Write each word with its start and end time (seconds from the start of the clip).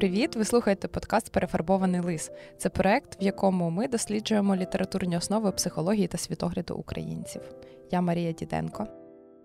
Привіт! 0.00 0.36
Ви 0.36 0.44
слухаєте 0.44 0.88
подкаст 0.88 1.32
Перефарбований 1.32 2.00
лис. 2.00 2.30
Це 2.58 2.68
проект, 2.68 3.20
в 3.20 3.24
якому 3.24 3.70
ми 3.70 3.88
досліджуємо 3.88 4.56
літературні 4.56 5.16
основи 5.16 5.52
психології 5.52 6.06
та 6.06 6.18
світогляду 6.18 6.74
українців. 6.74 7.42
Я 7.90 8.00
Марія 8.00 8.32
Діденко. 8.32 8.86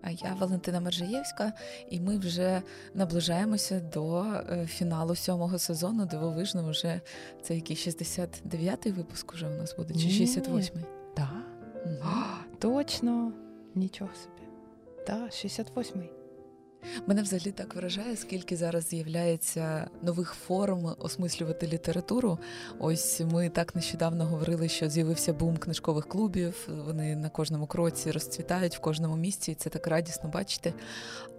А 0.02 0.10
я 0.10 0.36
Валентина 0.40 0.80
Мержаєвська, 0.80 1.52
і 1.90 2.00
ми 2.00 2.18
вже 2.18 2.62
наближаємося 2.94 3.80
до 3.80 4.22
е, 4.22 4.66
фіналу 4.66 5.14
сьомого 5.14 5.58
сезону. 5.58 6.06
Дивовижно, 6.06 6.70
вже 6.70 7.00
це 7.42 7.54
який 7.54 7.76
69-й 7.76 8.90
випуск 8.90 9.34
уже 9.34 9.46
у 9.46 9.54
нас 9.54 9.76
буде, 9.76 9.94
чи 9.94 10.08
68-й? 10.08 10.70
Так. 11.14 11.28
Угу. 11.84 12.14
Точно, 12.58 13.32
нічого 13.74 14.10
собі. 14.14 14.48
Так, 15.06 15.30
68-й. 15.30 16.25
Мене 17.06 17.22
взагалі 17.22 17.52
так 17.52 17.74
вражає, 17.74 18.16
скільки 18.16 18.56
зараз 18.56 18.88
з'являється 18.88 19.90
нових 20.02 20.32
форм 20.32 20.94
осмислювати 20.98 21.66
літературу. 21.66 22.38
Ось 22.78 23.20
ми 23.20 23.48
так 23.48 23.74
нещодавно 23.74 24.24
говорили, 24.24 24.68
що 24.68 24.88
з'явився 24.88 25.32
бум 25.32 25.56
книжкових 25.56 26.08
клубів. 26.08 26.68
Вони 26.86 27.16
на 27.16 27.28
кожному 27.28 27.66
кроці 27.66 28.10
розцвітають 28.10 28.76
в 28.76 28.80
кожному 28.80 29.16
місці. 29.16 29.52
і 29.52 29.54
Це 29.54 29.70
так 29.70 29.86
радісно 29.86 30.30
бачити. 30.30 30.74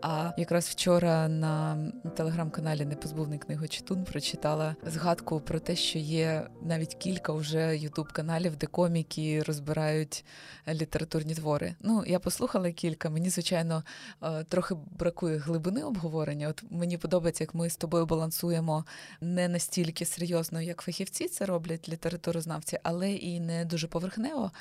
А 0.02 0.32
якраз 0.38 0.66
вчора 0.66 1.28
на 1.28 1.78
телеграм-каналі 2.16 2.86
Непозбувний 2.86 3.40
книгочитун 3.40 4.04
прочитала 4.04 4.76
згадку 4.86 5.40
про 5.40 5.60
те, 5.60 5.76
що 5.76 6.00
є 6.00 6.48
навіть 6.62 6.96
кілька 6.96 7.34
вже 7.34 7.78
ютуб-каналів, 7.78 8.56
де 8.56 8.68
коміки 8.68 9.44
розбирають 9.44 10.26
літературні 10.68 11.36
твори. 11.36 11.76
Ну 11.82 12.04
я 12.08 12.20
послухала 12.20 12.72
кілька. 12.72 13.10
Мені 13.10 13.30
звичайно 13.30 13.84
е, 14.24 14.44
трохи 14.44 14.76
бракує 15.00 15.37
глибини 15.38 15.84
обговорення. 15.84 16.48
От 16.48 16.64
мені 16.70 16.98
подобається, 16.98 17.44
як 17.44 17.56
ми 17.56 17.70
з 17.70 17.76
тобою 17.76 18.06
балансуємо 18.06 18.86
не 19.22 19.48
настільки 19.48 20.06
серйозно, 20.06 20.62
як 20.62 20.82
фахівці 20.82 21.28
це 21.28 21.46
роблять 21.46 21.90
літературознавці, 21.90 22.80
але 22.84 23.12
і 23.12 23.40
не 23.40 23.66
дуже 23.66 23.88
поверхнево. 23.88 24.52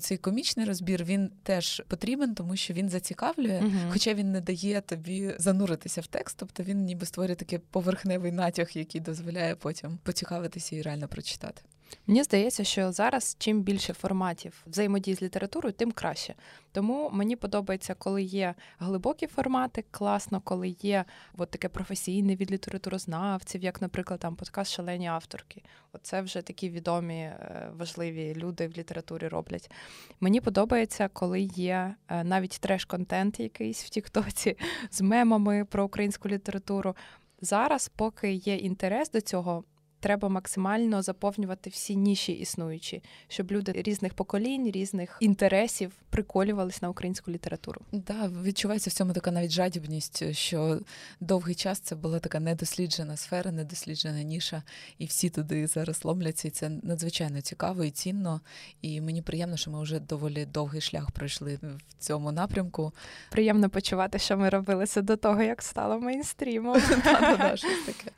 Цей 0.00 0.18
комічний 0.18 0.66
розбір 0.66 1.04
він 1.04 1.30
теж 1.42 1.82
потрібен, 1.88 2.34
тому 2.34 2.56
що 2.56 2.74
він 2.74 2.88
зацікавлює, 2.88 3.60
угу. 3.62 3.90
хоча 3.92 4.14
він 4.14 4.32
не 4.32 4.40
дає 4.40 4.80
тобі 4.80 5.34
зануритися 5.38 6.00
в 6.00 6.06
текст, 6.06 6.36
тобто 6.38 6.62
він 6.62 6.84
ніби 6.84 7.06
створює 7.06 7.34
такий 7.34 7.58
поверхневий 7.58 8.32
натяг, 8.32 8.70
який 8.74 9.00
дозволяє 9.00 9.54
потім 9.54 9.98
поцікавитися 10.02 10.76
і 10.76 10.82
реально 10.82 11.08
прочитати. 11.08 11.62
Мені 12.06 12.22
здається, 12.22 12.64
що 12.64 12.92
зараз 12.92 13.36
чим 13.38 13.62
більше 13.62 13.92
форматів 13.92 14.64
взаємодії 14.66 15.16
з 15.16 15.22
літературою, 15.22 15.72
тим 15.72 15.92
краще. 15.92 16.34
Тому 16.72 17.10
мені 17.12 17.36
подобається, 17.36 17.94
коли 17.94 18.22
є 18.22 18.54
глибокі 18.78 19.26
формати, 19.26 19.84
класно, 19.90 20.40
коли 20.40 20.68
є 20.68 21.04
от 21.38 21.50
таке 21.50 21.68
професійне 21.68 22.36
від 22.36 22.52
літературознавців, 22.52 23.62
як, 23.62 23.82
наприклад, 23.82 24.20
там 24.20 24.36
подкаст 24.36 24.72
Шалені 24.72 25.06
авторки. 25.06 25.62
Оце 25.92 26.20
вже 26.20 26.42
такі 26.42 26.70
відомі 26.70 27.14
е, 27.14 27.70
важливі 27.76 28.34
люди 28.34 28.68
в 28.68 28.70
літературі 28.70 29.28
роблять. 29.28 29.70
Мені 30.20 30.40
подобається, 30.40 31.08
коли 31.08 31.40
є 31.40 31.94
е, 32.08 32.24
навіть 32.24 32.60
треш-контент 32.60 33.40
якийсь 33.40 33.84
в 33.84 33.88
Тіктоці 33.88 34.56
з 34.90 35.00
мемами 35.00 35.64
про 35.64 35.84
українську 35.84 36.28
літературу. 36.28 36.96
Зараз, 37.40 37.88
поки 37.88 38.32
є 38.32 38.56
інтерес 38.56 39.10
до 39.10 39.20
цього, 39.20 39.64
треба 40.02 40.28
максимально 40.28 41.02
заповнювати 41.02 41.70
всі 41.70 41.96
ніші 41.96 42.32
існуючі, 42.32 43.02
щоб 43.28 43.52
люди 43.52 43.72
різних 43.72 44.14
поколінь, 44.14 44.70
різних 44.70 45.16
інтересів 45.20 45.92
приколювались 46.10 46.82
на 46.82 46.88
українську 46.88 47.30
літературу. 47.30 47.80
Да, 47.92 48.30
відчувається 48.42 48.90
в 48.90 48.92
цьому 48.92 49.12
така 49.12 49.30
навіть 49.30 49.50
жадібність, 49.50 50.32
що 50.32 50.80
довгий 51.20 51.54
час 51.54 51.80
це 51.80 51.94
була 51.94 52.18
така 52.18 52.40
недосліджена 52.40 53.16
сфера, 53.16 53.52
недосліджена 53.52 54.22
ніша, 54.22 54.62
і 54.98 55.06
всі 55.06 55.30
туди 55.30 55.66
зараз 55.66 56.04
ломляться. 56.04 56.48
І 56.48 56.50
це 56.50 56.68
надзвичайно 56.68 57.40
цікаво 57.40 57.84
і 57.84 57.90
цінно. 57.90 58.40
І 58.80 59.00
мені 59.00 59.22
приємно, 59.22 59.56
що 59.56 59.70
ми 59.70 59.82
вже 59.82 60.00
доволі 60.00 60.46
довгий 60.46 60.80
шлях 60.80 61.10
пройшли 61.10 61.58
в 61.62 61.78
цьому 61.98 62.32
напрямку. 62.32 62.92
Приємно 63.30 63.70
почувати, 63.70 64.18
що 64.18 64.36
ми 64.36 64.48
робили 64.48 64.86
це 64.86 65.02
до 65.02 65.16
того, 65.16 65.42
як 65.42 65.62
стало 65.62 66.00
мейнстрімом. 66.00 66.80
Щось 67.54 67.84
таке. 67.86 68.10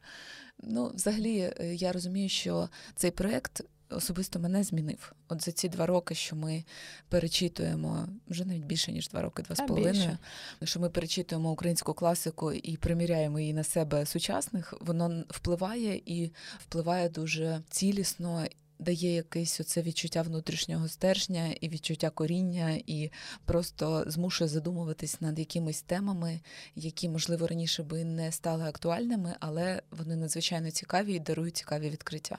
Ну, 0.62 0.92
взагалі, 0.94 1.38
е, 1.38 1.74
я 1.74 1.92
розумію, 1.92 2.28
що 2.28 2.68
цей 2.94 3.10
проект 3.10 3.64
особисто 3.90 4.38
мене 4.38 4.64
змінив. 4.64 5.12
От 5.28 5.44
за 5.44 5.52
ці 5.52 5.68
два 5.68 5.86
роки, 5.86 6.14
що 6.14 6.36
ми 6.36 6.64
перечитуємо 7.08 8.08
вже 8.28 8.44
навіть 8.44 8.64
більше 8.64 8.92
ніж 8.92 9.08
два 9.08 9.22
роки, 9.22 9.42
два 9.42 9.56
з 9.56 9.60
половиною. 9.60 10.18
Що 10.64 10.80
ми 10.80 10.90
перечитуємо 10.90 11.50
українську 11.50 11.94
класику 11.94 12.52
і 12.52 12.76
приміряємо 12.76 13.40
її 13.40 13.54
на 13.54 13.64
себе 13.64 14.06
сучасних, 14.06 14.74
воно 14.80 15.24
впливає 15.28 16.02
і 16.06 16.30
впливає 16.58 17.08
дуже 17.08 17.62
цілісно 17.70 18.46
дає 18.84 19.14
якесь 19.14 19.60
оце 19.60 19.82
відчуття 19.82 20.22
внутрішнього 20.22 20.88
стержня 20.88 21.54
і 21.60 21.68
відчуття 21.68 22.10
коріння, 22.10 22.80
і 22.86 23.10
просто 23.44 24.04
змушує 24.06 24.48
задумуватись 24.48 25.20
над 25.20 25.38
якимись 25.38 25.82
темами, 25.82 26.40
які, 26.74 27.08
можливо, 27.08 27.46
раніше 27.46 27.82
би 27.82 28.04
не 28.04 28.32
стали 28.32 28.64
актуальними, 28.64 29.36
але 29.40 29.82
вони 29.90 30.16
надзвичайно 30.16 30.70
цікаві 30.70 31.14
і 31.14 31.20
дарують 31.20 31.56
цікаві 31.56 31.90
відкриття. 31.90 32.38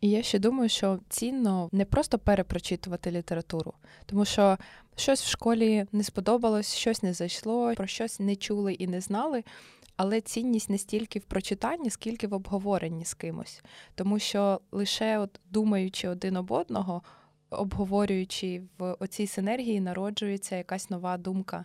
І 0.00 0.10
я 0.10 0.22
ще 0.22 0.38
думаю, 0.38 0.68
що 0.68 0.98
цінно 1.08 1.68
не 1.72 1.84
просто 1.84 2.18
перепрочитувати 2.18 3.10
літературу, 3.10 3.74
тому 4.06 4.24
що 4.24 4.58
щось 4.96 5.22
в 5.22 5.28
школі 5.28 5.86
не 5.92 6.04
сподобалось, 6.04 6.74
щось 6.74 7.02
не 7.02 7.12
зайшло, 7.12 7.72
про 7.76 7.86
щось 7.86 8.20
не 8.20 8.36
чули 8.36 8.72
і 8.72 8.86
не 8.86 9.00
знали 9.00 9.44
але 9.96 10.20
цінність 10.20 10.70
не 10.70 10.78
стільки 10.78 11.18
в 11.18 11.24
прочитанні, 11.24 11.90
скільки 11.90 12.26
в 12.26 12.34
обговоренні 12.34 13.04
з 13.04 13.14
кимось. 13.14 13.62
Тому 13.94 14.18
що 14.18 14.60
лише 14.72 15.18
от 15.18 15.40
думаючи 15.50 16.08
один 16.08 16.36
об 16.36 16.50
одного, 16.50 17.02
обговорюючи 17.50 18.62
в 18.78 18.96
оцій 19.00 19.26
синергії, 19.26 19.80
народжується 19.80 20.56
якась 20.56 20.90
нова 20.90 21.16
думка. 21.16 21.64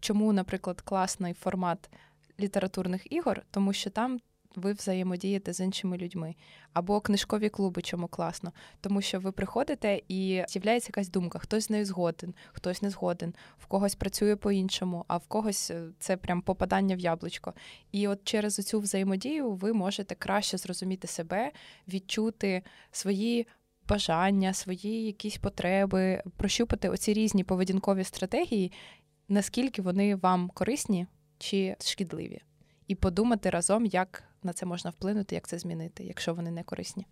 Чому, 0.00 0.32
наприклад, 0.32 0.80
класний 0.80 1.34
формат 1.34 1.90
літературних 2.40 3.12
ігор, 3.12 3.42
тому 3.50 3.72
що 3.72 3.90
там 3.90 4.20
ви 4.56 4.72
взаємодієте 4.72 5.52
з 5.52 5.60
іншими 5.60 5.96
людьми. 5.96 6.34
Або 6.72 7.00
книжкові 7.00 7.48
клуби, 7.48 7.82
чому 7.82 8.08
класно, 8.08 8.52
тому 8.80 9.02
що 9.02 9.20
ви 9.20 9.32
приходите 9.32 10.02
і 10.08 10.44
з'являється 10.48 10.88
якась 10.88 11.08
думка, 11.08 11.38
хтось 11.38 11.64
з 11.64 11.70
нею 11.70 11.84
згоден, 11.84 12.34
хтось 12.52 12.82
не 12.82 12.90
згоден, 12.90 13.34
в 13.58 13.66
когось 13.66 13.94
працює 13.94 14.36
по-іншому, 14.36 15.04
а 15.08 15.16
в 15.16 15.26
когось 15.26 15.70
е, 15.70 15.82
це 15.98 16.16
прям 16.16 16.42
попадання 16.42 16.96
в 16.96 16.98
яблучко. 16.98 17.54
І 17.92 18.08
от 18.08 18.24
через 18.24 18.54
цю 18.56 18.80
взаємодію 18.80 19.50
ви 19.50 19.72
можете 19.72 20.14
краще 20.14 20.58
зрозуміти 20.58 21.08
себе, 21.08 21.52
відчути 21.88 22.62
свої. 22.90 23.46
Бажання, 23.88 24.54
свої 24.54 25.04
якісь 25.04 25.36
потреби, 25.38 26.22
прощупати 26.36 26.88
оці 26.88 27.12
різні 27.12 27.44
поведінкові 27.44 28.04
стратегії, 28.04 28.72
наскільки 29.28 29.82
вони 29.82 30.16
вам 30.16 30.50
корисні 30.54 31.06
чи 31.38 31.76
шкідливі, 31.80 32.40
і 32.86 32.94
подумати 32.94 33.50
разом, 33.50 33.86
як 33.86 34.24
на 34.44 34.52
це 34.52 34.66
можна 34.66 34.90
вплинути, 34.90 35.34
як 35.34 35.48
це 35.48 35.58
змінити, 35.58 36.04
якщо 36.04 36.34
вони 36.34 36.50
не 36.50 36.62
корисні. 36.62 37.06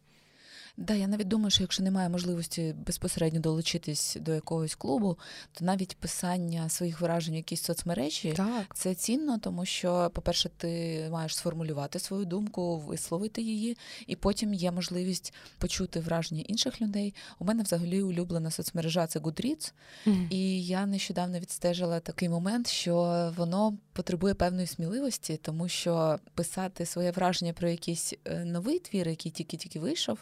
Да, 0.76 0.94
я 0.94 1.06
навіть 1.06 1.28
думаю, 1.28 1.50
що 1.50 1.62
якщо 1.62 1.82
немає 1.82 2.08
можливості 2.08 2.74
безпосередньо 2.86 3.40
долучитись 3.40 4.16
до 4.20 4.34
якогось 4.34 4.74
клубу, 4.74 5.18
то 5.52 5.64
навіть 5.64 5.96
писання 5.96 6.68
своїх 6.68 7.00
вражень 7.00 7.34
в 7.34 7.36
якійсь 7.36 7.62
соцмережі 7.62 8.32
так. 8.32 8.76
це 8.76 8.94
цінно, 8.94 9.38
тому 9.38 9.64
що, 9.64 10.10
по-перше, 10.14 10.50
ти 10.56 11.08
маєш 11.12 11.36
сформулювати 11.36 11.98
свою 11.98 12.24
думку, 12.24 12.78
висловити 12.78 13.42
її, 13.42 13.76
і 14.06 14.16
потім 14.16 14.54
є 14.54 14.72
можливість 14.72 15.34
почути 15.58 16.00
враження 16.00 16.42
інших 16.46 16.80
людей. 16.80 17.14
У 17.38 17.44
мене 17.44 17.62
взагалі 17.62 18.02
улюблена 18.02 18.50
соцмережа 18.50 19.06
це 19.06 19.18
Goodreads, 19.18 19.72
mm-hmm. 20.06 20.28
і 20.30 20.66
я 20.66 20.86
нещодавно 20.86 21.38
відстежила 21.38 22.00
такий 22.00 22.28
момент, 22.28 22.68
що 22.68 22.94
воно 23.36 23.78
потребує 23.92 24.34
певної 24.34 24.66
сміливості, 24.66 25.36
тому 25.42 25.68
що 25.68 26.18
писати 26.34 26.86
своє 26.86 27.10
враження 27.10 27.52
про 27.52 27.68
якийсь 27.68 28.14
е, 28.24 28.44
новий 28.44 28.78
твір, 28.78 29.08
який 29.08 29.32
тільки-тільки 29.32 29.80
вийшов 29.80 30.18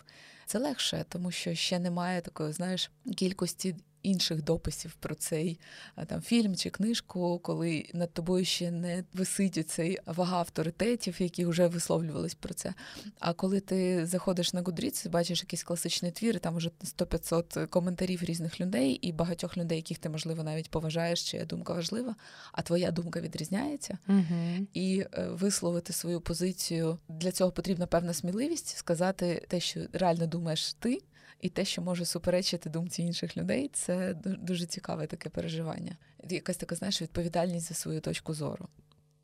це 0.49 0.59
легше, 0.59 1.05
тому 1.09 1.31
що 1.31 1.55
ще 1.55 1.79
немає 1.79 2.21
такої, 2.21 2.53
знаєш, 2.53 2.91
кількості 3.17 3.77
інших 4.03 4.45
дописів 4.45 4.95
про 5.01 5.15
цей 5.15 5.61
там 6.07 6.21
фільм 6.21 6.57
чи 6.57 6.71
книжку, 6.71 7.39
коли 7.39 7.91
над 7.95 8.13
тобою 8.13 8.45
ще 8.45 8.71
не 8.71 9.05
висить 9.13 9.71
цей 9.71 9.99
вага 10.07 10.39
авторитетів, 10.39 11.23
які 11.23 11.47
вже 11.47 11.67
висловлювались 11.67 12.35
про 12.35 12.55
це. 12.55 12.75
А 13.19 13.33
коли 13.33 13.61
ти 13.61 14.07
заходиш 14.07 14.53
на 14.53 14.63
Goodreads, 14.63 15.09
бачиш 15.09 15.43
якийсь 15.43 15.63
класичний 15.63 16.13
твір, 16.13 16.41
там 16.41 16.57
вже 16.57 16.71
100-500 16.99 17.67
коментарів 17.67 18.25
різних 18.25 18.61
людей 18.61 18.93
і 18.93 19.13
багатьох 19.13 19.57
людей, 19.57 19.79
яких 19.79 19.99
ти, 19.99 20.09
можливо, 20.09 20.43
навіть 20.43 20.71
поважаєш, 20.71 21.31
чия 21.31 21.45
думка 21.45 21.73
важлива, 21.73 22.15
а 22.53 22.63
твоя 22.63 22.91
думка 22.91 23.21
відрізняється. 23.21 23.99
Угу. 24.09 24.67
І 24.75 25.05
е, 25.13 25.29
висловити 25.29 25.93
свою 25.93 26.21
позицію 26.21 26.99
для 27.09 27.33
цього 27.33 27.53
потрібна 27.53 27.87
певна 27.87 28.15
сміливість, 28.15 28.77
сказати 28.77 29.47
те, 29.49 29.61
що 29.61 29.81
реально 29.93 30.27
думаєш 30.27 30.73
ти 30.73 31.03
і 31.41 31.49
те, 31.49 31.65
що 31.65 31.83
може 31.83 32.05
суперечити 32.05 32.71
думці 32.71 33.03
інших 33.03 33.37
людей, 33.37 33.71
це 33.73 34.15
дуже 34.25 34.67
цікаве 34.67 35.07
таке 35.07 35.29
переживання. 35.29 35.97
Якась 36.29 36.57
така, 36.57 36.75
знаєш, 36.75 37.03
відповідальність 37.03 37.69
за 37.69 37.75
свою 37.75 38.01
точку 38.01 38.35
зору. 38.35 38.69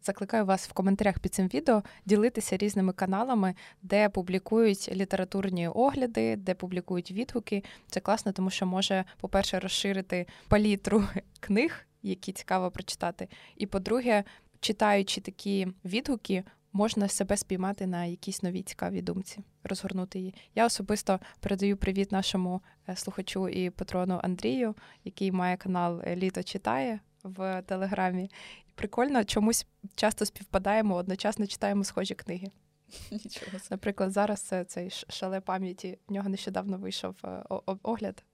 Закликаю 0.03 0.45
вас 0.45 0.69
в 0.69 0.73
коментарях 0.73 1.19
під 1.19 1.35
цим 1.35 1.49
відео 1.49 1.83
ділитися 2.07 2.57
різними 2.57 2.93
каналами, 2.93 3.55
де 3.83 4.09
публікують 4.09 4.89
літературні 4.93 5.69
огляди, 5.69 6.37
де 6.37 6.55
публікують 6.55 7.11
відгуки. 7.11 7.65
Це 7.89 8.01
класно, 8.01 8.33
тому 8.33 8.51
що 8.51 8.67
може, 8.67 9.05
по-перше, 9.21 9.59
розширити 9.59 10.27
палітру 10.49 11.05
книг, 11.41 11.87
які 12.03 12.33
цікаво 12.33 12.71
прочитати. 12.71 13.29
І 13.57 13.67
по-друге, 13.67 14.25
читаючи 14.61 15.21
такі 15.21 15.69
відгуки, 15.85 16.45
можна 16.75 17.09
себе 17.09 17.37
спіймати 17.37 17.87
на 17.87 18.05
якійсь 18.05 18.43
новій 18.43 18.63
цікавій 18.63 19.03
думці, 19.03 19.39
розгорнути 19.65 20.19
її. 20.19 20.35
Я 20.55 20.67
особисто 20.67 21.21
передаю 21.41 21.77
привіт 21.77 22.13
нашому 22.13 22.61
е, 22.89 22.97
слухачу 22.97 23.49
і 23.49 23.71
патрону 23.71 24.21
Андрію, 24.23 24.75
який 25.05 25.33
має 25.33 25.57
канал 25.57 26.03
Літо 26.07 26.43
читає 26.43 27.01
в 27.23 27.63
Телеграмі. 27.63 28.31
Прикольно, 28.75 29.25
чомусь 29.25 29.67
часто 29.95 30.27
співпадаємо, 30.27 30.95
одночасно 30.95 31.47
читаємо 31.47 31.85
схожі 31.85 32.15
книги. 32.15 32.51
Нічого. 33.11 33.59
Наприклад, 33.71 34.13
зараз 34.13 34.41
це 34.41 34.65
цей 34.65 34.91
шале 34.91 35.41
пам'яті. 35.41 35.99
В 36.09 36.13
нього 36.13 36.29
нещодавно 36.29 36.79
вийшов 36.79 37.17
е, 37.25 37.43
огляд. 37.83 38.25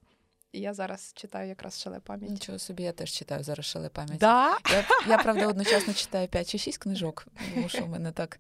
І 0.53 0.61
я 0.61 0.75
зараз 0.75 1.13
читаю 1.15 1.49
якраз 1.49 1.81
шале 1.81 2.01
пам'ять. 2.01 2.31
Нічого 2.31 2.59
собі, 2.59 2.83
я 2.83 2.93
теж 2.93 3.11
читаю 3.11 3.45
зараз 3.45 3.67
шале 3.67 3.89
пам'ять. 3.89 4.19
Да? 4.19 4.59
Я, 4.71 4.85
я, 5.09 5.19
правда, 5.19 5.47
одночасно 5.47 5.95
читаю 5.95 6.29
5 6.29 6.51
чи 6.51 6.59
6 6.59 6.79
книжок, 6.79 7.27
тому 7.55 7.69
що 7.69 7.85
в 7.85 7.89
мене 7.89 8.13
так 8.13 8.39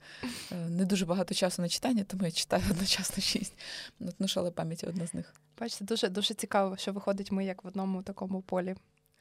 е, 0.53 0.55
не 0.55 0.85
дуже 0.85 1.07
багато 1.07 1.35
часу 1.35 1.63
на 1.63 1.69
читання, 1.69 2.05
тому 2.05 2.25
я 2.25 2.31
читаю 2.31 2.63
одночасно 2.71 3.23
6. 3.23 3.55
Ну, 4.19 4.29
шале 4.29 4.51
пам'яті 4.51 4.87
одна 4.87 5.07
з 5.07 5.15
них. 5.15 5.35
Бачите, 5.61 5.85
дуже 5.85 6.09
дуже 6.09 6.35
цікаво, 6.35 6.77
що 6.77 6.93
виходить 6.93 7.33
ми 7.33 7.45
як 7.45 7.65
в 7.65 7.67
одному 7.67 8.03
такому 8.03 8.43
полі 8.43 8.77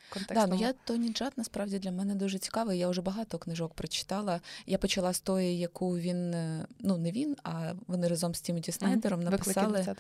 контексту. 0.09 0.33
Да, 0.33 0.47
ну 0.47 0.61
я 0.61 0.73
Тоні 0.73 1.09
Джад 1.09 1.33
насправді 1.35 1.79
для 1.79 1.91
мене 1.91 2.15
дуже 2.15 2.38
цікавий. 2.38 2.79
Я 2.79 2.89
вже 2.89 3.01
багато 3.01 3.38
книжок 3.38 3.73
прочитала. 3.73 4.41
Я 4.65 4.77
почала 4.77 5.13
з 5.13 5.19
тої, 5.19 5.59
яку 5.59 5.97
він 5.97 6.33
е, 6.33 6.65
ну 6.79 6.97
не 6.97 7.11
він, 7.11 7.35
а 7.44 7.73
вони 7.88 8.07
разом 8.07 8.35
з 8.35 8.41
Тімоті 8.41 8.71
Снайдером 8.71 9.19
mm-hmm. 9.19 9.31
написали 9.31 9.95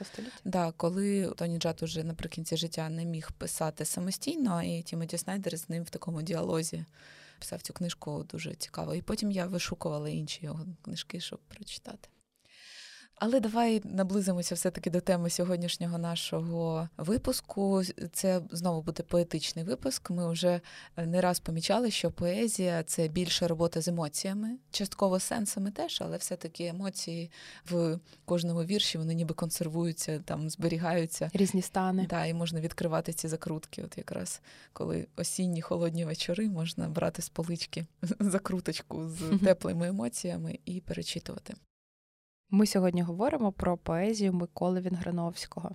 да, 0.45 0.73
коли 0.77 1.33
Тоні 1.37 1.57
Джад 1.57 1.83
уже 1.83 2.03
наприкінці 2.03 2.57
життя 2.57 2.89
не 2.89 3.05
міг 3.05 3.31
писати 3.31 3.85
самостійно, 3.85 4.63
і 4.63 4.81
Тімоті 4.81 5.17
Снайдер 5.17 5.57
з 5.57 5.69
ним 5.69 5.83
в 5.83 5.89
такому 5.89 6.21
діалозі. 6.21 6.85
Писав 7.39 7.61
цю 7.61 7.73
книжку 7.73 8.25
дуже 8.31 8.55
цікаво. 8.55 8.95
І 8.95 9.01
потім 9.01 9.31
я 9.31 9.45
вишукувала 9.45 10.09
інші 10.09 10.39
його 10.45 10.65
книжки, 10.81 11.19
щоб 11.19 11.39
прочитати. 11.39 12.09
Але 13.19 13.39
давай 13.39 13.81
наблизимося 13.85 14.55
все-таки 14.55 14.89
до 14.89 15.01
теми 15.01 15.29
сьогоднішнього 15.29 15.97
нашого 15.97 16.89
випуску. 16.97 17.83
Це 18.13 18.41
знову 18.51 18.81
буде 18.81 19.03
поетичний 19.03 19.65
випуск. 19.65 20.09
Ми 20.09 20.31
вже 20.31 20.61
е, 20.97 21.05
не 21.05 21.21
раз 21.21 21.39
помічали, 21.39 21.91
що 21.91 22.11
поезія 22.11 22.83
це 22.83 23.07
більше 23.07 23.47
робота 23.47 23.81
з 23.81 23.87
емоціями, 23.87 24.57
частково 24.71 25.19
сенсами 25.19 25.71
теж, 25.71 26.01
але 26.01 26.17
все-таки 26.17 26.65
емоції 26.65 27.31
в 27.69 27.99
кожному 28.25 28.63
вірші 28.63 28.97
вони 28.97 29.13
ніби 29.13 29.33
консервуються, 29.33 30.19
там 30.19 30.49
зберігаються 30.49 31.31
різні 31.33 31.61
стани. 31.61 32.07
Да, 32.09 32.25
і 32.25 32.33
можна 32.33 32.61
відкривати 32.61 33.13
ці 33.13 33.27
закрутки. 33.27 33.83
От 33.83 33.97
якраз 33.97 34.41
коли 34.73 35.07
осінні 35.15 35.61
холодні 35.61 36.05
вечори 36.05 36.49
можна 36.49 36.89
брати 36.89 37.21
з 37.21 37.29
полички 37.29 37.85
закруточку 38.19 39.09
з 39.09 39.39
теплими 39.43 39.87
емоціями 39.87 40.59
і 40.65 40.81
перечитувати. 40.81 41.53
Ми 42.51 42.65
сьогодні 42.65 43.01
говоримо 43.01 43.51
про 43.51 43.77
поезію 43.77 44.33
Миколи 44.33 44.81
Вінграновського. 44.81 45.71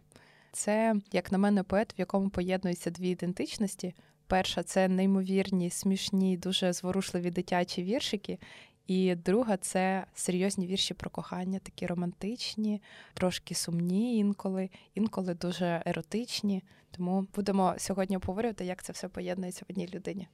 Це, 0.53 0.94
як 1.12 1.32
на 1.32 1.38
мене, 1.38 1.62
поет, 1.62 1.99
в 1.99 2.00
якому 2.00 2.29
поєднуються 2.31 2.91
дві 2.91 3.09
ідентичності. 3.09 3.94
Перша 4.26 4.62
це 4.62 4.88
неймовірні, 4.88 5.71
смішні, 5.71 6.37
дуже 6.37 6.73
зворушливі 6.73 7.31
дитячі 7.31 7.82
віршики. 7.82 8.38
І 8.87 9.15
друга 9.15 9.56
це 9.56 10.06
серйозні 10.15 10.67
вірші 10.67 10.94
про 10.94 11.11
кохання, 11.11 11.59
такі 11.59 11.87
романтичні, 11.87 12.82
трошки 13.15 13.55
сумні 13.55 14.19
інколи, 14.19 14.71
інколи 14.94 15.35
дуже 15.35 15.82
еротичні. 15.87 16.62
Тому 16.91 17.26
будемо 17.35 17.75
сьогодні 17.79 18.17
обговорювати, 18.17 18.65
як 18.65 18.82
це 18.82 18.93
все 18.93 19.09
поєднується 19.09 19.65
в 19.69 19.73
одній 19.73 19.88
людині. 19.94 20.29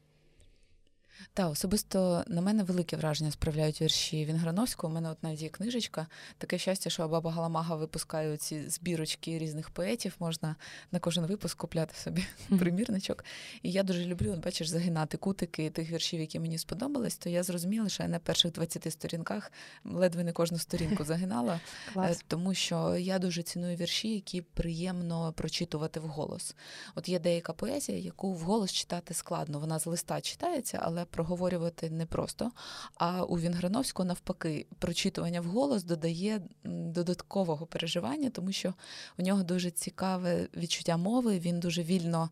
Та 1.34 1.48
особисто 1.48 2.24
на 2.26 2.40
мене 2.40 2.62
велике 2.62 2.96
враження 2.96 3.30
справляють 3.30 3.82
вірші 3.82 4.24
Вінграновського. 4.24 4.90
У 4.90 4.94
мене 4.94 5.10
от 5.10 5.22
навіть 5.22 5.42
є 5.42 5.48
книжечка. 5.48 6.06
Таке 6.38 6.58
щастя, 6.58 6.90
що 6.90 7.08
баба 7.08 7.32
Галамага 7.32 7.76
випускає 7.76 8.36
ці 8.36 8.68
збірочки 8.68 9.38
різних 9.38 9.70
поетів. 9.70 10.16
Можна 10.18 10.56
на 10.92 10.98
кожен 10.98 11.26
випуск 11.26 11.58
купляти 11.58 11.94
собі 11.94 12.24
примірничок. 12.58 13.24
І 13.62 13.72
я 13.72 13.82
дуже 13.82 14.04
люблю, 14.04 14.32
от 14.32 14.44
бачиш, 14.44 14.68
загинати 14.68 15.16
кутики 15.16 15.70
тих 15.70 15.90
віршів, 15.90 16.20
які 16.20 16.40
мені 16.40 16.58
сподобались. 16.58 17.16
То 17.16 17.28
я 17.28 17.42
зрозуміла, 17.42 17.88
що 17.88 18.02
я 18.02 18.08
на 18.08 18.18
перших 18.18 18.52
20 18.52 18.92
сторінках 18.92 19.52
ледве 19.84 20.24
не 20.24 20.32
кожну 20.32 20.58
сторінку 20.58 21.04
загинала, 21.04 21.60
е, 21.96 22.16
тому 22.28 22.54
що 22.54 22.96
я 22.96 23.18
дуже 23.18 23.42
ціную 23.42 23.76
вірші, 23.76 24.14
які 24.14 24.40
приємно 24.42 25.32
прочитувати 25.32 26.00
вголос. 26.00 26.54
От 26.94 27.08
є 27.08 27.18
деяка 27.18 27.52
поезія, 27.52 27.98
яку 27.98 28.32
вголос 28.32 28.72
читати 28.72 29.14
складно. 29.14 29.58
Вона 29.58 29.78
з 29.78 29.86
листа 29.86 30.20
читається, 30.20 30.78
але 30.82 31.04
проговорювати 31.10 31.90
непросто. 31.90 32.50
А 32.94 33.24
у 33.24 33.38
Вінграновського, 33.38 34.06
навпаки, 34.06 34.66
прочитування 34.78 35.40
вголос 35.40 35.84
додає 35.84 36.42
додаткового 36.64 37.66
переживання, 37.66 38.30
тому 38.30 38.52
що 38.52 38.74
у 39.18 39.22
нього 39.22 39.42
дуже 39.42 39.70
цікаве 39.70 40.48
відчуття 40.56 40.96
мови. 40.96 41.38
Він 41.38 41.60
дуже 41.60 41.82
вільно 41.82 42.30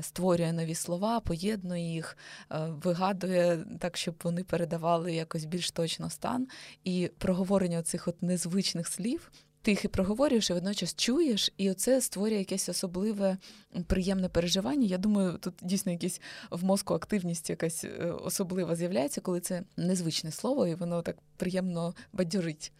створює 0.00 0.52
нові 0.52 0.74
слова, 0.74 1.20
поєднує 1.20 1.92
їх, 1.92 2.16
вигадує 2.68 3.64
так, 3.78 3.96
щоб 3.96 4.14
вони 4.24 4.44
передавали 4.44 5.14
якось 5.14 5.44
більш 5.44 5.70
точно 5.70 6.10
стан. 6.10 6.48
І 6.84 7.10
проговорення 7.18 7.82
цих 7.82 8.08
от 8.08 8.22
незвичних 8.22 8.88
слів 8.88 9.30
тихо 9.64 9.88
проговорюєш 9.88 10.50
і 10.50 10.52
водночас 10.52 10.94
чуєш, 10.94 11.52
і 11.56 11.70
оце 11.70 12.00
створює 12.00 12.38
якесь 12.38 12.68
особливе 12.68 13.36
приємне 13.86 14.28
переживання. 14.28 14.86
Я 14.86 14.98
думаю, 14.98 15.38
тут 15.40 15.54
дійсно 15.62 15.92
якась 15.92 16.20
в 16.50 16.64
мозку 16.64 16.94
активність 16.94 17.50
якась 17.50 17.84
е, 17.84 17.88
особлива 18.04 18.76
з'являється, 18.76 19.20
коли 19.20 19.40
це 19.40 19.62
незвичне 19.76 20.30
слово, 20.30 20.66
і 20.66 20.74
воно 20.74 21.02
так 21.02 21.16
приємно 21.36 21.94
бадьорить. 22.12 22.72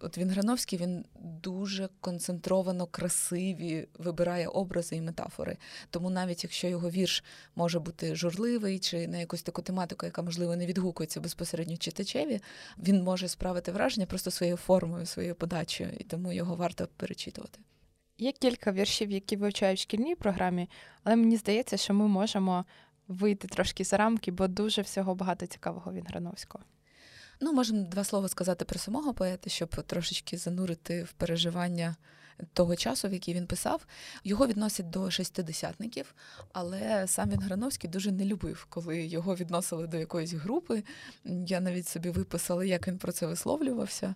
От 0.00 0.18
він 0.18 0.30
Грановський 0.30 0.78
він 0.78 1.04
дуже 1.42 1.88
концентровано 2.00 2.86
красиві 2.86 3.88
вибирає 3.98 4.48
образи 4.48 4.96
і 4.96 5.00
метафори. 5.00 5.56
Тому 5.90 6.10
навіть 6.10 6.44
якщо 6.44 6.68
його 6.68 6.90
вірш 6.90 7.24
може 7.54 7.80
бути 7.80 8.14
журливий 8.14 8.78
чи 8.78 9.08
на 9.08 9.18
якусь 9.18 9.42
таку 9.42 9.62
тематику, 9.62 10.06
яка 10.06 10.22
можливо 10.22 10.56
не 10.56 10.66
відгукується 10.66 11.20
безпосередньо 11.20 11.76
читачеві, 11.76 12.40
він 12.78 13.02
може 13.02 13.28
справити 13.28 13.72
враження 13.72 14.06
просто 14.06 14.30
своєю 14.30 14.56
формою, 14.56 15.06
своєю 15.06 15.34
подачею, 15.34 15.90
і 15.98 16.04
тому 16.04 16.25
його 16.32 16.56
варто 16.56 16.88
перечитувати. 16.96 17.58
Є 18.18 18.32
кілька 18.32 18.72
віршів, 18.72 19.10
які 19.10 19.36
вивчають 19.36 19.78
в 19.78 19.82
шкільній 19.82 20.14
програмі, 20.14 20.68
але 21.04 21.16
мені 21.16 21.36
здається, 21.36 21.76
що 21.76 21.94
ми 21.94 22.08
можемо 22.08 22.64
вийти 23.08 23.48
трошки 23.48 23.84
за 23.84 23.96
рамки, 23.96 24.30
бо 24.30 24.48
дуже 24.48 24.82
всього 24.82 25.14
багато 25.14 25.46
цікавого 25.46 25.92
він 25.92 26.04
Грановського. 26.06 26.64
Ну, 27.40 27.52
можемо 27.52 27.82
два 27.82 28.04
слова 28.04 28.28
сказати 28.28 28.64
про 28.64 28.78
самого 28.78 29.14
поета, 29.14 29.50
щоб 29.50 29.68
трошечки 29.68 30.38
занурити 30.38 31.02
в 31.02 31.12
переживання 31.12 31.96
того 32.52 32.76
часу, 32.76 33.08
в 33.08 33.12
який 33.12 33.34
він 33.34 33.46
писав. 33.46 33.86
Його 34.24 34.46
відносять 34.46 34.90
до 34.90 35.10
шестидесятників, 35.10 36.14
але 36.52 37.06
сам 37.06 37.30
він 37.30 37.40
Грановський 37.40 37.90
дуже 37.90 38.12
не 38.12 38.24
любив, 38.24 38.66
коли 38.70 39.06
його 39.06 39.34
відносили 39.34 39.86
до 39.86 39.96
якоїсь 39.96 40.32
групи. 40.32 40.82
Я 41.24 41.60
навіть 41.60 41.88
собі 41.88 42.10
виписала, 42.10 42.64
як 42.64 42.88
він 42.88 42.98
про 42.98 43.12
це 43.12 43.26
висловлювався. 43.26 44.14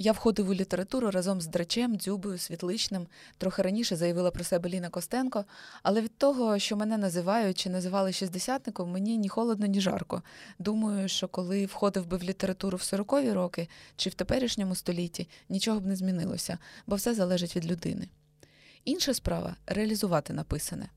Я 0.00 0.12
входив 0.12 0.48
у 0.48 0.54
літературу 0.54 1.10
разом 1.10 1.40
з 1.40 1.46
Драчем, 1.46 1.96
Дзюбою, 1.96 2.38
Світличним. 2.38 3.06
Трохи 3.38 3.62
раніше 3.62 3.96
заявила 3.96 4.30
про 4.30 4.44
себе 4.44 4.68
Ліна 4.68 4.88
Костенко, 4.88 5.44
але 5.82 6.00
від 6.00 6.18
того, 6.18 6.58
що 6.58 6.76
мене 6.76 6.98
називають 6.98 7.58
чи 7.58 7.70
називали 7.70 8.12
шістдесятником, 8.12 8.90
мені 8.90 9.18
ні 9.18 9.28
холодно, 9.28 9.66
ні 9.66 9.80
жарко. 9.80 10.22
Думаю, 10.58 11.08
що 11.08 11.28
коли 11.28 11.66
входив 11.66 12.06
би 12.06 12.16
в 12.16 12.22
літературу 12.22 12.76
в 12.76 12.82
сорокові 12.82 13.32
роки 13.32 13.68
чи 13.96 14.10
в 14.10 14.14
теперішньому 14.14 14.74
столітті, 14.74 15.28
нічого 15.48 15.80
б 15.80 15.86
не 15.86 15.96
змінилося, 15.96 16.58
бо 16.86 16.96
все 16.96 17.14
залежить 17.14 17.56
від 17.56 17.70
людини. 17.70 18.08
Інша 18.84 19.14
справа 19.14 19.56
реалізувати 19.66 20.32
написане. 20.32 20.88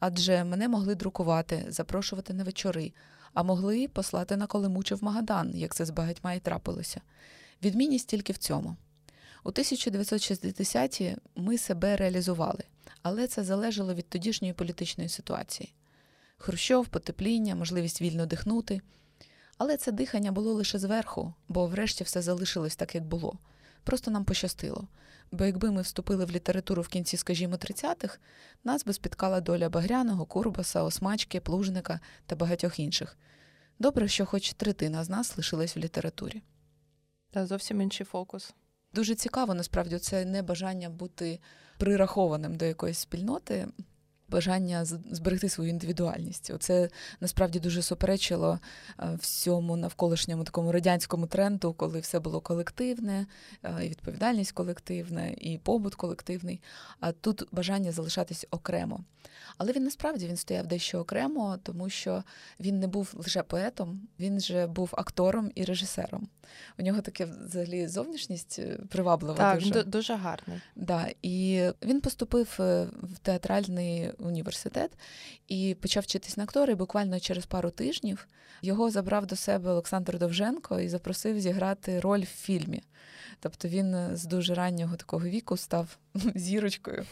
Адже 0.00 0.44
мене 0.44 0.68
могли 0.68 0.94
друкувати, 0.94 1.66
запрошувати 1.68 2.34
на 2.34 2.44
вечори, 2.44 2.92
а 3.34 3.42
могли 3.42 3.88
послати 3.88 4.36
на 4.36 4.46
Колемуче 4.46 4.94
в 4.94 5.04
Магадан, 5.04 5.56
як 5.56 5.74
це 5.74 5.84
з 5.84 5.90
багатьма 5.90 6.32
і 6.32 6.40
трапилося. 6.40 7.00
Відмінність 7.62 8.08
тільки 8.08 8.32
в 8.32 8.36
цьому. 8.36 8.76
У 9.44 9.50
1960-ті 9.50 11.16
ми 11.36 11.58
себе 11.58 11.96
реалізували, 11.96 12.64
але 13.02 13.26
це 13.26 13.44
залежало 13.44 13.94
від 13.94 14.08
тодішньої 14.08 14.54
політичної 14.54 15.08
ситуації. 15.08 15.72
Хрущов, 16.38 16.86
потепління, 16.86 17.54
можливість 17.54 18.02
вільно 18.02 18.26
дихнути. 18.26 18.80
Але 19.58 19.76
це 19.76 19.92
дихання 19.92 20.32
було 20.32 20.52
лише 20.52 20.78
зверху, 20.78 21.34
бо 21.48 21.66
врешті 21.66 22.04
все 22.04 22.22
залишилось 22.22 22.76
так, 22.76 22.94
як 22.94 23.04
було. 23.04 23.38
Просто 23.84 24.10
нам 24.10 24.24
пощастило. 24.24 24.88
Бо 25.32 25.44
якби 25.44 25.70
ми 25.70 25.82
вступили 25.82 26.24
в 26.24 26.30
літературу 26.30 26.82
в 26.82 26.88
кінці, 26.88 27.16
скажімо, 27.16 27.56
30-х, 27.56 28.18
нас 28.64 28.84
би 28.84 28.92
спіткала 28.92 29.40
доля 29.40 29.68
Багряного, 29.68 30.24
Курбаса, 30.24 30.82
Осмачки, 30.82 31.40
Плужника 31.40 32.00
та 32.26 32.36
багатьох 32.36 32.78
інших. 32.78 33.16
Добре, 33.78 34.08
що 34.08 34.26
хоч 34.26 34.52
третина 34.52 35.04
з 35.04 35.10
нас 35.10 35.36
лишилась 35.36 35.76
в 35.76 35.78
літературі. 35.78 36.42
Та 37.36 37.46
зовсім 37.46 37.80
інший 37.80 38.06
фокус. 38.06 38.54
Дуже 38.94 39.14
цікаво, 39.14 39.54
насправді, 39.54 39.98
це 39.98 40.24
не 40.24 40.42
бажання 40.42 40.90
бути 40.90 41.40
прирахованим 41.78 42.56
до 42.56 42.64
якоїсь 42.64 42.98
спільноти 42.98 43.68
бажання 44.28 44.84
зберегти 44.84 45.48
свою 45.48 45.70
індивідуальність. 45.70 46.50
Оце 46.54 46.88
насправді 47.20 47.60
дуже 47.60 47.82
суперечило 47.82 48.58
е, 49.00 49.18
всьому 49.20 49.76
навколишньому 49.76 50.44
такому 50.44 50.72
радянському 50.72 51.26
тренду, 51.26 51.72
коли 51.72 52.00
все 52.00 52.20
було 52.20 52.40
колективне, 52.40 53.26
е, 53.62 53.84
і 53.84 53.88
відповідальність 53.88 54.52
колективна, 54.52 55.26
і 55.26 55.58
побут 55.58 55.94
колективний. 55.94 56.60
А 57.00 57.12
тут 57.12 57.48
бажання 57.52 57.92
залишатись 57.92 58.46
окремо. 58.50 59.04
Але 59.58 59.72
він 59.72 59.84
насправді 59.84 60.26
він 60.26 60.36
стояв 60.36 60.66
дещо 60.66 60.98
окремо, 60.98 61.58
тому 61.62 61.88
що 61.88 62.22
він 62.60 62.80
не 62.80 62.86
був 62.86 63.12
лише 63.14 63.42
поетом, 63.42 64.00
він 64.20 64.40
же 64.40 64.66
був 64.66 64.90
актором 64.92 65.50
і 65.54 65.64
режисером. 65.64 66.28
У 66.78 66.82
нього 66.82 67.00
таке 67.00 67.28
взагалі 67.46 67.88
зовнішність 67.88 68.58
е, 68.58 68.78
приваблива. 68.88 69.34
Так, 69.34 69.58
дуже. 69.58 69.82
дуже 69.82 70.14
гарний. 70.14 70.60
Да, 70.76 71.08
І 71.22 71.68
він 71.82 72.00
поступив 72.00 72.54
в 72.58 73.18
театральний 73.22 74.10
університет 74.18 74.90
і 75.48 75.76
почав 75.80 76.02
вчитись 76.02 76.36
на 76.36 76.44
актора. 76.44 76.72
І 76.72 76.76
Буквально 76.76 77.20
через 77.20 77.46
пару 77.46 77.70
тижнів 77.70 78.28
його 78.62 78.90
забрав 78.90 79.26
до 79.26 79.36
себе 79.36 79.70
Олександр 79.70 80.18
Довженко 80.18 80.80
і 80.80 80.88
запросив 80.88 81.40
зіграти 81.40 82.00
роль 82.00 82.22
в 82.22 82.26
фільмі. 82.26 82.82
Тобто 83.40 83.68
він 83.68 84.16
з 84.16 84.24
дуже 84.24 84.54
раннього 84.54 84.96
такого 84.96 85.26
віку 85.26 85.56
став 85.56 85.98
зірочкою. 86.34 87.04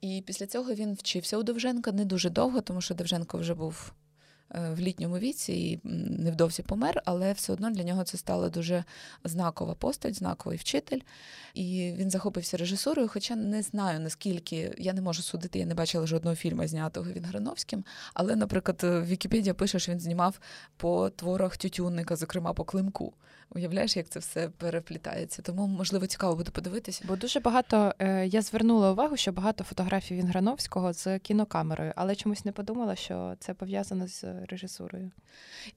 І 0.00 0.22
після 0.26 0.46
цього 0.46 0.74
він 0.74 0.94
вчився 0.94 1.38
у 1.38 1.42
Довженка 1.42 1.92
не 1.92 2.04
дуже 2.04 2.30
довго, 2.30 2.60
тому 2.60 2.80
що 2.80 2.94
Довженко 2.94 3.38
вже 3.38 3.54
був 3.54 3.92
Е, 3.92 4.03
в 4.54 4.78
літньому 4.78 5.18
віці 5.18 5.52
і 5.52 5.80
невдовзі 6.22 6.62
помер, 6.62 7.02
але 7.04 7.32
все 7.32 7.52
одно 7.52 7.70
для 7.70 7.82
нього 7.82 8.04
це 8.04 8.18
стала 8.18 8.48
дуже 8.48 8.84
знакова 9.24 9.74
постать, 9.74 10.14
знаковий 10.14 10.58
вчитель. 10.58 11.00
І 11.54 11.94
він 11.96 12.10
захопився 12.10 12.56
режисурою, 12.56 13.08
хоча 13.08 13.36
не 13.36 13.62
знаю 13.62 14.00
наскільки 14.00 14.74
я 14.78 14.92
не 14.92 15.00
можу 15.00 15.22
судити, 15.22 15.58
я 15.58 15.66
не 15.66 15.74
бачила 15.74 16.06
жодного 16.06 16.36
фільму, 16.36 16.66
знятого 16.66 17.12
він 17.12 17.24
Грановським. 17.24 17.84
Але, 18.14 18.36
наприклад, 18.36 19.06
Вікіпедія 19.06 19.54
пише, 19.54 19.78
що 19.78 19.92
він 19.92 20.00
знімав 20.00 20.40
по 20.76 21.10
творах 21.10 21.56
Тютюнника, 21.56 22.16
зокрема 22.16 22.52
по 22.52 22.64
Климку. 22.64 23.14
Уявляєш, 23.50 23.96
як 23.96 24.08
це 24.08 24.18
все 24.18 24.48
переплітається. 24.48 25.42
Тому, 25.42 25.66
можливо, 25.66 26.06
цікаво 26.06 26.36
буде 26.36 26.50
подивитися. 26.50 27.04
Бо 27.08 27.16
дуже 27.16 27.40
багато 27.40 27.94
е, 27.98 28.26
я 28.26 28.42
звернула 28.42 28.92
увагу, 28.92 29.16
що 29.16 29.32
багато 29.32 29.64
фотографій 29.64 30.14
Вінграновського 30.14 30.92
з 30.92 31.18
кінокамерою, 31.18 31.92
але 31.96 32.16
чомусь 32.16 32.44
не 32.44 32.52
подумала, 32.52 32.96
що 32.96 33.34
це 33.40 33.54
пов'язано 33.54 34.08
з 34.08 34.24
режисурою. 34.48 35.10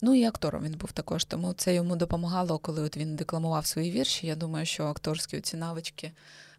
Ну 0.01 0.13
і 0.13 0.23
актором 0.23 0.63
він 0.63 0.73
був 0.73 0.91
також, 0.91 1.25
тому 1.25 1.53
це 1.53 1.75
йому 1.75 1.95
допомагало, 1.95 2.57
коли 2.57 2.81
от 2.81 2.97
він 2.97 3.15
декламував 3.15 3.65
свої 3.65 3.91
вірші. 3.91 4.27
Я 4.27 4.35
думаю, 4.35 4.65
що 4.65 4.85
акторські 4.85 5.41
ці 5.41 5.57
навички 5.57 6.11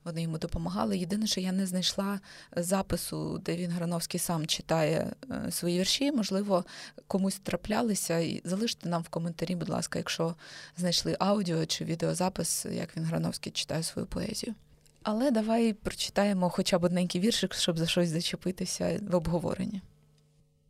вони 0.09 0.23
йому 0.23 0.39
допомагали. 0.39 0.99
Єдине, 0.99 1.27
що 1.27 1.41
я 1.41 1.53
не 1.53 1.67
знайшла 1.67 2.21
запису, 2.57 3.39
де 3.45 3.57
він 3.57 3.71
Грановський 3.71 4.21
сам 4.21 4.47
читає 4.47 5.13
е, 5.31 5.51
свої 5.51 5.79
вірші. 5.79 6.13
Можливо, 6.13 6.65
комусь 7.07 7.39
траплялися. 7.39 8.19
І 8.19 8.41
залиште 8.45 8.89
нам 8.89 9.03
в 9.03 9.09
коментарі, 9.09 9.55
будь 9.55 9.69
ласка, 9.69 9.99
якщо 9.99 10.35
знайшли 10.77 11.17
аудіо 11.19 11.67
чи 11.67 11.85
відеозапис, 11.85 12.67
як 12.73 12.97
він 12.97 13.05
Грановський 13.05 13.53
читає 13.53 13.83
свою 13.83 14.07
поезію. 14.07 14.55
Але 15.03 15.31
давай 15.31 15.73
прочитаємо 15.73 16.51
хоча 16.51 16.79
б 16.79 16.85
одненький 16.85 17.21
віршик, 17.21 17.55
щоб 17.55 17.79
за 17.79 17.87
щось 17.87 18.09
зачепитися 18.09 19.01
в 19.03 19.15
обговоренні. 19.15 19.83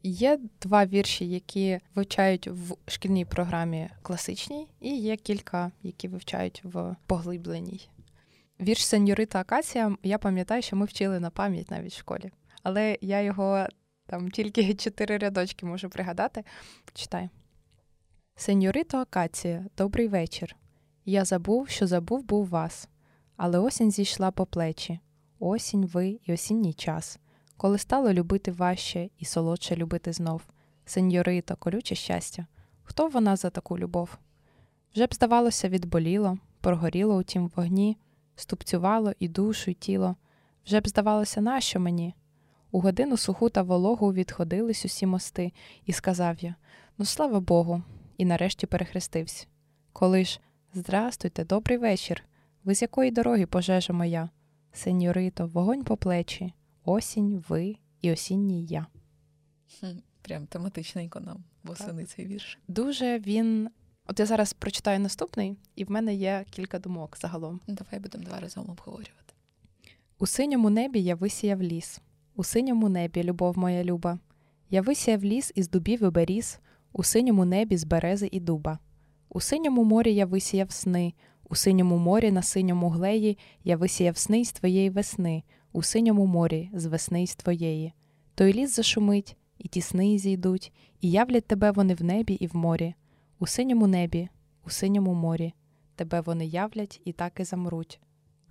Є 0.03 0.39
два 0.63 0.87
вірші, 0.87 1.29
які 1.29 1.81
вивчають 1.95 2.49
в 2.49 2.77
шкільній 2.87 3.25
програмі 3.25 3.91
класичній, 4.03 4.67
і 4.81 4.97
є 4.97 5.17
кілька, 5.17 5.71
які 5.83 6.09
вивчають 6.09 6.61
в 6.65 6.97
поглибленій. 7.07 7.89
Вірш 8.61 8.87
сеньорита 8.87 9.41
Акація, 9.41 9.97
я 10.03 10.19
пам'ятаю, 10.19 10.63
що 10.63 10.77
ми 10.77 10.87
вчили 10.87 11.21
на 11.21 11.31
пам'ять 11.31 11.71
навіть 11.71 11.93
в 11.93 11.99
школі. 11.99 12.31
Але 12.63 12.99
я 13.01 13.21
його 13.21 13.67
там 14.07 14.31
тільки 14.31 14.75
чотири 14.75 15.19
рядочки 15.19 15.67
можу 15.67 15.91
пригадати. 15.91 16.45
Читай. 16.93 17.29
Сеньорито 18.37 18.99
Акація, 18.99 19.67
добрий 19.77 20.09
вечір. 20.09 20.57
Я 21.05 21.25
забув, 21.25 21.69
що 21.69 21.87
забув 21.87 22.25
був 22.25 22.49
вас, 22.49 22.89
але 23.37 23.59
осінь 23.59 23.91
зійшла 23.91 24.31
по 24.31 24.47
плечі. 24.47 25.01
Осінь 25.39 25.87
ви 25.87 26.21
і 26.25 26.33
осінній 26.33 26.73
час, 26.73 27.19
коли 27.57 27.79
стало 27.79 28.13
любити 28.13 28.53
важче 28.53 29.11
і 29.19 29.25
солодше 29.25 29.77
любити 29.77 30.13
знов. 30.13 30.43
Сеньорито, 30.85 31.57
колюче 31.57 31.95
щастя. 31.95 32.47
Хто 32.83 33.09
вона 33.09 33.37
за 33.37 33.51
таку 33.51 33.79
любов? 33.79 34.19
Вже 34.95 35.07
б, 35.07 35.15
здавалося, 35.15 35.69
відболіло, 35.69 36.39
прогоріло 36.61 37.17
у 37.17 37.23
тім 37.23 37.51
вогні 37.57 37.97
ступцювало 38.41 39.13
і 39.19 39.29
душу, 39.29 39.71
і 39.71 39.75
тіло. 39.75 40.17
Вже 40.67 40.81
б 40.81 40.89
здавалося, 40.89 41.41
нащо 41.41 41.81
мені? 41.81 42.15
У 42.71 42.81
годину 42.81 43.17
суху 43.17 43.49
та 43.49 43.63
вологу 43.63 44.13
відходились 44.13 44.85
усі 44.85 45.07
мости, 45.07 45.53
і 45.87 45.93
сказав 45.93 46.37
я 46.41 46.55
ну, 46.99 47.05
слава 47.05 47.41
Богу, 47.41 47.83
і 48.17 48.25
нарешті 48.25 48.67
перехрестився. 48.67 49.47
Коли 49.93 50.25
ж 50.25 50.41
здрастуйте, 50.75 51.45
добрий 51.45 51.79
вечір. 51.79 52.25
Ви 52.65 52.75
з 52.75 52.83
якої 52.83 53.11
дороги 53.11 53.47
пожежа 53.47 53.93
моя? 53.93 54.31
Сеньорито, 54.73 55.47
вогонь 55.47 55.85
по 55.85 55.97
плечі, 55.97 56.53
осінь, 56.85 57.45
ви 57.49 57.77
і 58.01 58.13
осінній 58.13 58.67
я. 58.67 58.87
Прям 60.23 60.47
тематичненько 60.47 61.21
нам 61.21 61.45
восени 61.65 62.05
цей 62.05 62.27
вірш. 62.27 62.59
Дуже 62.69 63.19
він 63.19 63.71
От 64.11 64.21
я 64.21 64.27
зараз 64.27 64.53
прочитаю 64.53 65.01
наступний, 65.01 65.57
і 65.77 65.85
в 65.85 65.91
мене 65.91 66.15
є 66.15 66.45
кілька 66.51 66.79
думок 66.79 67.19
загалом. 67.21 67.61
Давай 67.67 68.01
будемо 68.01 68.25
два 68.25 68.41
разом 68.41 68.71
обговорювати. 68.71 69.35
У 70.19 70.27
синьому 70.27 70.71
небі 70.71 71.01
я 71.01 71.15
висіяв 71.15 71.63
ліс, 71.63 72.01
у 72.37 72.45
синьому 72.45 72.89
небі, 72.89 73.23
любов 73.23 73.59
моя 73.59 73.85
люба. 73.85 74.19
Я 74.71 74.83
висіяв 74.83 75.25
ліс 75.25 75.53
із 75.55 75.71
дубів 75.71 76.03
і 76.05 76.11
беріз, 76.11 76.61
у 76.93 77.03
синьому 77.03 77.45
небі 77.45 77.77
з 77.77 77.85
берези 77.85 78.29
і 78.33 78.41
дуба. 78.41 78.79
У 79.29 79.41
синьому 79.41 79.85
морі 79.85 80.15
я 80.15 80.27
висіяв 80.27 80.73
сни, 80.73 81.15
у 81.49 81.55
синьому 81.55 81.97
морі 81.97 82.33
на 82.33 82.43
синьому 82.43 82.89
глеї 82.89 83.39
я 83.65 83.77
висіяв 83.77 84.17
сни 84.17 84.45
з 84.45 84.53
твоєї 84.53 84.91
весни, 84.91 85.43
у 85.73 85.83
синьому 85.83 86.27
морі 86.27 86.71
з 86.73 86.87
весни 86.87 87.27
з 87.27 87.37
твоєї. 87.37 87.93
Той 88.35 88.53
ліс 88.53 88.77
зашумить, 88.77 89.37
і 89.59 89.69
ті 89.69 89.81
сни 89.81 90.19
зійдуть, 90.19 90.73
і 91.01 91.11
являть 91.11 91.47
тебе 91.47 91.71
вони 91.71 91.95
в 91.95 92.05
небі 92.05 92.35
і 92.35 92.47
в 92.47 92.57
морі. 92.57 92.95
У 93.41 93.47
синьому 93.47 93.87
небі, 93.87 94.29
у 94.67 94.71
синьому 94.71 95.15
морі, 95.15 95.55
тебе 95.95 96.21
вони 96.21 96.47
являть 96.47 97.01
і 97.05 97.13
так 97.13 97.41
і 97.41 97.45
замруть. 97.45 98.01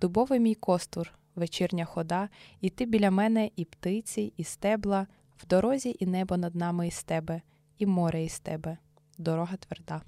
Дубовий 0.00 0.40
мій 0.40 0.54
костур, 0.54 1.12
вечірня 1.34 1.84
хода, 1.84 2.28
і 2.60 2.70
ти 2.70 2.86
біля 2.86 3.10
мене, 3.10 3.50
і 3.56 3.64
птиці, 3.64 4.32
і 4.36 4.44
стебла, 4.44 5.06
в 5.36 5.46
дорозі 5.46 5.96
і 5.98 6.06
небо 6.06 6.36
над 6.36 6.54
нами 6.54 6.88
із 6.88 7.02
тебе, 7.02 7.42
і 7.78 7.86
море 7.86 8.24
із 8.24 8.40
тебе, 8.40 8.78
дорога 9.18 9.56
тверда. 9.56 10.02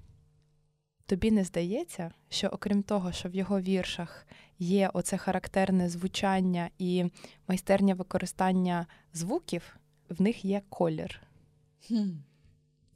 Тобі 1.07 1.31
не 1.31 1.45
здається, 1.45 2.13
що 2.29 2.49
окрім 2.49 2.83
того, 2.83 3.13
що 3.13 3.29
в 3.29 3.35
його 3.35 3.61
віршах 3.61 4.27
є 4.59 4.91
оце 4.93 5.17
характерне 5.17 5.89
звучання 5.89 6.71
і 6.79 7.05
майстерня 7.49 7.95
використання 7.95 8.87
звуків, 9.13 9.77
в 10.09 10.23
них 10.23 10.45
є 10.45 10.63
колір. 10.69 11.21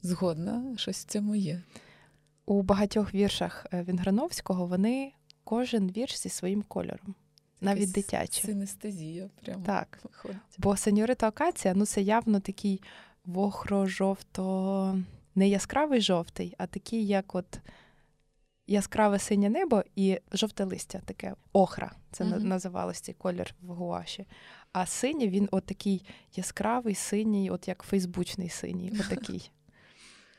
Згодна, 0.05 0.77
щось 0.77 0.97
в 0.97 1.05
цьому 1.05 1.35
є. 1.35 1.61
У 2.45 2.61
багатьох 2.61 3.13
віршах 3.13 3.65
е, 3.73 3.83
Вінграновського 3.83 4.67
вони 4.67 5.11
кожен 5.43 5.91
вірш 5.91 6.17
зі 6.17 6.29
своїм 6.29 6.61
кольором, 6.61 7.15
навіть 7.61 7.91
дитячі. 7.91 8.47
Синестезія 8.47 9.29
прямо. 9.41 9.65
Так. 9.65 9.99
Виходить. 10.03 10.37
Бо 10.57 10.77
сеньорита 10.77 11.27
Акація 11.27 11.73
ну 11.73 11.85
це 11.85 12.01
явно 12.01 12.39
такий 12.39 12.81
вохро-жовто, 13.25 14.97
не 15.35 15.49
яскравий 15.49 16.01
жовтий, 16.01 16.55
а 16.57 16.67
такий, 16.67 17.07
як 17.07 17.35
от 17.35 17.59
яскраве 18.67 19.19
синє 19.19 19.49
небо 19.49 19.83
і 19.95 20.19
жовте 20.31 20.63
листя, 20.63 21.01
таке 21.05 21.35
охра. 21.53 21.91
Це 22.11 22.23
uh-huh. 22.23 22.43
називалось 22.43 22.99
цей 22.99 23.15
колір 23.15 23.55
в 23.61 23.67
гуаші. 23.67 24.25
А 24.71 24.85
синій 24.85 25.27
він 25.27 25.49
от 25.51 25.65
такий 25.65 26.05
яскравий, 26.35 26.95
синій, 26.95 27.49
от 27.49 27.67
як 27.67 27.83
фейсбучний 27.83 28.49
синій. 28.49 28.93
Отакий. 28.99 29.51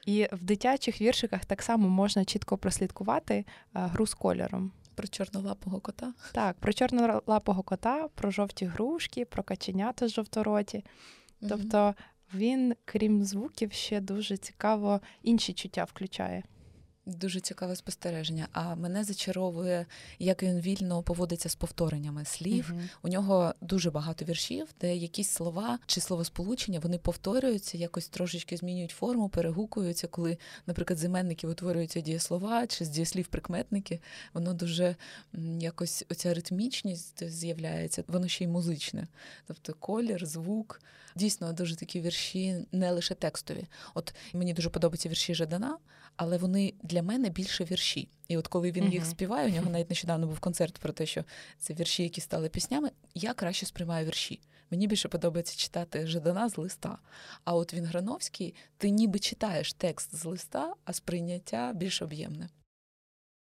І 0.07 0.29
в 0.33 0.45
дитячих 0.45 1.01
віршиках 1.01 1.45
так 1.45 1.63
само 1.63 1.89
можна 1.89 2.25
чітко 2.25 2.59
прослідкувати 2.59 3.35
е, 3.35 3.45
гру 3.73 4.07
з 4.07 4.15
кольором. 4.15 4.73
Про 4.95 5.09
чорнолапого 5.09 5.81
кота? 5.81 6.13
Так, 6.33 6.57
про 6.57 6.73
чорнолапого 6.73 7.63
кота, 7.63 8.09
про 8.15 8.31
жовті 8.31 8.67
грушки, 8.67 9.25
про 9.25 9.43
каченята 9.43 10.09
жовтороті. 10.09 10.85
Угу. 11.41 11.51
Тобто 11.51 11.95
він, 12.35 12.75
крім 12.85 13.25
звуків, 13.25 13.73
ще 13.73 14.01
дуже 14.01 14.37
цікаво 14.37 15.01
інші 15.23 15.53
чуття 15.53 15.85
включає. 15.85 16.43
Дуже 17.07 17.41
цікаве 17.41 17.77
спостереження. 17.77 18.49
А 18.53 18.75
мене 18.75 19.05
зачаровує, 19.05 19.87
як 20.19 20.43
він 20.43 20.61
вільно 20.61 21.03
поводиться 21.03 21.49
з 21.49 21.55
повтореннями 21.55 22.25
слів. 22.25 22.73
uh 22.75 22.89
У 23.03 23.09
нього 23.09 23.55
дуже 23.61 23.91
багато 23.91 24.25
віршів, 24.25 24.69
де 24.81 24.97
якісь 24.97 25.29
слова 25.29 25.79
чи 25.87 26.01
словосполучення 26.01 26.81
вони 26.81 26.99
повторюються, 26.99 27.79
якось 27.79 28.09
трошечки 28.09 28.57
змінюють 28.57 28.91
форму, 28.91 29.29
перегукуються, 29.29 30.07
коли, 30.07 30.39
наприклад, 30.67 30.99
з 30.99 31.05
іменників 31.05 31.51
утворюються 31.51 32.01
дієслова 32.01 32.67
чи 32.67 32.85
з 32.85 32.89
дієслів 32.89 33.27
прикметники. 33.27 34.01
Воно 34.35 34.55
дуже 34.55 34.97
якось 35.61 36.05
оця 36.11 36.35
ритмічність 36.35 37.29
з'являється, 37.29 38.05
воно 38.09 38.29
ще 38.29 38.45
й 38.45 38.47
музичне. 38.47 39.07
Тобто 39.47 39.75
колір, 39.75 40.27
звук. 40.27 40.81
Дійсно, 41.17 41.53
дуже 41.53 41.77
такі 41.77 42.01
вірші, 42.01 42.67
не 42.73 42.91
лише 42.91 43.15
текстові. 43.15 43.67
От 43.95 44.15
мені 44.33 44.55
дуже 44.55 44.71
подобаються 44.71 45.09
вірші 45.09 45.35
Жадана, 45.35 45.79
але 46.17 46.39
вони 46.39 46.75
для 46.83 46.96
мене 47.03 47.29
більше 47.29 47.65
вірші. 47.65 48.09
І 48.29 48.37
от 48.37 48.49
коли 48.49 48.71
він 48.71 48.85
uh-huh. 48.85 48.93
їх 48.93 49.07
співає, 49.07 49.49
у 49.49 49.55
нього 49.55 49.71
навіть 49.71 49.91
нещодавно 49.91 50.27
був 50.27 50.39
концерт 50.39 50.79
про 50.79 50.93
те, 50.93 51.07
що 51.07 51.25
це 51.59 51.75
вірші, 51.75 52.03
які 52.03 52.21
стали 52.21 52.49
піснями. 52.49 52.91
Я 53.15 53.35
краще 53.35 53.67
сприймаю 53.67 54.07
вірші. 54.07 54.41
Мені 54.71 54.87
більше 54.87 55.09
подобається 55.09 55.57
читати 55.57 56.07
Жадана 56.07 56.49
з 56.49 56.59
листа. 56.59 56.99
А 57.45 57.55
от 57.55 57.75
він 57.75 57.85
Грановський, 57.85 58.55
ти 58.79 58.91
ніби 58.91 59.19
читаєш 59.19 59.73
текст 59.73 60.17
з 60.17 60.25
листа, 60.25 60.75
а 60.85 60.93
сприйняття 60.93 61.73
більш 61.75 62.03
об'ємне. 62.03 62.49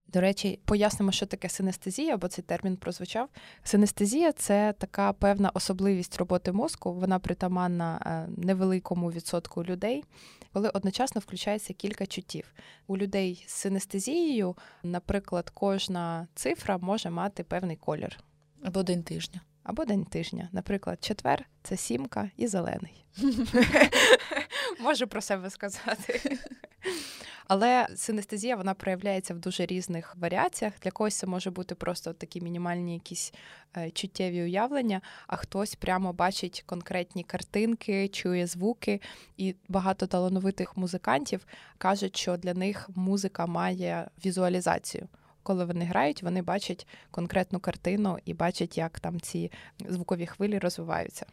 До 0.08 0.20
речі, 0.20 0.58
пояснимо, 0.64 1.12
що 1.12 1.26
таке 1.26 1.48
синестезія, 1.48 2.16
бо 2.16 2.28
цей 2.28 2.44
термін 2.44 2.76
прозвучав. 2.76 3.28
Синестезія 3.62 4.32
це 4.32 4.74
така 4.78 5.12
певна 5.12 5.50
особливість 5.54 6.16
роботи 6.16 6.52
мозку. 6.52 6.92
Вона 6.92 7.18
притаманна 7.18 8.00
е, 8.06 8.32
невеликому 8.36 9.12
відсотку 9.12 9.64
людей, 9.64 10.04
коли 10.52 10.68
одночасно 10.68 11.20
включається 11.20 11.72
кілька 11.72 12.06
чуттів. 12.06 12.52
У 12.86 12.96
людей 12.96 13.44
з 13.48 13.52
синестезією, 13.52 14.56
наприклад, 14.82 15.50
кожна 15.54 16.28
цифра 16.34 16.78
може 16.78 17.10
мати 17.10 17.44
певний 17.44 17.76
колір. 17.76 18.18
Або 18.62 18.82
день 18.82 19.02
тижня. 19.02 19.40
Або 19.62 19.84
день 19.84 20.04
тижня. 20.04 20.48
Наприклад, 20.52 20.98
четвер 21.00 21.46
це 21.62 21.76
сімка 21.76 22.30
і 22.36 22.46
зелений. 22.46 23.04
Можу 24.80 25.06
про 25.06 25.20
себе 25.20 25.50
сказати. 25.50 26.38
Але 27.48 27.88
синестезія 27.96 28.56
вона 28.56 28.74
проявляється 28.74 29.34
в 29.34 29.38
дуже 29.38 29.66
різних 29.66 30.16
варіаціях. 30.16 30.72
Для 30.82 30.90
когось 30.90 31.14
це 31.14 31.26
може 31.26 31.50
бути 31.50 31.74
просто 31.74 32.12
такі 32.12 32.40
мінімальні 32.40 32.94
якісь 32.94 33.32
е, 33.76 33.90
чуттєві 33.90 34.42
уявлення, 34.42 35.00
а 35.26 35.36
хтось 35.36 35.74
прямо 35.74 36.12
бачить 36.12 36.62
конкретні 36.66 37.24
картинки, 37.24 38.08
чує 38.08 38.46
звуки. 38.46 39.00
І 39.36 39.54
багато 39.68 40.06
талановитих 40.06 40.76
музикантів 40.76 41.46
кажуть, 41.78 42.16
що 42.16 42.36
для 42.36 42.54
них 42.54 42.90
музика 42.94 43.46
має 43.46 44.10
візуалізацію. 44.24 45.08
Коли 45.42 45.64
вони 45.64 45.84
грають, 45.84 46.22
вони 46.22 46.42
бачать 46.42 46.86
конкретну 47.10 47.60
картину 47.60 48.18
і 48.24 48.34
бачать, 48.34 48.78
як 48.78 49.00
там 49.00 49.20
ці 49.20 49.52
звукові 49.88 50.26
хвилі 50.26 50.58
розвиваються. 50.58 51.26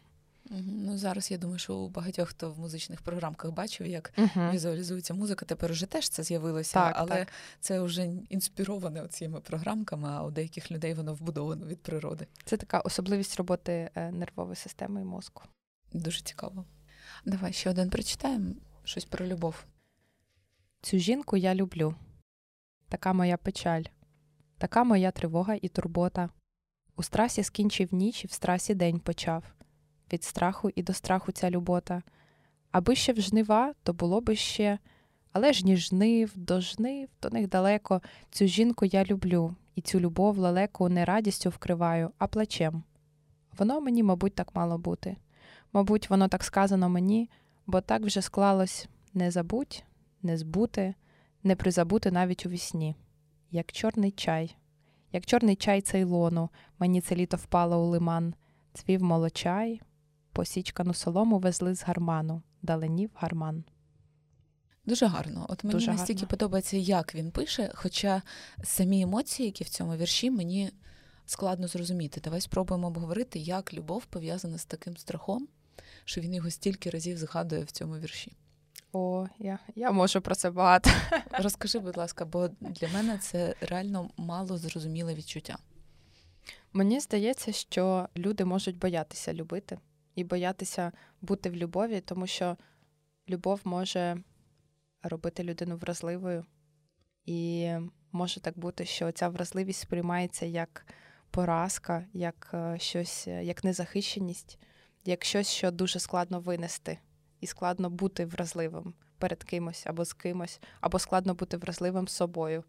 Ну 0.50 0.98
зараз 0.98 1.30
я 1.30 1.38
думаю, 1.38 1.58
що 1.58 1.74
у 1.74 1.88
багатьох 1.88 2.28
хто 2.28 2.50
в 2.50 2.58
музичних 2.58 3.02
програмках 3.02 3.50
бачив, 3.50 3.86
як 3.86 4.12
uh-huh. 4.16 4.52
візуалізується 4.52 5.14
музика. 5.14 5.46
Тепер 5.46 5.70
уже 5.70 5.86
теж 5.86 6.08
це 6.08 6.22
з'явилося, 6.22 6.74
так, 6.74 6.94
але 6.96 7.16
так. 7.16 7.28
це 7.60 7.80
вже 7.80 8.04
інспіроване 8.28 9.08
цими 9.08 9.40
програмками. 9.40 10.08
А 10.08 10.24
у 10.24 10.30
деяких 10.30 10.70
людей 10.70 10.94
воно 10.94 11.14
вбудовано 11.14 11.66
від 11.66 11.82
природи. 11.82 12.26
Це 12.44 12.56
така 12.56 12.80
особливість 12.80 13.36
роботи 13.36 13.90
е, 13.94 14.10
нервової 14.10 14.56
системи 14.56 15.00
і 15.00 15.04
мозку. 15.04 15.42
Дуже 15.92 16.20
цікаво. 16.20 16.64
Давай 17.24 17.52
ще 17.52 17.70
один 17.70 17.90
прочитаємо 17.90 18.54
щось 18.84 19.04
про 19.04 19.26
любов. 19.26 19.64
Цю 20.82 20.98
жінку 20.98 21.36
я 21.36 21.54
люблю. 21.54 21.94
Така 22.88 23.12
моя 23.12 23.36
печаль, 23.36 23.82
така 24.58 24.84
моя 24.84 25.10
тривога 25.10 25.54
і 25.62 25.68
турбота. 25.68 26.28
У 26.96 27.02
страсі 27.02 27.42
скінчив 27.42 27.94
ніч 27.94 28.24
і 28.24 28.26
в 28.26 28.32
страсі 28.32 28.74
день 28.74 29.00
почав 29.00 29.44
від 30.14 30.24
страху 30.24 30.70
і 30.74 30.82
до 30.82 30.92
страху 30.92 31.32
ця 31.32 31.50
любота. 31.50 32.02
Аби 32.70 32.94
ще 32.94 33.12
в 33.12 33.20
жнива, 33.20 33.74
то 33.82 33.92
було 33.92 34.20
би 34.20 34.36
ще, 34.36 34.78
але 35.32 35.52
ж 35.52 35.66
ні 35.66 35.76
жнив, 35.76 36.32
до 36.34 36.60
жнив, 36.60 37.08
до 37.22 37.30
них 37.30 37.48
далеко. 37.48 38.02
Цю 38.30 38.46
жінку 38.46 38.84
я 38.84 39.04
люблю, 39.04 39.54
і 39.74 39.80
цю 39.80 40.00
любов 40.00 40.38
лелеку 40.38 40.88
не 40.88 41.04
радістю 41.04 41.50
вкриваю, 41.50 42.10
а 42.18 42.26
плачем. 42.26 42.82
Воно 43.58 43.80
мені, 43.80 44.02
мабуть, 44.02 44.34
так 44.34 44.54
мало 44.54 44.78
бути. 44.78 45.16
Мабуть, 45.72 46.10
воно 46.10 46.28
так 46.28 46.44
сказано 46.44 46.88
мені, 46.88 47.30
бо 47.66 47.80
так 47.80 48.02
вже 48.02 48.22
склалось 48.22 48.88
не 49.14 49.30
забудь, 49.30 49.84
не 50.22 50.38
збути, 50.38 50.94
не 51.42 51.56
призабути 51.56 52.10
навіть 52.10 52.46
у 52.46 52.48
вісні, 52.48 52.96
як 53.50 53.72
чорний 53.72 54.10
чай, 54.10 54.56
як 55.12 55.26
чорний 55.26 55.56
чай 55.56 55.80
цейлону, 55.80 56.50
мені 56.78 57.00
це 57.00 57.14
літо 57.14 57.36
впало 57.36 57.86
у 57.86 57.86
лиман, 57.86 58.34
цвів 58.74 59.02
молочай 59.02 59.80
посічкану 60.34 60.94
солому 60.94 61.38
везли 61.38 61.74
з 61.74 61.82
гарману, 61.82 62.42
даленів 62.62 63.10
гарман. 63.14 63.64
Дуже 64.86 65.06
гарно. 65.06 65.46
От 65.48 65.64
мені 65.64 65.72
Дуже 65.72 65.90
настільки 65.90 66.20
гарно. 66.20 66.28
подобається, 66.28 66.76
як 66.76 67.14
він 67.14 67.30
пише, 67.30 67.70
хоча 67.74 68.22
самі 68.62 69.02
емоції, 69.02 69.46
які 69.46 69.64
в 69.64 69.68
цьому 69.68 69.96
вірші, 69.96 70.30
мені 70.30 70.70
складно 71.26 71.68
зрозуміти. 71.68 72.20
Давай 72.20 72.40
спробуємо 72.40 72.86
обговорити, 72.86 73.38
як 73.38 73.74
любов 73.74 74.04
пов'язана 74.04 74.58
з 74.58 74.64
таким 74.64 74.96
страхом, 74.96 75.48
що 76.04 76.20
він 76.20 76.34
його 76.34 76.50
стільки 76.50 76.90
разів 76.90 77.18
згадує 77.18 77.64
в 77.64 77.70
цьому 77.70 77.98
вірші. 77.98 78.32
О, 78.92 79.26
я 79.38 79.58
я 79.74 79.90
можу 79.90 80.20
про 80.20 80.34
це 80.34 80.50
багато. 80.50 80.90
Розкажи, 81.30 81.78
будь 81.78 81.96
ласка, 81.96 82.24
бо 82.24 82.48
для 82.60 82.88
мене 82.88 83.18
це 83.18 83.54
реально 83.60 84.10
мало 84.16 84.58
зрозуміле 84.58 85.14
відчуття. 85.14 85.56
Мені 86.72 87.00
здається, 87.00 87.52
що 87.52 88.08
люди 88.16 88.44
можуть 88.44 88.78
боятися 88.78 89.34
любити 89.34 89.78
і 90.14 90.24
боятися 90.24 90.92
бути 91.20 91.50
в 91.50 91.56
любові, 91.56 92.00
тому 92.00 92.26
що 92.26 92.56
любов 93.28 93.60
може 93.64 94.16
робити 95.02 95.44
людину 95.44 95.76
вразливою, 95.76 96.44
і 97.24 97.70
може 98.12 98.40
так 98.40 98.58
бути, 98.58 98.84
що 98.84 99.12
ця 99.12 99.28
вразливість 99.28 99.80
сприймається 99.80 100.46
як 100.46 100.86
поразка, 101.30 102.06
як 102.12 102.50
е, 102.54 102.78
щось, 102.78 103.26
як 103.26 103.64
незахищеність, 103.64 104.58
як 105.04 105.24
щось, 105.24 105.48
що 105.48 105.70
дуже 105.70 105.98
складно 105.98 106.40
винести, 106.40 106.98
і 107.40 107.46
складно 107.46 107.90
бути 107.90 108.24
вразливим 108.24 108.94
перед 109.18 109.44
кимось 109.44 109.86
або 109.86 110.04
з 110.04 110.12
кимось, 110.12 110.60
або 110.80 110.98
складно 110.98 111.34
бути 111.34 111.56
вразливим 111.56 112.08
з 112.08 112.12
собою. 112.12 112.64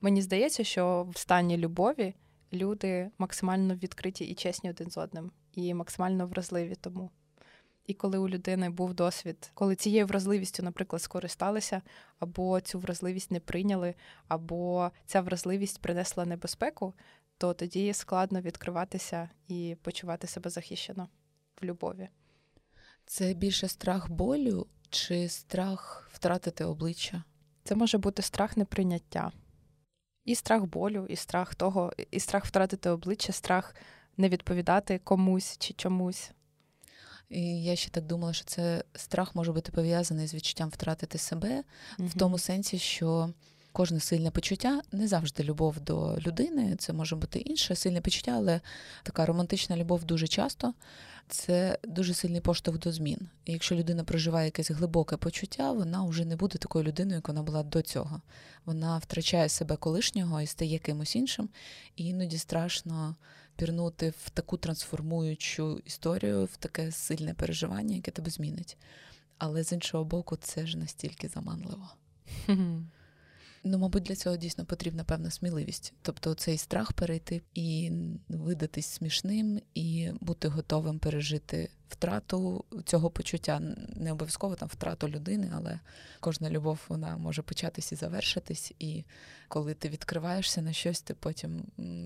Мені 0.00 0.22
здається, 0.22 0.64
що 0.64 1.06
в 1.10 1.18
стані 1.18 1.56
любові 1.56 2.14
люди 2.52 3.10
максимально 3.18 3.74
відкриті 3.74 4.24
і 4.24 4.34
чесні 4.34 4.70
один 4.70 4.90
з 4.90 4.98
одним 4.98 5.32
і 5.52 5.74
максимально 5.74 6.26
вразливі 6.26 6.74
тому. 6.74 7.10
І 7.86 7.94
коли 7.94 8.18
у 8.18 8.28
людини 8.28 8.70
був 8.70 8.94
досвід, 8.94 9.50
коли 9.54 9.76
цією 9.76 10.06
вразливістю, 10.06 10.62
наприклад, 10.62 11.02
скористалися, 11.02 11.82
або 12.18 12.60
цю 12.60 12.78
вразливість 12.78 13.30
не 13.30 13.40
прийняли, 13.40 13.94
або 14.28 14.90
ця 15.06 15.20
вразливість 15.20 15.82
принесла 15.82 16.24
небезпеку, 16.24 16.94
то 17.38 17.54
тоді 17.54 17.92
складно 17.92 18.40
відкриватися 18.40 19.28
і 19.48 19.76
почувати 19.82 20.26
себе 20.26 20.50
захищено 20.50 21.08
в 21.60 21.64
любові. 21.64 22.08
Це 23.06 23.34
більше 23.34 23.68
страх 23.68 24.10
болю 24.10 24.66
чи 24.90 25.28
страх 25.28 26.08
втратити 26.12 26.64
обличчя? 26.64 27.24
Це 27.64 27.74
може 27.74 27.98
бути 27.98 28.22
страх 28.22 28.56
неприйняття, 28.56 29.32
і 30.24 30.34
страх 30.34 30.64
болю, 30.64 31.06
і 31.08 31.16
страх 31.16 31.54
того, 31.54 31.92
і 32.10 32.20
страх 32.20 32.44
втратити 32.44 32.90
обличчя, 32.90 33.32
страх 33.32 33.74
не 34.16 34.28
відповідати 34.28 34.98
комусь 35.04 35.56
чи 35.58 35.74
чомусь. 35.74 36.30
І 37.28 37.62
я 37.62 37.76
ще 37.76 37.90
так 37.90 38.06
думала, 38.06 38.32
що 38.32 38.44
це 38.44 38.84
страх 38.94 39.34
може 39.34 39.52
бути 39.52 39.72
пов'язаний 39.72 40.26
з 40.26 40.34
відчуттям 40.34 40.68
втратити 40.68 41.18
себе 41.18 41.64
угу. 41.98 42.08
в 42.08 42.14
тому 42.14 42.38
сенсі, 42.38 42.78
що 42.78 43.30
кожне 43.72 44.00
сильне 44.00 44.30
почуття 44.30 44.82
не 44.92 45.08
завжди 45.08 45.42
любов 45.42 45.80
до 45.80 46.18
людини, 46.26 46.76
це 46.78 46.92
може 46.92 47.16
бути 47.16 47.38
інше 47.38 47.74
сильне 47.74 48.00
почуття, 48.00 48.32
але 48.36 48.60
така 49.02 49.26
романтична 49.26 49.76
любов 49.76 50.04
дуже 50.04 50.28
часто 50.28 50.74
це 51.28 51.78
дуже 51.84 52.14
сильний 52.14 52.40
поштовх 52.40 52.78
до 52.78 52.92
змін. 52.92 53.28
І 53.44 53.52
якщо 53.52 53.74
людина 53.74 54.04
проживає 54.04 54.44
якесь 54.44 54.70
глибоке 54.70 55.16
почуття, 55.16 55.72
вона 55.72 56.04
вже 56.04 56.24
не 56.24 56.36
буде 56.36 56.58
такою 56.58 56.84
людиною, 56.84 57.16
як 57.16 57.28
вона 57.28 57.42
була 57.42 57.62
до 57.62 57.82
цього. 57.82 58.22
Вона 58.64 58.98
втрачає 58.98 59.48
себе 59.48 59.76
колишнього 59.76 60.40
і 60.40 60.46
стає 60.46 60.78
кимось 60.78 61.16
іншим, 61.16 61.48
і 61.96 62.04
іноді 62.04 62.38
страшно 62.38 63.16
пірнути 63.56 64.14
в 64.24 64.30
таку 64.30 64.56
трансформуючу 64.56 65.80
історію, 65.84 66.44
в 66.44 66.56
таке 66.56 66.92
сильне 66.92 67.34
переживання, 67.34 67.96
яке 67.96 68.10
тебе 68.10 68.30
змінить. 68.30 68.76
Але 69.38 69.64
з 69.64 69.72
іншого 69.72 70.04
боку, 70.04 70.36
це 70.36 70.66
ж 70.66 70.78
настільки 70.78 71.28
заманливо. 71.28 71.88
Ну, 73.64 73.78
мабуть, 73.78 74.02
для 74.02 74.14
цього 74.14 74.36
дійсно 74.36 74.64
потрібна 74.64 75.04
певна 75.04 75.30
сміливість. 75.30 75.92
Тобто 76.02 76.34
цей 76.34 76.58
страх 76.58 76.92
перейти 76.92 77.42
і 77.54 77.90
видатись 78.28 78.86
смішним, 78.86 79.60
і 79.74 80.10
бути 80.20 80.48
готовим 80.48 80.98
пережити 80.98 81.70
втрату 81.88 82.64
цього 82.84 83.10
почуття. 83.10 83.60
Не 83.96 84.12
обов'язково 84.12 84.54
там 84.54 84.68
втрату 84.68 85.08
людини, 85.08 85.52
але 85.54 85.80
кожна 86.20 86.50
любов 86.50 86.78
вона 86.88 87.16
може 87.16 87.42
початись 87.42 87.92
і 87.92 87.96
завершитись. 87.96 88.72
І 88.78 89.04
коли 89.48 89.74
ти 89.74 89.88
відкриваєшся 89.88 90.62
на 90.62 90.72
щось, 90.72 91.02
ти 91.02 91.14
потім 91.14 91.64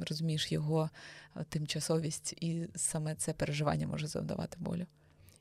розумієш 0.08 0.52
його 0.52 0.90
тимчасовість, 1.48 2.32
і 2.32 2.68
саме 2.74 3.14
це 3.14 3.32
переживання 3.32 3.86
може 3.86 4.06
завдавати 4.06 4.56
болю. 4.60 4.86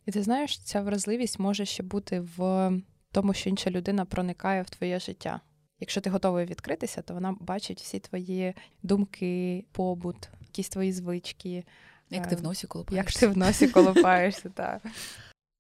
І 0.06 0.12
ти 0.12 0.24
знаєш, 0.24 0.60
ця 0.60 0.82
вразливість 0.82 1.40
може 1.40 1.66
ще 1.66 1.84
бути 1.84 2.20
в 2.20 2.72
тому, 3.12 3.34
що 3.34 3.50
інша 3.50 3.70
людина 3.70 4.06
проникає 4.06 4.62
в 4.62 4.70
твоє 4.70 5.00
життя. 5.00 5.42
Якщо 5.80 6.02
ти 6.02 6.10
готовий 6.10 6.46
відкритися, 6.46 7.02
то 7.02 7.14
вона 7.14 7.36
бачить 7.40 7.82
всі 7.82 8.00
твої 8.00 8.54
думки, 8.84 9.66
побут, 9.72 10.30
якісь 10.42 10.70
твої 10.70 10.92
звички. 10.92 11.66
Як 12.10 12.28
ти 12.28 12.36
в 12.36 12.44
носі 12.44 12.68
колупаєшся. 12.68 12.96
Як 12.96 13.20
ти 13.20 13.28
в 13.28 13.38
носі 13.38 13.68
колупаєшся, 13.68 14.50
так. 14.50 14.82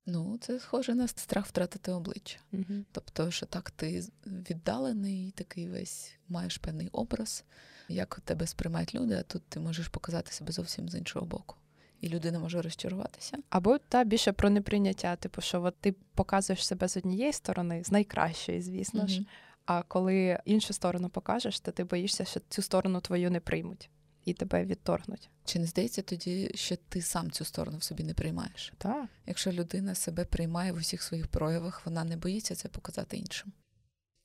Ну, 0.06 0.38
це 0.41 0.60
схоже 0.60 0.95
на 0.95 1.08
страх 1.08 1.45
втратити 1.45 1.91
обличчя. 1.91 2.39
Угу. 2.54 2.84
Тобто, 2.91 3.32
що 3.32 3.45
так 3.45 3.71
ти 3.71 4.04
віддалений, 4.25 5.32
такий 5.32 5.69
весь 5.69 6.13
маєш 6.30 6.58
певний 6.58 6.89
образ, 6.91 7.43
як 7.89 8.19
тебе 8.25 8.47
сприймають 8.47 8.95
люди, 8.95 9.15
а 9.15 9.23
тут 9.23 9.43
ти 9.49 9.60
можеш 9.60 9.88
показати 9.88 10.32
себе 10.32 10.51
зовсім 10.51 10.89
з 10.89 10.95
іншого 10.95 11.25
боку. 11.25 11.56
І 12.01 12.10
людина 12.10 12.39
може 12.39 12.62
розчаруватися. 12.62 13.38
Або 13.49 13.78
та 13.78 14.04
більше 14.04 14.32
про 14.32 14.49
неприйняття, 14.49 15.15
типу, 15.15 15.41
що 15.41 15.63
от 15.63 15.75
ти 15.78 15.95
показуєш 16.15 16.67
себе 16.67 16.88
з 16.88 16.97
однієї 16.97 17.34
сторони, 17.34 17.84
з 17.84 17.91
найкращої, 17.91 18.62
звісно 18.62 18.99
угу. 18.99 19.10
ж. 19.10 19.21
А 19.65 19.84
коли 19.84 20.39
іншу 20.45 20.73
сторону 20.73 21.10
покажеш, 21.10 21.60
то 21.60 21.71
ти 21.71 21.84
боїшся, 21.84 22.25
що 22.25 22.39
цю 22.49 22.62
сторону 22.62 23.01
твою 23.01 23.32
не 23.32 23.39
приймуть 23.39 23.89
і 24.25 24.34
тебе 24.34 24.65
відторгнуть. 24.65 25.30
Чи 25.45 25.60
не 25.60 25.65
здається 25.65 26.01
тоді, 26.01 26.51
що 26.56 26.75
ти 26.75 27.01
сам 27.01 27.32
цю 27.32 27.45
сторону 27.45 27.78
в 27.78 27.84
собі 27.84 28.04
не 28.04 28.13
приймаєш? 28.13 28.73
Так. 28.78 29.06
Якщо 29.25 29.51
людина 29.51 29.95
себе 29.95 30.25
приймає 30.25 30.71
в 30.71 30.75
усіх 30.75 31.04
своїх 31.04 31.28
проявах, 31.28 31.86
вона 31.86 32.04
не 32.04 32.17
боїться 32.17 32.56
це 32.56 32.69
показати 32.69 33.17
іншим. 33.17 33.51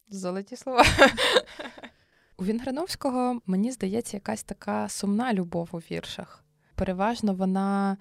Золоті 0.09 0.57
слова. 0.57 0.85
У 2.37 2.45
Вінграновського, 2.45 3.41
мені 3.47 3.73
здається, 3.73 4.17
якась 4.17 4.43
така 4.43 4.89
сумна 4.89 5.35
любов 5.35 5.69
у 5.73 5.79
віршах. 5.79 6.45
Переважно 6.75 7.35
вона 7.35 7.97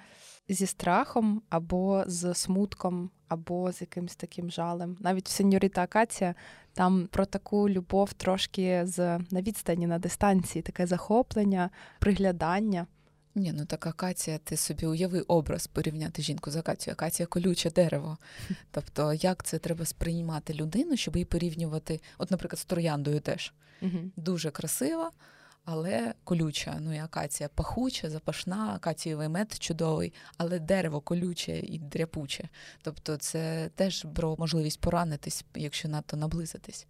зі 0.49 0.65
страхом 0.65 1.41
або 1.49 2.03
з 2.07 2.33
смутком, 2.33 3.09
або 3.27 3.71
з 3.71 3.81
якимось 3.81 4.15
таким 4.15 4.51
жалем. 4.51 4.97
Навіть 4.99 5.27
в 5.27 5.31
сеньоріта 5.31 5.83
Акація 5.83 6.35
там 6.73 7.07
про 7.11 7.25
таку 7.25 7.69
любов 7.69 8.13
трошки 8.13 8.81
з 8.85 8.99
на 9.31 9.41
відстані 9.41 9.87
на 9.87 9.99
дистанції, 9.99 10.61
таке 10.61 10.87
захоплення, 10.87 11.69
приглядання. 11.99 12.87
Ні, 13.35 13.53
ну 13.55 13.65
так 13.65 13.87
акація, 13.87 14.37
ти 14.37 14.57
собі 14.57 14.85
уяви 14.85 15.21
образ 15.21 15.67
порівняти 15.67 16.21
жінку 16.21 16.51
з 16.51 16.55
акацією. 16.55 16.93
Акація 16.93 17.27
колюче 17.27 17.71
дерево. 17.71 18.17
Тобто, 18.71 19.13
як 19.13 19.43
це 19.43 19.59
треба 19.59 19.85
сприймати 19.85 20.53
людину, 20.53 20.97
щоб 20.97 21.15
її 21.15 21.25
порівнювати, 21.25 22.01
от, 22.17 22.31
наприклад, 22.31 22.59
з 22.59 22.65
трояндою 22.65 23.19
теж 23.19 23.53
дуже 24.15 24.51
красива, 24.51 25.11
але 25.71 26.13
колюча. 26.23 26.77
Ну 26.79 26.95
і 26.95 26.97
акація 26.97 27.49
пахуча, 27.49 28.09
запашна, 28.09 28.73
акацієвий 28.75 29.27
мед 29.27 29.55
чудовий, 29.59 30.13
але 30.37 30.59
дерево 30.59 31.01
колюче 31.01 31.59
і 31.59 31.79
дряпуче. 31.79 32.49
Тобто, 32.81 33.17
це 33.17 33.69
теж 33.75 34.05
про 34.15 34.35
можливість 34.39 34.81
поранитись, 34.81 35.45
якщо 35.55 35.87
надто 35.87 36.17
наблизитись. 36.17 36.87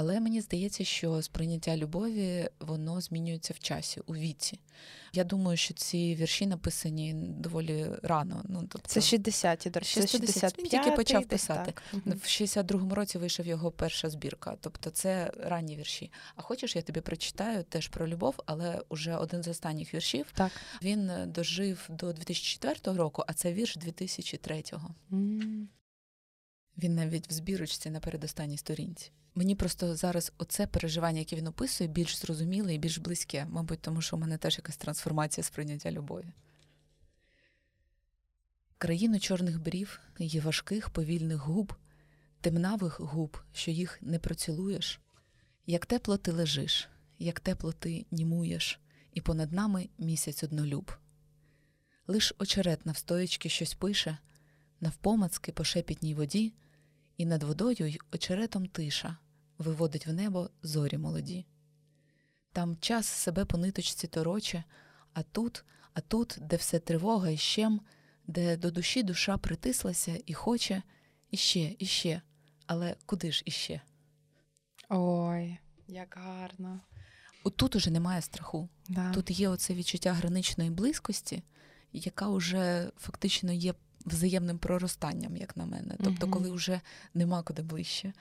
Але 0.00 0.20
мені 0.20 0.40
здається, 0.40 0.84
що 0.84 1.22
сприйняття 1.22 1.76
любові 1.76 2.48
воно 2.60 3.00
змінюється 3.00 3.54
в 3.54 3.58
часі, 3.58 4.00
у 4.06 4.14
віці. 4.14 4.60
Я 5.12 5.24
думаю, 5.24 5.56
що 5.56 5.74
ці 5.74 6.14
вірші 6.14 6.46
написані 6.46 7.14
доволі 7.14 7.86
рано. 8.02 8.42
Ну 8.48 8.68
тобто 8.68 8.88
це 8.88 9.00
60-ті, 9.00 9.70
до 9.70 9.80
речі, 9.80 10.06
60 10.06 10.58
Він 10.58 10.66
тільки 10.66 10.90
почав 10.90 11.24
писати. 11.24 11.72
В 11.92 12.10
62-му 12.10 12.94
році 12.94 13.18
вийшов 13.18 13.46
його 13.46 13.70
перша 13.70 14.10
збірка. 14.10 14.56
Тобто 14.60 14.90
це 14.90 15.32
ранні 15.38 15.76
вірші. 15.76 16.12
А 16.36 16.42
хочеш, 16.42 16.76
я 16.76 16.82
тобі 16.82 17.00
прочитаю 17.00 17.64
теж 17.64 17.88
про 17.88 18.08
любов, 18.08 18.34
але 18.46 18.82
уже 18.88 19.16
один 19.16 19.42
з 19.42 19.48
останніх 19.48 19.94
віршів 19.94 20.26
так. 20.34 20.52
він 20.82 21.10
дожив 21.26 21.86
до 21.88 22.12
2004 22.12 22.96
року, 22.96 23.24
а 23.26 23.32
це 23.32 23.52
вірш 23.52 23.76
2003-го. 23.76 24.94
Mm. 25.10 25.66
Він 26.78 26.94
навіть 26.94 27.30
в 27.30 27.32
збірочці 27.32 27.90
на 27.90 28.00
передостанній 28.00 28.58
сторінці. 28.58 29.10
Мені 29.34 29.54
просто 29.54 29.96
зараз 29.96 30.32
оце 30.38 30.66
переживання, 30.66 31.18
яке 31.18 31.36
він 31.36 31.46
описує, 31.46 31.90
більш 31.90 32.16
зрозуміле 32.16 32.74
і 32.74 32.78
більш 32.78 32.98
близьке, 32.98 33.46
мабуть, 33.50 33.80
тому 33.80 34.02
що 34.02 34.16
в 34.16 34.18
мене 34.18 34.38
теж 34.38 34.58
якась 34.58 34.76
трансформація 34.76 35.44
сприйняття 35.44 35.92
любові. 35.92 36.32
Країну 38.78 39.20
чорних 39.20 39.62
брів, 39.62 40.00
її 40.18 40.40
важких 40.40 40.90
повільних 40.90 41.36
губ, 41.36 41.72
темнавих 42.40 43.00
губ, 43.00 43.38
що 43.52 43.70
їх 43.70 43.98
не 44.02 44.18
процілуєш, 44.18 45.00
як 45.66 45.86
тепло 45.86 46.16
ти 46.16 46.32
лежиш, 46.32 46.88
як 47.18 47.40
тепло 47.40 47.72
ти 47.72 48.06
німуєш, 48.10 48.80
і 49.14 49.20
понад 49.20 49.52
нами 49.52 49.88
місяць 49.98 50.42
однолюб. 50.44 50.92
Лиш 52.06 52.34
очерет 52.38 52.86
навстоячки 52.86 53.48
щось 53.48 53.74
пише, 53.74 54.18
навпомацки 54.80 55.52
по 55.52 55.64
шепітній 55.64 56.14
воді 56.14 56.52
і 57.18 57.26
над 57.26 57.42
водою 57.42 57.86
й 57.88 58.00
очеретом 58.12 58.66
тиша 58.66 59.16
виводить 59.58 60.06
в 60.06 60.12
небо 60.12 60.50
зорі 60.62 60.98
молоді. 60.98 61.46
Там 62.52 62.76
час 62.80 63.06
себе 63.06 63.44
по 63.44 63.58
ниточці 63.58 64.06
тороче, 64.06 64.64
а 65.12 65.22
тут, 65.22 65.64
а 65.94 66.00
тут, 66.00 66.38
де 66.40 66.56
все 66.56 66.78
тривога 66.78 67.30
і 67.30 67.36
щем, 67.36 67.80
де 68.26 68.56
до 68.56 68.70
душі 68.70 69.02
душа 69.02 69.38
притислася 69.38 70.20
і 70.26 70.34
хоче 70.34 70.82
іще, 71.30 71.76
іще, 71.78 72.22
але 72.66 72.96
куди 73.06 73.32
ж 73.32 73.42
іще? 73.46 73.80
Ой, 74.88 75.58
як 75.88 76.18
гарно. 76.20 76.80
От 77.44 77.56
тут 77.56 77.76
уже 77.76 77.90
немає 77.90 78.22
страху. 78.22 78.68
Да. 78.88 79.12
Тут 79.12 79.30
є 79.30 79.48
оце 79.48 79.74
відчуття 79.74 80.12
граничної 80.12 80.70
близькості, 80.70 81.42
яка 81.92 82.28
вже 82.28 82.90
фактично 82.96 83.52
є 83.52 83.74
взаємним 84.08 84.58
проростанням, 84.58 85.36
як 85.36 85.56
на 85.56 85.66
мене. 85.66 85.94
Тобто, 86.04 86.28
коли 86.28 86.50
вже 86.50 86.80
нема 87.14 87.42
куди 87.42 87.62
ближче. 87.62 88.12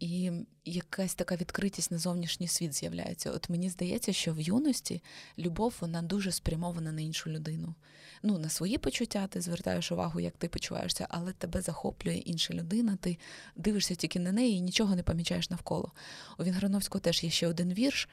І 0.00 0.32
якась 0.64 1.14
така 1.14 1.36
відкритість 1.36 1.90
на 1.90 1.98
зовнішній 1.98 2.48
світ 2.48 2.74
з'являється. 2.74 3.30
От 3.30 3.50
мені 3.50 3.70
здається, 3.70 4.12
що 4.12 4.32
в 4.32 4.40
юності 4.40 5.02
любов 5.38 5.74
вона 5.80 6.02
дуже 6.02 6.32
спрямована 6.32 6.92
на 6.92 7.00
іншу 7.00 7.30
людину. 7.30 7.74
Ну, 8.22 8.38
на 8.38 8.48
свої 8.48 8.78
почуття 8.78 9.26
ти 9.26 9.40
звертаєш 9.40 9.92
увагу, 9.92 10.20
як 10.20 10.36
ти 10.36 10.48
почуваєшся, 10.48 11.06
але 11.10 11.32
тебе 11.32 11.60
захоплює 11.60 12.14
інша 12.14 12.54
людина, 12.54 12.98
ти 13.00 13.18
дивишся 13.56 13.94
тільки 13.94 14.20
на 14.20 14.32
неї 14.32 14.56
і 14.56 14.60
нічого 14.60 14.96
не 14.96 15.02
помічаєш 15.02 15.50
навколо. 15.50 15.92
У 16.38 16.44
Вінграновського 16.44 17.00
теж 17.00 17.24
є 17.24 17.30
ще 17.30 17.48
один 17.48 17.72
вірш. 17.72 18.08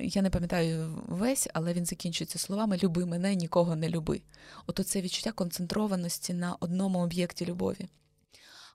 Я 0.00 0.22
не 0.22 0.30
пам'ятаю 0.30 1.02
весь, 1.08 1.48
але 1.54 1.72
він 1.72 1.86
закінчується 1.86 2.38
словами 2.38 2.78
Люби 2.82 3.06
мене, 3.06 3.34
нікого 3.34 3.76
не 3.76 3.88
люби. 3.88 4.20
От 4.66 4.86
це 4.86 5.00
відчуття 5.00 5.32
концентрованості 5.32 6.34
на 6.34 6.54
одному 6.60 6.98
об'єкті 6.98 7.46
любові. 7.46 7.88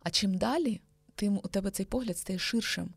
А 0.04 0.10
чим 0.10 0.38
далі? 0.38 0.82
Тим 1.16 1.40
у 1.44 1.48
тебе 1.48 1.72
цей 1.72 1.86
погляд 1.86 2.18
стає 2.18 2.40
ширшим. 2.40 2.90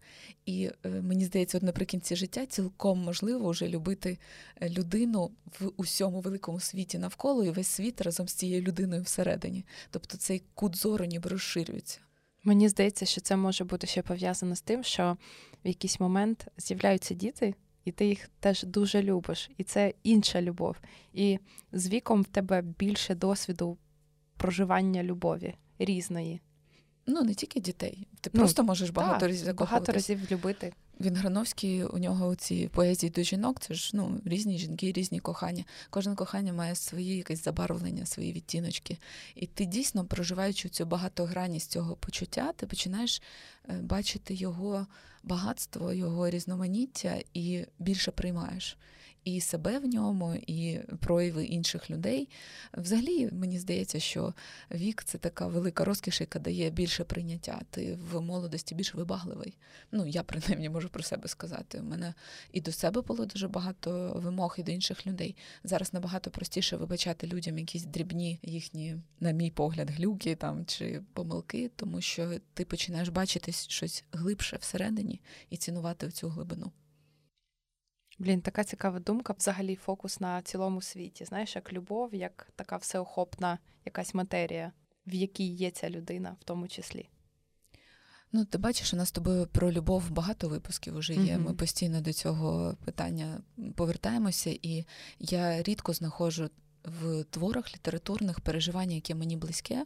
І 0.46 0.70
е, 0.84 0.88
мені 0.88 1.24
здається, 1.24 1.58
от 1.58 1.62
наприкінці 1.62 2.16
життя 2.16 2.46
цілком 2.46 2.98
можливо 2.98 3.50
вже 3.50 3.68
любити 3.68 4.18
е, 4.60 4.68
людину 4.68 5.30
в 5.60 5.70
усьому 5.76 6.20
великому 6.20 6.60
світі 6.60 6.98
навколо 6.98 7.44
і 7.44 7.50
весь 7.50 7.68
світ 7.68 8.00
разом 8.00 8.28
з 8.28 8.34
цією 8.34 8.62
людиною 8.62 9.02
всередині. 9.02 9.64
Тобто 9.90 10.16
цей 10.16 10.42
кут 10.54 10.76
зору 10.76 11.04
ніби 11.04 11.30
розширюється. 11.30 12.00
Мені 12.44 12.68
здається, 12.68 13.06
що 13.06 13.20
це 13.20 13.36
може 13.36 13.64
бути 13.64 13.86
ще 13.86 14.02
пов'язано 14.02 14.56
з 14.56 14.60
тим, 14.60 14.84
що 14.84 15.16
в 15.64 15.68
якийсь 15.68 16.00
момент 16.00 16.48
з'являються 16.58 17.14
діти. 17.14 17.54
І 17.84 17.92
ти 17.92 18.06
їх 18.06 18.28
теж 18.40 18.62
дуже 18.62 19.02
любиш, 19.02 19.50
і 19.58 19.64
це 19.64 19.94
інша 20.02 20.42
любов. 20.42 20.76
І 21.12 21.38
з 21.72 21.88
віком 21.88 22.22
в 22.22 22.26
тебе 22.26 22.62
більше 22.62 23.14
досвіду 23.14 23.78
проживання 24.36 25.02
любові 25.02 25.54
різної. 25.78 26.40
Ну, 27.06 27.22
не 27.22 27.34
тільки 27.34 27.60
дітей. 27.60 28.06
Ти 28.20 28.30
ну, 28.32 28.40
просто 28.40 28.62
можеш 28.62 28.90
багато 28.90 29.20
так, 29.20 29.28
разів 29.28 29.54
багато 29.54 29.92
разів 29.92 30.20
любити. 30.30 30.72
Він 31.00 31.16
Грановський, 31.16 31.84
у 31.84 31.98
нього 31.98 32.34
ці 32.34 32.68
поезії 32.68 33.10
до 33.10 33.22
жінок, 33.22 33.60
це 33.60 33.74
ж 33.74 33.90
ну, 33.94 34.20
різні 34.24 34.58
жінки, 34.58 34.92
різні 34.92 35.20
кохання. 35.20 35.64
Кожне 35.90 36.14
кохання 36.14 36.52
має 36.52 36.74
свої 36.74 37.16
якесь 37.16 37.44
забарвлення, 37.44 38.06
свої 38.06 38.32
відтіночки. 38.32 38.98
І 39.34 39.46
ти 39.46 39.64
дійсно, 39.64 40.04
проживаючи 40.04 40.68
цю 40.68 40.86
багатогранність 40.86 41.70
цього 41.70 41.96
почуття, 41.96 42.52
ти 42.56 42.66
починаєш 42.66 43.22
е, 43.68 43.72
бачити 43.82 44.34
його 44.34 44.86
багатство, 45.22 45.92
його 45.92 46.30
різноманіття 46.30 47.18
і 47.34 47.64
більше 47.78 48.10
приймаєш. 48.10 48.76
І 49.26 49.40
себе 49.40 49.78
в 49.78 49.86
ньому, 49.86 50.34
і 50.46 50.78
прояви 51.00 51.44
інших 51.44 51.90
людей. 51.90 52.28
Взагалі, 52.74 53.28
мені 53.32 53.58
здається, 53.58 54.00
що 54.00 54.34
вік 54.70 55.02
це 55.04 55.18
така 55.18 55.46
велика 55.46 55.84
розкіш, 55.84 56.20
яка 56.20 56.38
дає 56.38 56.70
більше 56.70 57.04
прийняття. 57.04 57.62
Ти 57.70 57.98
в 58.10 58.20
молодості 58.20 58.74
більш 58.74 58.94
вибагливий. 58.94 59.58
Ну, 59.92 60.06
я 60.06 60.22
принаймні 60.22 60.68
можу 60.68 60.88
про 60.88 61.02
себе 61.02 61.28
сказати. 61.28 61.80
У 61.80 61.82
мене 61.82 62.14
і 62.52 62.60
до 62.60 62.72
себе 62.72 63.00
було 63.02 63.26
дуже 63.26 63.48
багато 63.48 64.12
вимог, 64.16 64.54
і 64.58 64.62
до 64.62 64.72
інших 64.72 65.06
людей. 65.06 65.36
Зараз 65.64 65.94
набагато 65.94 66.30
простіше 66.30 66.76
вибачати 66.76 67.26
людям 67.26 67.58
якісь 67.58 67.84
дрібні 67.84 68.38
їхні, 68.42 68.96
на 69.20 69.30
мій 69.30 69.50
погляд, 69.50 69.90
глюки 69.90 70.34
там 70.34 70.66
чи 70.66 71.02
помилки, 71.12 71.70
тому 71.76 72.00
що 72.00 72.40
ти 72.54 72.64
починаєш 72.64 73.08
бачити 73.08 73.52
щось 73.52 74.04
глибше 74.12 74.56
всередині 74.60 75.20
і 75.50 75.56
цінувати 75.56 76.10
цю 76.10 76.28
глибину. 76.28 76.72
Блін, 78.18 78.40
така 78.40 78.64
цікава 78.64 78.98
думка. 78.98 79.34
Взагалі, 79.38 79.76
фокус 79.76 80.20
на 80.20 80.42
цілому 80.42 80.82
світі. 80.82 81.24
Знаєш, 81.24 81.56
як 81.56 81.72
любов, 81.72 82.14
як 82.14 82.48
така 82.56 82.76
всеохопна 82.76 83.58
якась 83.84 84.14
матерія, 84.14 84.72
в 85.06 85.14
якій 85.14 85.46
є 85.46 85.70
ця 85.70 85.90
людина, 85.90 86.36
в 86.40 86.44
тому 86.44 86.68
числі. 86.68 87.08
Ну, 88.32 88.44
ти 88.44 88.58
бачиш, 88.58 88.94
у 88.94 88.96
нас 88.96 89.08
з 89.08 89.12
тобою 89.12 89.46
про 89.46 89.72
любов 89.72 90.10
багато 90.10 90.48
випусків 90.48 90.98
вже 90.98 91.14
є. 91.14 91.20
Mm-hmm. 91.20 91.44
Ми 91.44 91.54
постійно 91.54 92.00
до 92.00 92.12
цього 92.12 92.76
питання 92.84 93.40
повертаємося, 93.74 94.58
і 94.62 94.84
я 95.18 95.62
рідко 95.62 95.92
знаходжу 95.92 96.50
в 96.84 97.24
творах 97.24 97.74
літературних 97.74 98.40
переживання, 98.40 98.94
яке 98.94 99.14
мені 99.14 99.36
близьке. 99.36 99.84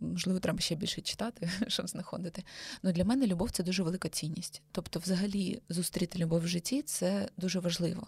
Можливо, 0.00 0.40
треба 0.40 0.60
ще 0.60 0.74
більше 0.74 1.00
читати, 1.00 1.50
щоб 1.68 1.88
знаходити. 1.88 2.42
Ну 2.82 2.92
для 2.92 3.04
мене 3.04 3.26
любов 3.26 3.50
це 3.50 3.62
дуже 3.62 3.82
велика 3.82 4.08
цінність. 4.08 4.62
Тобто, 4.72 4.98
взагалі, 4.98 5.62
зустріти 5.68 6.18
любов 6.18 6.40
в 6.40 6.46
житті 6.46 6.82
це 6.82 7.28
дуже 7.36 7.60
важливо. 7.60 8.06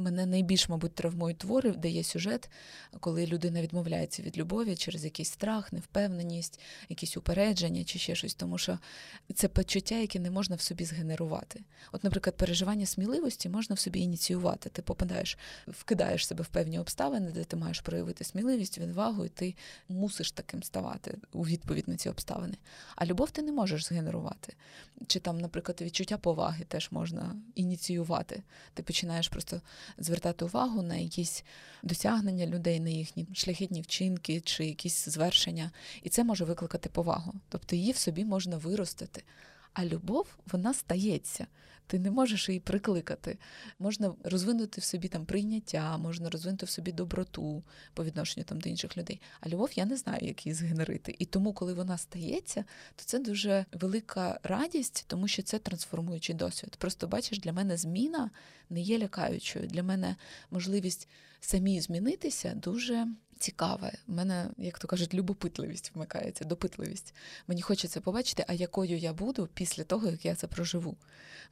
Мене 0.00 0.26
найбільш, 0.26 0.68
мабуть, 0.68 0.94
травмують 0.94 1.38
твори, 1.38 1.70
де 1.70 1.88
є 1.88 2.04
сюжет, 2.04 2.50
коли 3.00 3.26
людина 3.26 3.62
відмовляється 3.62 4.22
від 4.22 4.38
любові 4.38 4.76
через 4.76 5.04
якийсь 5.04 5.30
страх, 5.30 5.72
невпевненість, 5.72 6.60
якісь 6.88 7.16
упередження 7.16 7.84
чи 7.84 7.98
ще 7.98 8.14
щось, 8.14 8.34
тому 8.34 8.58
що 8.58 8.78
це 9.34 9.48
почуття, 9.48 9.94
яке 9.94 10.18
не 10.18 10.30
можна 10.30 10.56
в 10.56 10.60
собі 10.60 10.84
згенерувати. 10.84 11.60
От, 11.92 12.04
наприклад, 12.04 12.36
переживання 12.36 12.86
сміливості 12.86 13.48
можна 13.48 13.74
в 13.74 13.78
собі 13.78 14.00
ініціювати. 14.00 14.68
Ти 14.68 14.82
попадаєш, 14.82 15.38
вкидаєш 15.68 16.26
себе 16.26 16.42
в 16.42 16.48
певні 16.48 16.78
обставини, 16.78 17.30
де 17.30 17.44
ти 17.44 17.56
маєш 17.56 17.80
проявити 17.80 18.24
сміливість, 18.24 18.78
відвагу, 18.78 19.24
і 19.24 19.28
ти 19.28 19.54
мусиш 19.88 20.32
таким 20.32 20.62
ставати 20.62 21.18
у 21.32 21.42
відповідь 21.42 21.88
на 21.88 21.96
ці 21.96 22.08
обставини. 22.08 22.56
А 22.96 23.06
любов 23.06 23.30
ти 23.30 23.42
не 23.42 23.52
можеш 23.52 23.84
згенерувати. 23.84 24.54
Чи 25.06 25.20
там, 25.20 25.38
наприклад, 25.38 25.80
відчуття 25.80 26.18
поваги 26.18 26.64
теж 26.64 26.88
можна 26.90 27.36
ініціювати. 27.54 28.42
Ти 28.74 28.82
починаєш 28.82 29.28
просто 29.28 29.60
звертати 29.98 30.44
увагу 30.44 30.82
на 30.82 30.96
якісь 30.96 31.44
досягнення 31.82 32.46
людей, 32.46 32.80
на 32.80 32.90
їхні 32.90 33.26
шляхетні 33.34 33.80
вчинки 33.80 34.40
чи 34.40 34.66
якісь 34.66 35.08
звершення, 35.08 35.70
і 36.02 36.08
це 36.08 36.24
може 36.24 36.44
викликати 36.44 36.88
повагу. 36.88 37.34
Тобто 37.48 37.76
її 37.76 37.92
в 37.92 37.96
собі 37.96 38.24
можна 38.24 38.56
виростити. 38.56 39.22
А 39.72 39.84
любов 39.84 40.26
вона 40.52 40.74
стається. 40.74 41.46
Ти 41.90 41.98
не 41.98 42.10
можеш 42.10 42.48
її 42.48 42.60
прикликати. 42.60 43.38
Можна 43.78 44.14
розвинути 44.24 44.80
в 44.80 44.84
собі 44.84 45.08
там 45.08 45.26
прийняття, 45.26 45.98
можна 45.98 46.30
розвинути 46.30 46.66
в 46.66 46.70
собі 46.70 46.92
доброту 46.92 47.62
по 47.94 48.04
відношенню 48.04 48.44
там 48.44 48.60
до 48.60 48.68
інших 48.68 48.96
людей. 48.96 49.20
А 49.40 49.48
любов 49.48 49.70
я 49.74 49.84
не 49.84 49.96
знаю, 49.96 50.26
як 50.26 50.46
її 50.46 50.54
згенерити. 50.54 51.14
І 51.18 51.24
тому, 51.24 51.52
коли 51.52 51.74
вона 51.74 51.98
стається, 51.98 52.64
то 52.96 53.04
це 53.04 53.18
дуже 53.18 53.64
велика 53.72 54.40
радість, 54.42 55.04
тому 55.06 55.28
що 55.28 55.42
це 55.42 55.58
трансформуючий 55.58 56.34
досвід. 56.34 56.76
Просто 56.76 57.08
бачиш, 57.08 57.38
для 57.38 57.52
мене 57.52 57.76
зміна 57.76 58.30
не 58.70 58.80
є 58.80 58.98
лякаючою. 58.98 59.66
Для 59.66 59.82
мене 59.82 60.16
можливість 60.50 61.08
самі 61.40 61.80
змінитися 61.80 62.54
дуже 62.54 63.06
цікаве. 63.40 63.92
У 64.08 64.12
мене, 64.12 64.50
як 64.58 64.78
то 64.78 64.88
кажуть, 64.88 65.14
любопитливість 65.14 65.92
вмикається, 65.94 66.44
допитливість. 66.44 67.14
Мені 67.46 67.62
хочеться 67.62 68.00
побачити, 68.00 68.44
а 68.48 68.52
якою 68.52 68.98
я 68.98 69.12
буду 69.12 69.48
після 69.54 69.84
того, 69.84 70.06
як 70.06 70.24
я 70.24 70.34
це 70.34 70.46
проживу. 70.46 70.96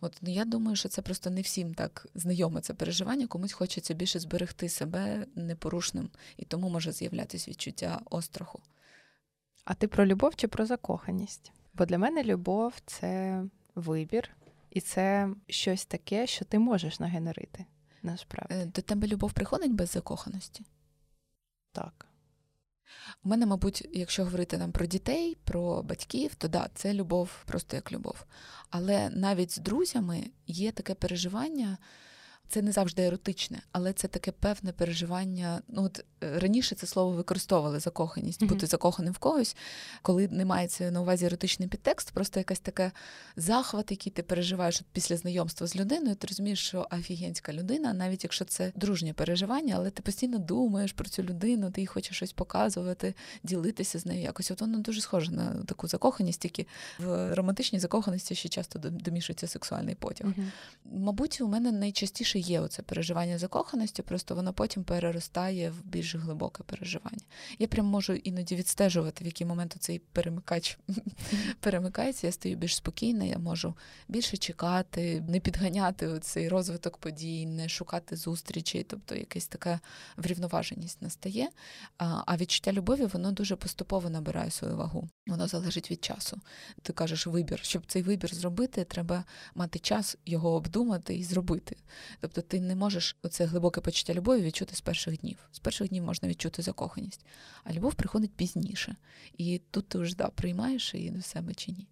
От 0.00 0.18
ну 0.22 0.32
я 0.32 0.44
думаю, 0.44 0.76
що 0.76 0.88
це 0.88 1.02
просто 1.02 1.30
не 1.30 1.40
всім 1.40 1.74
так 1.74 2.06
знайоме 2.14 2.60
це 2.60 2.74
переживання, 2.74 3.26
комусь 3.26 3.52
хочеться 3.52 3.94
більше 3.94 4.18
зберегти 4.18 4.68
себе 4.68 5.26
непорушним, 5.34 6.10
і 6.36 6.44
тому 6.44 6.68
може 6.68 6.92
з'являтися 6.92 7.50
відчуття 7.50 8.00
остраху. 8.10 8.60
А 9.64 9.74
ти 9.74 9.88
про 9.88 10.06
любов 10.06 10.36
чи 10.36 10.48
про 10.48 10.66
закоханість? 10.66 11.52
Бо 11.74 11.84
для 11.84 11.98
мене 11.98 12.24
любов 12.24 12.74
це 12.86 13.42
вибір, 13.74 14.30
і 14.70 14.80
це 14.80 15.28
щось 15.48 15.84
таке, 15.84 16.26
що 16.26 16.44
ти 16.44 16.58
можеш 16.58 17.00
нагенерити. 17.00 17.64
Насправді. 18.02 18.54
Е, 18.54 18.66
до 18.66 18.82
тебе 18.82 19.08
любов 19.08 19.32
приходить 19.32 19.72
без 19.72 19.90
закоханості? 19.90 20.64
Так. 21.72 22.06
У 23.24 23.28
мене, 23.28 23.46
мабуть, 23.46 23.88
якщо 23.92 24.24
говорити 24.24 24.58
нам 24.58 24.72
про 24.72 24.86
дітей, 24.86 25.36
про 25.44 25.82
батьків, 25.82 26.34
то 26.34 26.48
да, 26.48 26.70
це 26.74 26.94
любов 26.94 27.30
просто 27.46 27.76
як 27.76 27.92
любов. 27.92 28.24
Але 28.70 29.10
навіть 29.10 29.50
з 29.52 29.58
друзями 29.58 30.30
є 30.46 30.72
таке 30.72 30.94
переживання. 30.94 31.78
Це 32.48 32.62
не 32.62 32.72
завжди 32.72 33.02
еротичне, 33.02 33.62
але 33.72 33.92
це 33.92 34.08
таке 34.08 34.32
певне 34.32 34.72
переживання. 34.72 35.62
Ну 35.68 35.84
от 35.84 36.04
е, 36.24 36.38
раніше 36.38 36.74
це 36.74 36.86
слово 36.86 37.10
використовували 37.10 37.80
закоханість, 37.80 38.44
бути 38.44 38.66
mm-hmm. 38.66 38.70
закоханим 38.70 39.12
в 39.12 39.18
когось, 39.18 39.56
коли 40.02 40.28
не 40.28 40.44
мається 40.44 40.90
на 40.90 41.00
увазі 41.00 41.26
еротичний 41.26 41.68
підтекст, 41.68 42.10
просто 42.10 42.40
якась 42.40 42.60
така 42.60 42.92
захват, 43.36 43.90
який 43.90 44.12
ти 44.12 44.22
переживаєш 44.22 44.80
от 44.80 44.86
після 44.92 45.16
знайомства 45.16 45.66
з 45.66 45.76
людиною. 45.76 46.16
Ти 46.16 46.26
розумієш, 46.26 46.66
що 46.66 46.88
офігенська 46.90 47.52
людина, 47.52 47.92
навіть 47.92 48.24
якщо 48.24 48.44
це 48.44 48.72
дружнє 48.74 49.12
переживання, 49.12 49.74
але 49.76 49.90
ти 49.90 50.02
постійно 50.02 50.38
думаєш 50.38 50.92
про 50.92 51.08
цю 51.08 51.22
людину, 51.22 51.70
ти 51.70 51.80
їй 51.80 51.86
хочеш 51.86 52.16
щось 52.16 52.32
показувати, 52.32 53.14
ділитися 53.42 53.98
з 53.98 54.06
нею. 54.06 54.22
Якось 54.22 54.50
от 54.50 54.60
воно 54.60 54.78
дуже 54.78 55.00
схоже 55.00 55.32
на 55.32 55.54
таку 55.66 55.88
закоханість, 55.88 56.40
тільки 56.40 56.66
в 56.98 57.34
романтичній 57.34 57.78
закоханості 57.78 58.34
ще 58.34 58.48
часто 58.48 58.78
домішується 58.78 59.46
сексуальний 59.46 59.94
потяг. 59.94 60.26
Mm-hmm. 60.26 60.48
Мабуть, 60.84 61.40
у 61.40 61.48
мене 61.48 61.72
найчастіше 61.72 62.37
що 62.42 62.52
є 62.52 62.60
оце 62.60 62.82
переживання 62.82 63.38
закоханості, 63.38 64.02
просто 64.02 64.34
воно 64.34 64.52
потім 64.52 64.84
переростає 64.84 65.70
в 65.70 65.84
більш 65.84 66.14
глибоке 66.14 66.62
переживання. 66.62 67.24
Я 67.58 67.66
прям 67.66 67.86
можу 67.86 68.12
іноді 68.12 68.56
відстежувати, 68.56 69.24
в 69.24 69.26
який 69.26 69.46
момент 69.46 69.76
цей 69.80 69.98
перемикач 69.98 70.78
перемикається, 71.60 72.26
я 72.26 72.32
стаю 72.32 72.56
більш 72.56 72.76
спокійна, 72.76 73.24
я 73.24 73.38
можу 73.38 73.74
більше 74.08 74.36
чекати, 74.36 75.24
не 75.28 75.40
підганяти 75.40 76.18
цей 76.20 76.48
розвиток 76.48 76.96
подій, 76.96 77.46
не 77.46 77.68
шукати 77.68 78.16
зустрічей, 78.16 78.82
тобто 78.82 79.14
якась 79.14 79.46
така 79.46 79.80
врівноваженість 80.16 81.02
настає. 81.02 81.48
А 81.98 82.36
відчуття 82.36 82.72
любові 82.72 83.04
воно 83.04 83.32
дуже 83.32 83.56
поступово 83.56 84.10
набирає 84.10 84.50
свою 84.50 84.76
вагу. 84.76 85.08
Воно 85.26 85.46
залежить 85.46 85.90
від 85.90 86.04
часу. 86.04 86.40
Ти 86.82 86.92
кажеш 86.92 87.26
вибір. 87.26 87.60
Щоб 87.62 87.82
цей 87.86 88.02
вибір 88.02 88.34
зробити, 88.34 88.84
треба 88.84 89.24
мати 89.54 89.78
час 89.78 90.16
його 90.26 90.54
обдумати 90.54 91.14
і 91.14 91.24
зробити. 91.24 91.76
Тобто 92.28 92.48
ти 92.48 92.60
не 92.60 92.74
можеш 92.74 93.16
оце 93.22 93.44
глибоке 93.44 93.80
почуття 93.80 94.14
любові 94.14 94.42
відчути 94.42 94.76
з 94.76 94.80
перших 94.80 95.20
днів. 95.20 95.48
З 95.52 95.58
перших 95.58 95.88
днів 95.88 96.04
можна 96.04 96.28
відчути 96.28 96.62
закоханість, 96.62 97.26
а 97.64 97.72
любов 97.72 97.94
приходить 97.94 98.34
пізніше. 98.34 98.96
І 99.32 99.60
тут 99.70 99.88
ти 99.88 99.98
вже 99.98 100.16
да, 100.16 100.28
приймаєш 100.28 100.94
її 100.94 101.10
до 101.10 101.22
себе 101.22 101.54
чи 101.54 101.72
ні. 101.72 101.88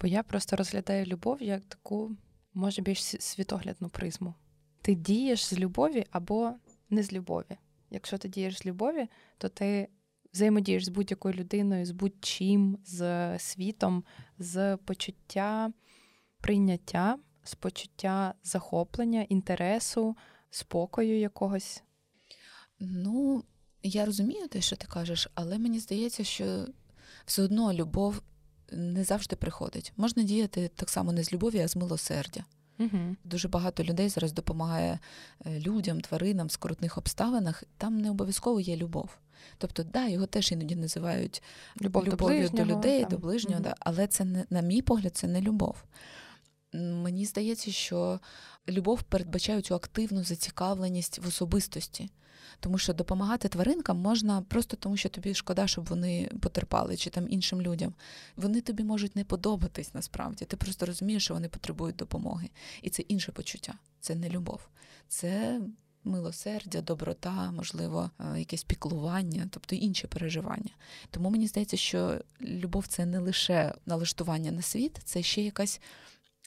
Бо 0.00 0.06
я 0.06 0.22
просто 0.22 0.56
розглядаю 0.56 1.06
любов 1.06 1.42
як 1.42 1.64
таку, 1.64 2.16
може, 2.54 2.82
більш 2.82 3.02
світоглядну 3.02 3.88
призму. 3.88 4.34
Ти 4.82 4.94
дієш 4.94 5.44
з 5.44 5.58
любові 5.58 6.04
або 6.10 6.52
не 6.90 7.02
з 7.02 7.12
любові. 7.12 7.56
Якщо 7.90 8.18
ти 8.18 8.28
дієш 8.28 8.58
з 8.58 8.66
любові, 8.66 9.08
то 9.38 9.48
ти 9.48 9.88
взаємодієш 10.34 10.84
з 10.84 10.88
будь-якою 10.88 11.34
людиною, 11.34 11.86
з 11.86 11.90
будь-чим, 11.90 12.78
з 12.84 13.38
світом, 13.38 14.04
з 14.38 14.76
почуття 14.76 15.72
прийняття 16.40 17.18
з 17.46 17.54
почуття 17.54 18.34
захоплення, 18.44 19.22
інтересу, 19.22 20.16
спокою 20.50 21.18
якогось? 21.18 21.82
Ну, 22.80 23.44
я 23.82 24.04
розумію 24.04 24.48
те, 24.48 24.60
що 24.60 24.76
ти 24.76 24.86
кажеш, 24.86 25.28
але 25.34 25.58
мені 25.58 25.78
здається, 25.78 26.24
що 26.24 26.66
все 27.26 27.42
одно 27.42 27.72
любов 27.72 28.22
не 28.72 29.04
завжди 29.04 29.36
приходить. 29.36 29.92
Можна 29.96 30.22
діяти 30.22 30.70
так 30.74 30.90
само 30.90 31.12
не 31.12 31.24
з 31.24 31.32
любові, 31.32 31.60
а 31.60 31.68
з 31.68 31.76
милосердя. 31.76 32.44
Угу. 32.78 33.16
Дуже 33.24 33.48
багато 33.48 33.84
людей 33.84 34.08
зараз 34.08 34.32
допомагає 34.32 34.98
е, 35.46 35.60
людям, 35.60 36.00
тваринам 36.00 36.46
в 36.46 36.52
скрутних 36.52 36.98
обставинах. 36.98 37.64
Там 37.78 37.98
не 37.98 38.10
обов'язково 38.10 38.60
є 38.60 38.76
любов. 38.76 39.18
Тобто, 39.58 39.82
да, 39.82 40.06
його 40.06 40.26
теж 40.26 40.52
іноді 40.52 40.76
називають 40.76 41.42
любов 41.80 42.06
любов'ю 42.06 42.48
до, 42.48 42.56
до 42.56 42.64
людей, 42.64 43.00
там. 43.00 43.10
до 43.10 43.18
ближнього, 43.18 43.60
угу. 43.60 43.64
да, 43.64 43.74
але 43.80 44.06
це 44.06 44.24
не, 44.24 44.44
на 44.50 44.60
мій 44.60 44.82
погляд, 44.82 45.16
це 45.16 45.26
не 45.26 45.40
любов. 45.40 45.84
Мені 46.72 47.24
здається, 47.24 47.72
що 47.72 48.20
любов 48.68 49.02
передбачає 49.02 49.62
цю 49.62 49.74
активну 49.74 50.24
зацікавленість 50.24 51.18
в 51.18 51.28
особистості. 51.28 52.10
Тому 52.60 52.78
що 52.78 52.92
допомагати 52.92 53.48
тваринкам 53.48 53.98
можна 53.98 54.42
просто 54.42 54.76
тому, 54.76 54.96
що 54.96 55.08
тобі 55.08 55.34
шкода, 55.34 55.66
щоб 55.66 55.84
вони 55.84 56.30
потерпали, 56.40 56.96
чи 56.96 57.10
там 57.10 57.26
іншим 57.28 57.62
людям. 57.62 57.94
Вони 58.36 58.60
тобі 58.60 58.84
можуть 58.84 59.16
не 59.16 59.24
подобатись 59.24 59.94
насправді. 59.94 60.44
Ти 60.44 60.56
просто 60.56 60.86
розумієш, 60.86 61.24
що 61.24 61.34
вони 61.34 61.48
потребують 61.48 61.96
допомоги. 61.96 62.50
І 62.82 62.90
це 62.90 63.02
інше 63.02 63.32
почуття, 63.32 63.74
це 64.00 64.14
не 64.14 64.28
любов. 64.28 64.60
Це 65.08 65.60
милосердя, 66.04 66.80
доброта, 66.80 67.52
можливо, 67.52 68.10
е, 68.20 68.38
якесь 68.38 68.64
піклування, 68.64 69.48
тобто 69.50 69.76
інші 69.76 70.06
переживання. 70.06 70.70
Тому 71.10 71.30
мені 71.30 71.46
здається, 71.46 71.76
що 71.76 72.20
любов 72.40 72.86
це 72.86 73.06
не 73.06 73.18
лише 73.18 73.74
налаштування 73.86 74.52
на 74.52 74.62
світ, 74.62 75.00
це 75.04 75.22
ще 75.22 75.42
якась 75.42 75.80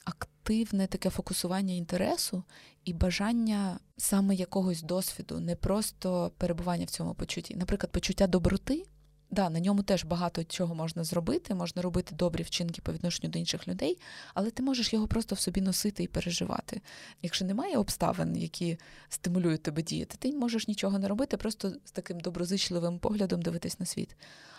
активне 0.04 0.86
таке 0.86 1.10
фокусування 1.10 1.74
інтересу 1.74 2.44
і 2.84 2.92
бажання 2.92 3.78
саме 3.96 4.34
якогось 4.34 4.82
досвіду, 4.82 5.40
не 5.40 5.56
просто 5.56 6.32
перебування 6.38 6.84
в 6.84 6.90
цьому 6.90 7.14
почутті. 7.14 7.56
Наприклад, 7.56 7.92
почуття 7.92 8.26
доброти. 8.26 8.86
Да, 9.32 9.50
на 9.50 9.60
ньому 9.60 9.82
теж 9.82 10.04
багато 10.04 10.44
чого 10.44 10.74
можна 10.74 11.04
зробити, 11.04 11.54
можна 11.54 11.82
робити 11.82 12.14
добрі 12.14 12.42
вчинки 12.42 12.82
по 12.82 12.92
відношенню 12.92 13.32
до 13.32 13.38
інших 13.38 13.68
людей, 13.68 13.98
але 14.34 14.50
ти 14.50 14.62
можеш 14.62 14.92
його 14.92 15.06
просто 15.06 15.34
в 15.34 15.40
собі 15.40 15.60
носити 15.60 16.02
і 16.02 16.08
переживати. 16.08 16.80
Якщо 17.22 17.44
немає 17.44 17.76
обставин, 17.76 18.36
які 18.36 18.78
стимулюють 19.08 19.62
тебе 19.62 19.82
діяти, 19.82 20.16
ти 20.18 20.32
можеш 20.32 20.68
нічого 20.68 20.98
не 20.98 21.08
робити, 21.08 21.36
просто 21.36 21.70
з 21.84 21.92
таким 21.92 22.20
доброзичливим 22.20 22.98
поглядом 22.98 23.42
дивитись 23.42 23.80
на 23.80 23.86
світ. 23.86 24.16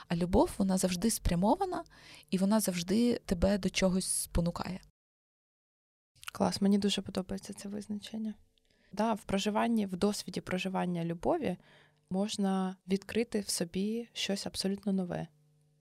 А 0.07 0.15
любов, 0.15 0.49
вона 0.57 0.77
завжди 0.77 1.11
спрямована 1.11 1.83
і 2.29 2.37
вона 2.37 2.59
завжди 2.59 3.21
тебе 3.25 3.57
до 3.57 3.69
чогось 3.69 4.05
спонукає. 4.05 4.79
Клас, 6.31 6.61
мені 6.61 6.77
дуже 6.77 7.01
подобається 7.01 7.53
це 7.53 7.69
визначення. 7.69 8.33
Да, 8.91 9.13
В 9.13 9.23
проживанні, 9.23 9.85
в 9.85 9.95
досвіді 9.95 10.41
проживання 10.41 11.05
любові 11.05 11.57
можна 12.09 12.75
відкрити 12.87 13.39
в 13.39 13.49
собі 13.49 14.09
щось 14.13 14.45
абсолютно 14.45 14.93
нове, 14.93 15.27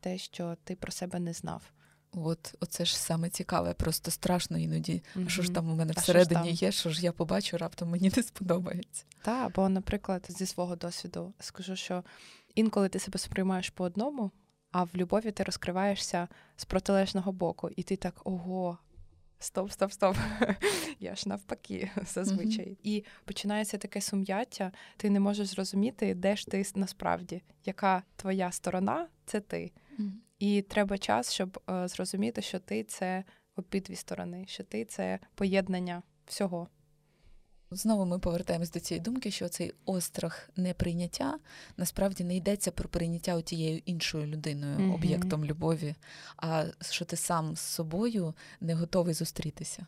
те, 0.01 0.19
що 0.19 0.57
ти 0.65 0.77
про 0.77 0.93
себе 0.93 1.21
не 1.21 1.33
знав. 1.33 1.73
От 2.13 2.55
оце 2.61 2.85
ж 2.85 2.99
саме 2.99 3.31
цікаве, 3.31 3.75
просто 3.75 4.11
страшно 4.11 4.59
іноді. 4.59 5.03
Mm-hmm. 5.17 5.29
Що 5.29 5.43
ж 5.43 5.51
там 5.53 5.71
у 5.71 5.75
мене 5.75 5.93
всередині 5.93 6.57
що 6.57 6.67
є, 6.67 6.73
що 6.73 6.91
ж 6.91 7.03
я 7.03 7.13
побачу, 7.13 7.59
раптом 7.59 7.91
мені 7.91 8.13
не 8.17 8.23
сподобається. 8.23 9.05
Так, 9.23 9.53
бо, 9.55 9.69
наприклад, 9.69 10.27
зі 10.29 10.47
свого 10.47 10.77
досвіду 10.77 11.35
скажу, 11.41 11.77
що 11.77 12.05
інколи 12.55 12.89
ти 12.89 12.99
себе 12.99 13.19
сприймаєш 13.19 13.71
по 13.71 13.85
одному, 13.85 14.31
а 14.73 14.85
в 14.85 14.91
любові 14.95 15.33
ти 15.33 15.43
розкриваєшся 15.43 16.29
з 16.57 16.65
протилежного 16.65 17.33
боку, 17.33 17.71
і 17.77 17.83
ти 17.83 17.97
так 17.97 18.21
ого, 18.25 18.79
стоп, 19.41 19.71
стоп, 19.71 19.93
стоп. 19.93 20.17
Я 21.01 21.15
ж 21.15 21.29
навпаки, 21.29 21.91
зазвичай. 22.07 22.67
Mm-hmm. 22.67 22.77
І 22.83 23.05
починається 23.25 23.79
таке 23.79 24.01
сум'яття, 24.01 24.73
ти 24.97 25.11
не 25.11 25.21
можеш 25.21 25.49
зрозуміти, 25.49 26.15
де 26.15 26.37
ж 26.37 26.47
ти 26.47 26.65
насправді, 26.75 27.43
яка 27.65 28.03
твоя 28.17 28.53
сторона 28.53 29.09
це 29.27 29.41
ти. 29.41 29.73
Mm-hmm. 29.99 30.11
І 30.39 30.63
треба 30.63 30.99
час, 30.99 31.33
щоб 31.33 31.61
е, 31.71 31.89
зрозуміти, 31.89 32.43
що 32.43 32.59
ти 32.59 32.85
це 32.85 33.25
обидві 33.57 33.97
сторони, 33.97 34.45
що 34.49 34.65
ти 34.65 34.85
це 34.85 35.19
поєднання 35.35 36.03
всього. 36.27 36.69
Знову 37.73 38.05
ми 38.05 38.19
повертаємось 38.19 38.71
до 38.71 38.81
цієї 38.81 39.03
думки, 39.03 39.31
що 39.31 39.49
цей 39.49 39.75
острах 39.85 40.51
неприйняття 40.57 41.39
насправді 41.77 42.25
не 42.25 42.37
йдеться 42.37 42.71
про 42.71 42.89
прийняття 42.89 43.43
тією 43.43 43.83
іншою 43.85 44.27
людиною, 44.27 44.79
mm-hmm. 44.79 44.95
об'єктом 44.95 45.45
любові, 45.45 45.95
а 46.37 46.65
що 46.81 47.05
ти 47.05 47.17
сам 47.17 47.57
з 47.57 47.61
собою 47.61 48.35
не 48.61 48.75
готовий 48.75 49.15
зустрітися. 49.15 49.87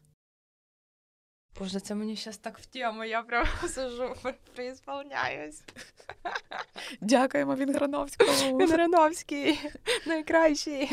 Боже, 1.59 1.81
це 1.81 1.95
мені 1.95 2.17
зараз 2.17 2.37
так 2.37 2.59
в 2.59 2.67
тему, 2.67 3.05
я 3.05 3.23
прямо 3.23 3.47
сижу, 3.69 4.15
приісполняюсь. 4.55 5.63
Дякуємо 7.01 7.55
Вінграновському. 7.55 8.59
Вінграновський 8.59 9.61
найкращий. 10.07 10.91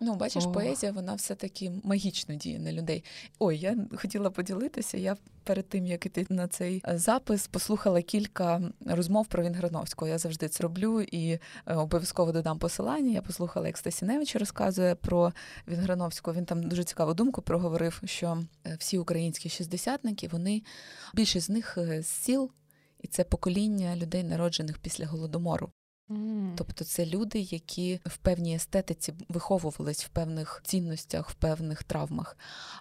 Ну, 0.00 0.14
бачиш, 0.14 0.44
О. 0.46 0.52
поезія, 0.52 0.92
вона 0.92 1.14
все-таки 1.14 1.72
магічно 1.84 2.34
діє 2.34 2.58
на 2.58 2.72
людей. 2.72 3.04
Ой, 3.38 3.58
я 3.58 3.76
хотіла 3.96 4.30
поділитися. 4.30 4.98
Я 4.98 5.16
перед 5.44 5.68
тим, 5.68 5.86
як 5.86 6.06
іти 6.06 6.26
на 6.28 6.48
цей 6.48 6.82
е, 6.88 6.98
запис, 6.98 7.46
послухала 7.46 8.02
кілька 8.02 8.62
розмов 8.86 9.26
про 9.26 9.42
Вінграновського. 9.42 10.08
Я 10.08 10.18
завжди 10.18 10.48
це 10.48 10.62
роблю 10.62 11.00
і 11.00 11.30
е, 11.30 11.40
обов'язково 11.74 12.32
додам 12.32 12.58
посилання. 12.58 13.12
Я 13.12 13.22
послухала, 13.22 13.66
як 13.66 13.78
Стасіневич 13.78 14.36
розказує 14.36 14.94
про 14.94 15.32
Вінграновського. 15.68 16.36
Він 16.36 16.44
там 16.44 16.62
дуже 16.62 16.84
цікаву 16.84 17.14
думку 17.14 17.42
проговорив, 17.42 18.02
що 18.04 18.44
е, 18.66 18.76
всі 18.80 18.98
українські 18.98 19.48
шістдесятники, 19.48 20.28
вони 20.28 20.62
більшість 21.14 21.46
з 21.46 21.50
них 21.50 21.78
з 22.00 22.06
сіл. 22.06 22.50
І 23.00 23.08
це 23.08 23.24
покоління 23.24 23.96
людей, 23.96 24.24
народжених 24.24 24.78
після 24.78 25.06
голодомору. 25.06 25.70
Mm. 26.10 26.52
Тобто 26.56 26.84
це 26.84 27.06
люди, 27.06 27.38
які 27.38 28.00
в 28.06 28.16
певній 28.16 28.54
естетиці 28.54 29.14
виховувались 29.28 30.04
в 30.04 30.08
певних 30.08 30.60
цінностях, 30.64 31.30
в 31.30 31.34
певних 31.34 31.82
травмах. 31.82 32.36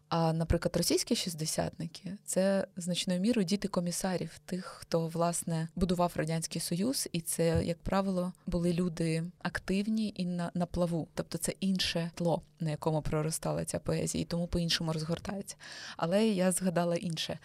А, 0.10 0.34
наприклад, 0.34 0.78
російські 0.78 1.16
шістдесятники 1.16 2.18
це 2.26 2.68
значною 2.78 3.20
мірою 3.20 3.46
діти 3.46 3.68
комісарів, 3.68 4.40
тих, 4.46 4.66
хто 4.66 5.08
власне 5.08 5.68
будував 5.76 6.12
радянський 6.16 6.62
союз, 6.62 7.10
і 7.12 7.22
це, 7.22 7.66
як 7.66 7.78
правило, 7.78 8.34
були 8.46 8.74
люди 8.74 9.24
активні 9.42 10.14
і 10.18 10.26
на, 10.26 10.52
на 10.54 10.66
плаву. 10.66 11.08
Тобто 11.14 11.38
це 11.38 11.54
інше 11.60 12.12
тло, 12.16 12.42
на 12.60 12.70
якому 12.70 13.02
проростала 13.02 13.66
ця 13.66 13.80
поезія, 13.80 14.22
і 14.22 14.26
тому 14.26 14.48
по-іншому 14.48 14.94
розгортається. 14.94 15.56
Але 15.98 16.28
я 16.28 16.52
згадала 16.52 16.96
інше. 16.96 17.40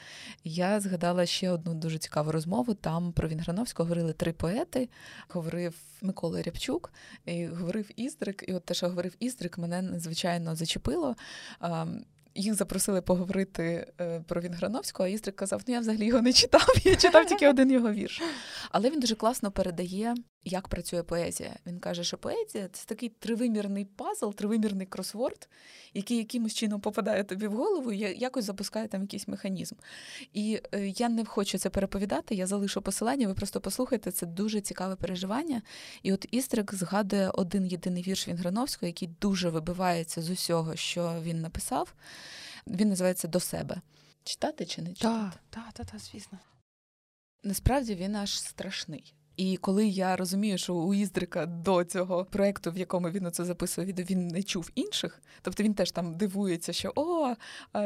Я 0.44 0.80
згадала 0.80 1.26
ще 1.26 1.50
одну 1.50 1.74
дуже 1.74 1.98
цікаву 1.98 2.32
розмову. 2.32 2.74
Там 2.74 3.12
про 3.12 3.28
Вінграновського 3.28 3.86
говорили 3.86 4.12
три 4.12 4.32
поети. 4.32 4.88
Говорив 5.28 5.71
говорив 5.72 6.02
Микола 6.02 6.42
Рябчук, 6.42 6.92
і 7.26 7.46
говорив 7.46 7.90
Іздрик, 7.96 8.44
і 8.48 8.52
от 8.54 8.64
те, 8.64 8.74
що 8.74 8.88
говорив 8.88 9.14
Іздрик, 9.20 9.58
мене 9.58 9.82
надзвичайно 9.82 10.56
зачепило. 10.56 11.16
Їх 12.34 12.54
запросили 12.54 13.02
поговорити 13.02 13.92
е, 14.00 14.20
про 14.20 14.40
Вінграновського, 14.40 15.06
а 15.06 15.12
Істрик 15.12 15.36
казав: 15.36 15.62
ну 15.66 15.74
я 15.74 15.80
взагалі 15.80 16.06
його 16.06 16.22
не 16.22 16.32
читав, 16.32 16.68
я 16.84 16.96
читав 16.96 17.26
тільки 17.26 17.48
один 17.48 17.70
його 17.70 17.92
вірш. 17.92 18.22
Але 18.70 18.90
він 18.90 19.00
дуже 19.00 19.14
класно 19.14 19.50
передає, 19.50 20.14
як 20.44 20.68
працює 20.68 21.02
поезія. 21.02 21.56
Він 21.66 21.78
каже, 21.78 22.04
що 22.04 22.18
поезія 22.18 22.68
це 22.72 22.86
такий 22.86 23.08
тривимірний 23.08 23.84
пазл, 23.84 24.30
тривимірний 24.30 24.86
кросворд, 24.86 25.48
який 25.94 26.16
якимось 26.16 26.54
чином 26.54 26.80
попадає 26.80 27.24
тобі 27.24 27.46
в 27.46 27.52
голову 27.52 27.92
і 27.92 27.98
якось 27.98 28.44
запускає 28.44 28.88
там 28.88 29.02
якийсь 29.02 29.28
механізм. 29.28 29.74
І 30.32 30.60
е, 30.72 30.88
я 30.88 31.08
не 31.08 31.24
хочу 31.24 31.58
це 31.58 31.70
переповідати, 31.70 32.34
я 32.34 32.46
залишу 32.46 32.82
посилання, 32.82 33.28
ви 33.28 33.34
просто 33.34 33.60
послухайте, 33.60 34.10
це 34.10 34.26
дуже 34.26 34.60
цікаве 34.60 34.96
переживання. 34.96 35.62
І 36.02 36.12
от 36.12 36.26
Істрик 36.30 36.74
згадує 36.74 37.30
один 37.30 37.66
єдиний 37.66 38.02
вірш 38.02 38.28
Вінграновського, 38.28 38.86
який 38.86 39.08
дуже 39.20 39.48
вибивається 39.48 40.22
з 40.22 40.30
усього, 40.30 40.76
що 40.76 41.16
він 41.22 41.40
написав. 41.40 41.94
Він 42.66 42.88
називається 42.88 43.28
До 43.28 43.40
себе. 43.40 43.80
Читати 44.24 44.66
чи 44.66 44.82
не 44.82 44.92
читати? 44.92 45.38
Так, 45.50 45.72
так, 45.74 45.86
так, 45.86 46.00
звісно. 46.00 46.38
Насправді 47.44 47.94
він 47.94 48.16
аж 48.16 48.40
страшний. 48.40 49.14
І 49.42 49.56
коли 49.56 49.86
я 49.86 50.16
розумію, 50.16 50.58
що 50.58 50.74
у 50.74 50.94
Іздрика 50.94 51.46
до 51.46 51.84
цього 51.84 52.24
проекту, 52.24 52.70
в 52.70 52.78
якому 52.78 53.10
він 53.10 53.26
оце 53.26 53.44
записує 53.44 53.86
відео, 53.86 54.04
він 54.04 54.28
не 54.28 54.42
чув 54.42 54.70
інших, 54.74 55.22
тобто 55.42 55.62
він 55.62 55.74
теж 55.74 55.90
там 55.90 56.16
дивується, 56.16 56.72
що 56.72 56.92
о, 56.96 57.34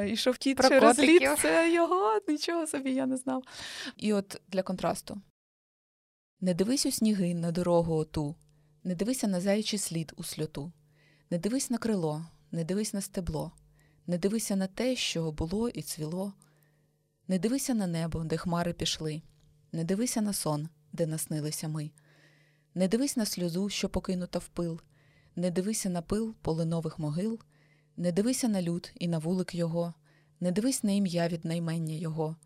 ішов 0.06 0.38
кіт 0.38 0.56
Про 0.56 0.68
через 0.68 0.98
лід, 0.98 1.28
це 1.38 1.72
його, 1.74 2.20
нічого 2.28 2.66
собі 2.66 2.94
я 2.94 3.06
не 3.06 3.16
знав. 3.16 3.42
І 3.96 4.12
от 4.12 4.40
для 4.48 4.62
контрасту: 4.62 5.20
не 6.40 6.54
дивись 6.54 6.86
у 6.86 6.90
сніги 6.90 7.34
на 7.34 7.52
дорогу 7.52 7.94
оту, 7.94 8.34
не 8.84 8.94
дивися 8.94 9.26
на 9.26 9.40
заячий 9.40 9.78
слід 9.78 10.12
у 10.16 10.22
сльоту, 10.22 10.72
не 11.30 11.38
дивись 11.38 11.70
на 11.70 11.78
крило, 11.78 12.26
не 12.50 12.64
дивись 12.64 12.94
на 12.94 13.00
стебло, 13.00 13.52
не 14.06 14.18
дивися 14.18 14.56
на 14.56 14.66
те, 14.66 14.96
що 14.96 15.32
було 15.32 15.68
і 15.68 15.82
цвіло, 15.82 16.32
не 17.28 17.38
дивися 17.38 17.74
на 17.74 17.86
небо, 17.86 18.24
де 18.24 18.36
хмари 18.36 18.72
пішли, 18.72 19.22
не 19.72 19.84
дивися 19.84 20.20
на 20.20 20.32
сон 20.32 20.68
де 20.96 21.06
наснилися 21.06 21.68
ми. 21.68 21.90
Не 22.74 22.88
дивись 22.88 23.16
на 23.16 23.26
сльозу, 23.26 23.68
що 23.68 23.88
покинута 23.88 24.38
в 24.38 24.48
пил, 24.48 24.80
не 25.36 25.50
дивися 25.50 25.88
на 25.88 26.02
пил 26.02 26.34
полинових 26.42 26.98
могил, 26.98 27.40
не 27.96 28.12
дивися 28.12 28.48
на 28.48 28.62
люд 28.62 28.92
і 28.94 29.08
на 29.08 29.18
вулик 29.18 29.54
його, 29.54 29.94
не 30.40 30.52
дивись 30.52 30.84
на 30.84 30.92
ім'я 30.92 31.28
від 31.28 31.44
наймення 31.44 31.94
його, 31.94 32.36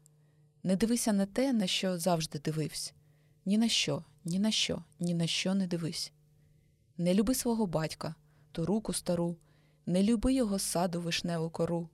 не 0.63 0.77
дивися 0.77 1.13
на 1.13 1.27
те, 1.27 1.53
на 1.53 1.67
що 1.67 1.99
завжди 1.99 2.39
дивився. 2.39 2.93
Ні 3.45 3.59
на 3.59 3.69
що, 3.69 4.05
ні 4.25 4.39
на 4.39 4.51
що, 4.51 4.85
ні 5.01 5.15
на 5.15 5.27
що 5.27 5.55
не 5.55 5.67
дивись. 5.67 6.13
Не 6.99 7.15
люби 7.15 7.35
свого 7.35 7.67
батька, 7.67 8.15
ту 8.53 8.67
руку 8.67 8.93
стару, 8.93 9.37
не 9.87 10.03
люби 10.03 10.35
його 10.35 10.59
саду 10.59 11.01
вишневу 11.01 11.51
кору, 11.51 11.89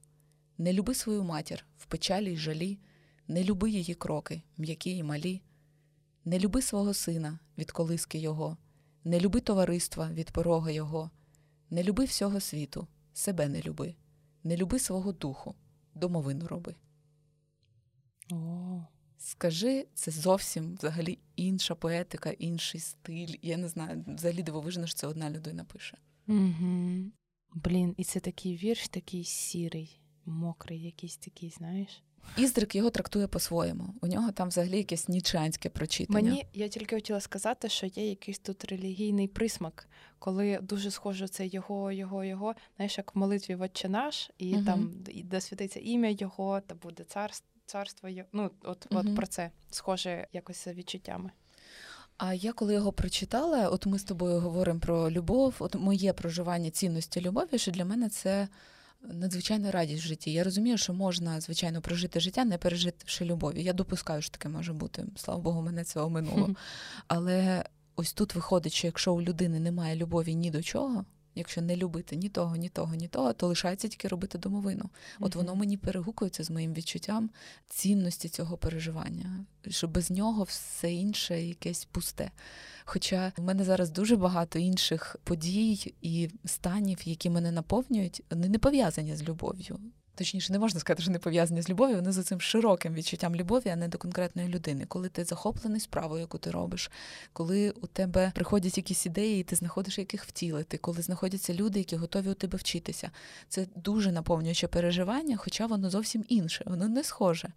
не 0.58 0.72
люби 0.72 0.94
свою 0.94 1.24
матір 1.24 1.66
в 1.78 1.86
печалі 1.86 2.32
й 2.32 2.36
жалі, 2.36 2.78
не 3.28 3.44
люби 3.44 3.70
її 3.70 3.94
кроки, 3.94 4.42
м'які 4.56 4.90
й 4.90 5.02
малі. 5.02 5.42
Не 6.26 6.38
люби 6.38 6.62
свого 6.62 6.94
сина 6.94 7.38
від 7.58 7.70
колиски 7.70 8.18
його, 8.18 8.56
не 9.04 9.20
люби 9.20 9.40
товариства 9.40 10.10
від 10.12 10.30
порога 10.30 10.70
його, 10.70 11.10
не 11.70 11.82
люби 11.82 12.04
всього 12.04 12.40
світу, 12.40 12.86
себе 13.12 13.48
не 13.48 13.62
люби, 13.62 13.94
Не 14.44 14.56
люби 14.56 14.78
свого 14.78 15.12
духу, 15.12 15.54
домовину 15.94 16.46
роби. 16.46 16.74
О. 18.32 18.84
Скажи, 19.18 19.86
це 19.94 20.10
зовсім 20.10 20.74
взагалі 20.74 21.18
інша 21.36 21.74
поетика, 21.74 22.30
інший 22.30 22.80
стиль. 22.80 23.34
Я 23.42 23.56
не 23.56 23.68
знаю, 23.68 24.04
взагалі 24.08 24.42
дивовижно, 24.42 24.86
що 24.86 24.96
це 24.96 25.06
одна 25.06 25.30
людина 25.30 25.64
пише. 25.64 25.98
Угу. 26.28 27.10
Блін, 27.54 27.94
і 27.96 28.04
це 28.04 28.20
такий 28.20 28.56
вірш, 28.56 28.88
такий 28.88 29.24
сірий, 29.24 30.00
мокрий, 30.24 30.82
якийсь 30.82 31.16
такий, 31.16 31.50
знаєш. 31.50 32.02
Іздрик 32.36 32.74
його 32.74 32.90
трактує 32.90 33.26
по-своєму. 33.26 33.94
У 34.00 34.06
нього 34.06 34.32
там 34.32 34.48
взагалі 34.48 34.76
якесь 34.76 35.08
нічанське 35.08 35.68
прочитання. 35.68 36.30
Мені 36.30 36.46
я 36.52 36.68
тільки 36.68 36.96
хотіла 36.96 37.20
сказати, 37.20 37.68
що 37.68 37.86
є 37.86 38.08
якийсь 38.08 38.38
тут 38.38 38.64
релігійний 38.64 39.28
присмак, 39.28 39.88
коли 40.18 40.58
дуже 40.62 40.90
схоже 40.90 41.28
це 41.28 41.46
його, 41.46 41.92
його, 41.92 42.24
його. 42.24 42.54
Знаєш, 42.76 42.98
як 42.98 43.14
в 43.14 43.18
молитві 43.18 43.54
«Отче 43.54 43.88
наш, 43.88 44.30
і 44.38 44.54
угу. 44.54 44.64
там 44.64 44.92
де 45.24 45.40
святиться 45.40 45.80
ім'я 45.80 46.10
його, 46.10 46.60
та 46.60 46.74
буде 46.74 47.04
царство, 47.04 47.48
царство 47.66 48.08
його. 48.08 48.28
Ну, 48.32 48.50
от, 48.62 48.86
угу. 48.90 49.00
от 49.00 49.16
про 49.16 49.26
це 49.26 49.50
схоже 49.70 50.26
якось 50.32 50.64
за 50.64 50.72
відчуттями. 50.72 51.30
А 52.18 52.34
я 52.34 52.52
коли 52.52 52.74
його 52.74 52.92
прочитала, 52.92 53.68
от 53.68 53.86
ми 53.86 53.98
з 53.98 54.04
тобою 54.04 54.40
говоримо 54.40 54.80
про 54.80 55.10
любов, 55.10 55.54
от 55.58 55.74
моє 55.74 56.12
проживання 56.12 56.70
цінності 56.70 57.20
любові, 57.20 57.58
що 57.58 57.70
для 57.70 57.84
мене 57.84 58.08
це 58.08 58.48
надзвичайна 59.12 59.70
радість 59.70 60.04
в 60.04 60.06
житті. 60.06 60.32
Я 60.32 60.44
розумію, 60.44 60.78
що 60.78 60.94
можна, 60.94 61.40
звичайно, 61.40 61.80
прожити 61.80 62.20
життя, 62.20 62.44
не 62.44 62.58
переживши 62.58 63.24
любові. 63.24 63.62
Я 63.62 63.72
допускаю, 63.72 64.22
що 64.22 64.30
таке 64.30 64.48
може 64.48 64.72
бути. 64.72 65.04
Слава 65.16 65.40
Богу, 65.40 65.62
мене 65.62 65.84
це 65.84 66.00
оминуло. 66.00 66.54
Але 67.08 67.64
ось 67.96 68.12
тут 68.12 68.34
виходить, 68.34 68.72
що 68.72 68.86
якщо 68.86 69.14
у 69.14 69.22
людини 69.22 69.60
немає 69.60 69.96
любові 69.96 70.34
ні 70.34 70.50
до 70.50 70.62
чого, 70.62 71.04
якщо 71.36 71.62
не 71.62 71.76
любити 71.76 72.16
ні 72.16 72.28
того, 72.28 72.56
ні 72.56 72.68
того, 72.68 72.94
ні 72.94 73.08
того, 73.08 73.32
то 73.32 73.46
лишається 73.46 73.88
тільки 73.88 74.08
робити 74.08 74.38
домовину. 74.38 74.90
От 75.20 75.34
воно 75.34 75.54
мені 75.54 75.76
перегукується 75.76 76.44
з 76.44 76.50
моїм 76.50 76.74
відчуттям 76.74 77.30
цінності 77.68 78.28
цього 78.28 78.56
переживання, 78.56 79.44
що 79.68 79.88
без 79.88 80.10
нього 80.10 80.42
все 80.42 80.92
інше 80.92 81.42
якесь 81.42 81.84
пусте. 81.84 82.30
Хоча 82.84 83.32
в 83.36 83.42
мене 83.42 83.64
зараз 83.64 83.90
дуже 83.90 84.16
багато 84.16 84.58
інших 84.58 85.16
подій 85.24 85.94
і 86.02 86.30
станів, 86.44 86.98
які 87.04 87.30
мене 87.30 87.52
наповнюють, 87.52 88.22
вони 88.30 88.48
не 88.48 88.58
пов'язані 88.58 89.16
з 89.16 89.22
любов'ю. 89.22 89.78
Точніше, 90.18 90.52
не 90.52 90.58
можна 90.58 90.80
сказати, 90.80 91.02
що 91.02 91.10
не 91.10 91.18
пов'язані 91.18 91.62
з 91.62 91.70
любов'ю, 91.70 91.96
вони 91.96 92.12
за 92.12 92.22
цим 92.22 92.40
широким 92.40 92.94
відчуттям 92.94 93.36
любові, 93.36 93.68
а 93.68 93.76
не 93.76 93.88
до 93.88 93.98
конкретної 93.98 94.48
людини. 94.48 94.84
Коли 94.88 95.08
ти 95.08 95.24
захоплений 95.24 95.80
справою, 95.80 96.20
яку 96.20 96.38
ти 96.38 96.50
робиш, 96.50 96.90
коли 97.32 97.70
у 97.70 97.86
тебе 97.86 98.32
приходять 98.34 98.76
якісь 98.76 99.06
ідеї, 99.06 99.40
і 99.40 99.44
ти 99.44 99.56
знаходиш 99.56 99.98
яких 99.98 100.24
втілити, 100.24 100.78
коли 100.78 101.02
знаходяться 101.02 101.54
люди, 101.54 101.78
які 101.78 101.96
готові 101.96 102.28
у 102.28 102.34
тебе 102.34 102.58
вчитися. 102.58 103.10
Це 103.48 103.66
дуже 103.74 104.12
наповнююче 104.12 104.68
переживання, 104.68 105.36
хоча 105.36 105.66
воно 105.66 105.90
зовсім 105.90 106.24
інше. 106.28 106.64
Воно 106.66 106.88
не 106.88 107.04
схоже 107.04 107.48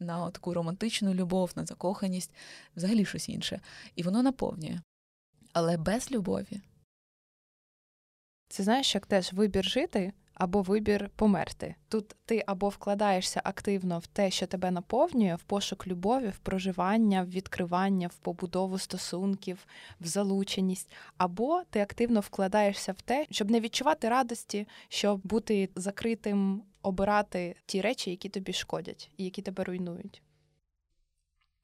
на 0.00 0.30
таку 0.30 0.54
романтичну 0.54 1.14
любов, 1.14 1.50
на 1.56 1.66
закоханість, 1.66 2.30
взагалі 2.76 3.04
щось 3.04 3.28
інше. 3.28 3.60
І 3.96 4.02
воно 4.02 4.22
наповнює. 4.22 4.80
Але 5.52 5.76
без 5.76 6.10
любові. 6.10 6.60
Це 8.48 8.62
знаєш, 8.62 8.94
як 8.94 9.06
теж 9.06 9.32
вибір 9.32 9.64
жити 9.64 10.12
або 10.38 10.62
вибір 10.62 11.10
померти. 11.16 11.74
Тут 11.88 12.16
ти 12.24 12.44
або 12.46 12.68
вкладаєшся 12.68 13.40
активно 13.44 13.98
в 13.98 14.06
те, 14.06 14.30
що 14.30 14.46
тебе 14.46 14.70
наповнює, 14.70 15.34
в 15.34 15.42
пошук 15.42 15.86
любові, 15.86 16.28
в 16.28 16.38
проживання, 16.38 17.22
в 17.22 17.30
відкривання, 17.30 18.08
в 18.08 18.14
побудову 18.14 18.78
стосунків, 18.78 19.66
в 20.00 20.06
залученість, 20.06 20.92
або 21.16 21.62
ти 21.70 21.80
активно 21.80 22.20
вкладаєшся 22.20 22.92
в 22.92 23.00
те, 23.00 23.26
щоб 23.30 23.50
не 23.50 23.60
відчувати 23.60 24.08
радості, 24.08 24.68
щоб 24.88 25.20
бути 25.24 25.68
закритим, 25.74 26.62
обирати 26.82 27.56
ті 27.66 27.80
речі, 27.80 28.10
які 28.10 28.28
тобі 28.28 28.52
шкодять 28.52 29.10
і 29.16 29.24
які 29.24 29.42
тебе 29.42 29.64
руйнують. 29.64 30.22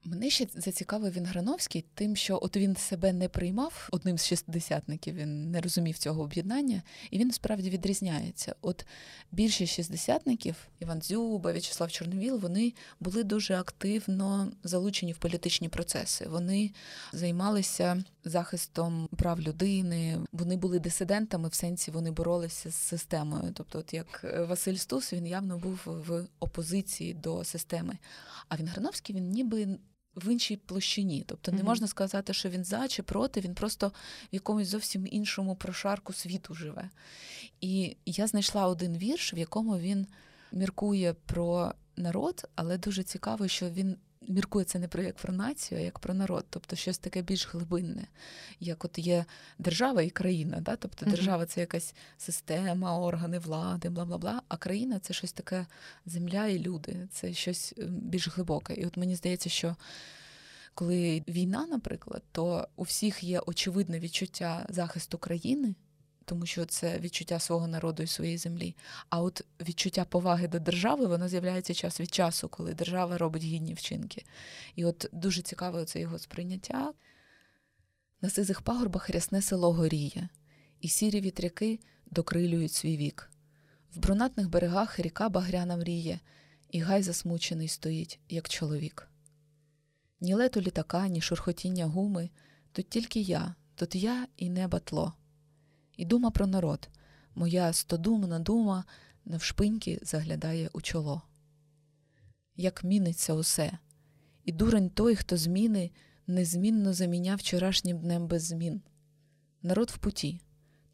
Мене 0.05 0.29
ще 0.29 0.47
зацікавив 0.55 1.13
він 1.13 1.25
Грановський, 1.25 1.85
тим, 1.93 2.15
що 2.15 2.39
от 2.41 2.57
він 2.57 2.75
себе 2.75 3.13
не 3.13 3.29
приймав 3.29 3.89
одним 3.91 4.17
з 4.17 4.25
шістдесятників, 4.25 5.15
він 5.15 5.51
не 5.51 5.61
розумів 5.61 5.97
цього 5.97 6.23
об'єднання, 6.23 6.81
і 7.11 7.17
він 7.17 7.31
справді 7.31 7.69
відрізняється. 7.69 8.55
От 8.61 8.85
більшість 9.31 9.73
шістдесятників, 9.73 10.55
Іван 10.79 11.01
Дзюба, 11.01 11.51
В'ячеслав 11.51 11.91
Чорновіл, 11.91 12.37
вони 12.37 12.73
були 12.99 13.23
дуже 13.23 13.55
активно 13.55 14.51
залучені 14.63 15.13
в 15.13 15.17
політичні 15.17 15.69
процеси. 15.69 16.27
Вони 16.27 16.71
займалися 17.13 18.03
захистом 18.25 19.07
прав 19.17 19.41
людини, 19.41 20.19
вони 20.31 20.57
були 20.57 20.79
дисидентами 20.79 21.49
в 21.49 21.53
сенсі 21.53 21.91
вони 21.91 22.11
боролися 22.11 22.71
з 22.71 22.75
системою. 22.75 23.51
Тобто, 23.53 23.79
от 23.79 23.93
як 23.93 24.25
Василь 24.49 24.75
Стус, 24.75 25.13
він 25.13 25.27
явно 25.27 25.57
був 25.57 25.81
в 25.85 26.25
опозиції 26.39 27.13
до 27.13 27.43
системи. 27.43 27.97
А 28.49 28.55
він 28.57 28.67
Грановський 28.67 29.15
він 29.15 29.29
ніби 29.29 29.77
в 30.15 30.31
іншій 30.31 30.57
площині. 30.57 31.23
Тобто 31.27 31.51
не 31.51 31.63
можна 31.63 31.87
сказати, 31.87 32.33
що 32.33 32.49
він 32.49 32.63
за 32.63 32.87
чи 32.87 33.03
проти, 33.03 33.41
він 33.41 33.55
просто 33.55 33.87
в 33.87 33.93
якомусь 34.31 34.67
зовсім 34.67 35.07
іншому 35.11 35.55
прошарку 35.55 36.13
світу 36.13 36.53
живе. 36.53 36.89
І 37.61 37.97
я 38.05 38.27
знайшла 38.27 38.67
один 38.67 38.97
вірш, 38.97 39.33
в 39.33 39.37
якому 39.37 39.77
він 39.77 40.07
міркує 40.51 41.13
про 41.13 41.73
народ, 41.97 42.49
але 42.55 42.77
дуже 42.77 43.03
цікаво, 43.03 43.47
що 43.47 43.69
він. 43.69 43.97
Міркує 44.27 44.65
це 44.65 44.79
не 44.79 44.87
про 44.87 45.03
як 45.03 45.15
про 45.15 45.33
націю, 45.33 45.79
а 45.79 45.83
як 45.83 45.99
про 45.99 46.13
народ, 46.13 46.45
тобто 46.49 46.75
щось 46.75 46.97
таке 46.97 47.21
більш 47.21 47.47
глибинне, 47.47 48.07
як 48.59 48.85
от 48.85 48.99
є 48.99 49.25
держава 49.59 50.01
і 50.01 50.09
країна. 50.09 50.61
Да? 50.61 50.75
Тобто 50.75 51.05
держава 51.05 51.45
це 51.45 51.59
якась 51.59 51.95
система, 52.17 52.99
органи 52.99 53.39
влади, 53.39 53.89
бла 53.89 54.05
бла 54.05 54.17
бла. 54.17 54.41
А 54.47 54.57
країна 54.57 54.99
це 54.99 55.13
щось 55.13 55.31
таке 55.31 55.65
земля 56.05 56.47
і 56.47 56.59
люди, 56.59 57.07
це 57.11 57.33
щось 57.33 57.73
ем, 57.77 57.87
більш 57.89 58.27
глибоке. 58.27 58.73
І 58.73 58.85
от 58.85 58.97
мені 58.97 59.15
здається, 59.15 59.49
що 59.49 59.75
коли 60.73 61.23
війна, 61.27 61.67
наприклад, 61.67 62.23
то 62.31 62.67
у 62.75 62.83
всіх 62.83 63.23
є 63.23 63.39
очевидне 63.39 63.99
відчуття 63.99 64.65
захисту 64.69 65.17
країни, 65.17 65.75
тому 66.25 66.45
що 66.45 66.65
це 66.65 66.99
відчуття 66.99 67.39
свого 67.39 67.67
народу 67.67 68.03
і 68.03 68.07
своєї 68.07 68.37
землі. 68.37 68.75
А 69.09 69.21
от 69.21 69.41
відчуття 69.61 70.05
поваги 70.05 70.47
до 70.47 70.59
держави, 70.59 71.05
воно 71.05 71.27
з'являється 71.27 71.73
час 71.73 71.99
від 71.99 72.13
часу, 72.13 72.49
коли 72.49 72.73
держава 72.73 73.17
робить 73.17 73.43
гідні 73.43 73.73
вчинки. 73.73 74.25
І 74.75 74.85
от 74.85 75.09
дуже 75.11 75.41
цікаве 75.41 75.85
це 75.85 75.99
його 75.99 76.19
сприйняття. 76.19 76.93
На 78.21 78.29
сизих 78.29 78.61
пагорбах 78.61 79.09
рясне 79.09 79.41
село 79.41 79.73
горіє, 79.73 80.29
і 80.81 80.87
сірі 80.87 81.21
вітряки 81.21 81.79
докрилюють 82.05 82.73
свій 82.73 82.97
вік. 82.97 83.31
В 83.95 83.99
брунатних 83.99 84.49
берегах 84.49 84.99
ріка 84.99 85.29
багряна 85.29 85.77
мріє, 85.77 86.19
і 86.71 86.79
гай 86.79 87.03
засмучений 87.03 87.67
стоїть, 87.67 88.19
як 88.29 88.49
чоловік. 88.49 89.09
Ні 90.21 90.33
лету 90.33 90.61
літака, 90.61 91.07
ні 91.07 91.21
шурхотіння 91.21 91.85
гуми, 91.85 92.29
тут 92.71 92.89
тільки 92.89 93.19
я, 93.19 93.55
тут 93.75 93.95
я 93.95 94.27
і 94.37 94.49
неба 94.49 94.79
тло. 94.79 95.13
І 95.97 96.05
дума 96.05 96.31
про 96.31 96.47
народ, 96.47 96.89
моя 97.35 97.73
стодумна 97.73 98.39
дума 98.39 98.85
навшпиньки 99.25 99.99
заглядає 100.01 100.69
у 100.73 100.81
чоло. 100.81 101.21
Як 102.55 102.83
міниться 102.83 103.33
усе, 103.33 103.77
і 104.43 104.51
дурень 104.51 104.89
той, 104.89 105.15
хто 105.15 105.37
зміни, 105.37 105.91
незмінно 106.27 106.93
заміняв 106.93 107.37
вчорашнім 107.37 107.99
днем 107.99 108.27
без 108.27 108.43
змін. 108.43 108.81
Народ 109.61 109.91
в 109.91 109.97
путі, 109.97 110.41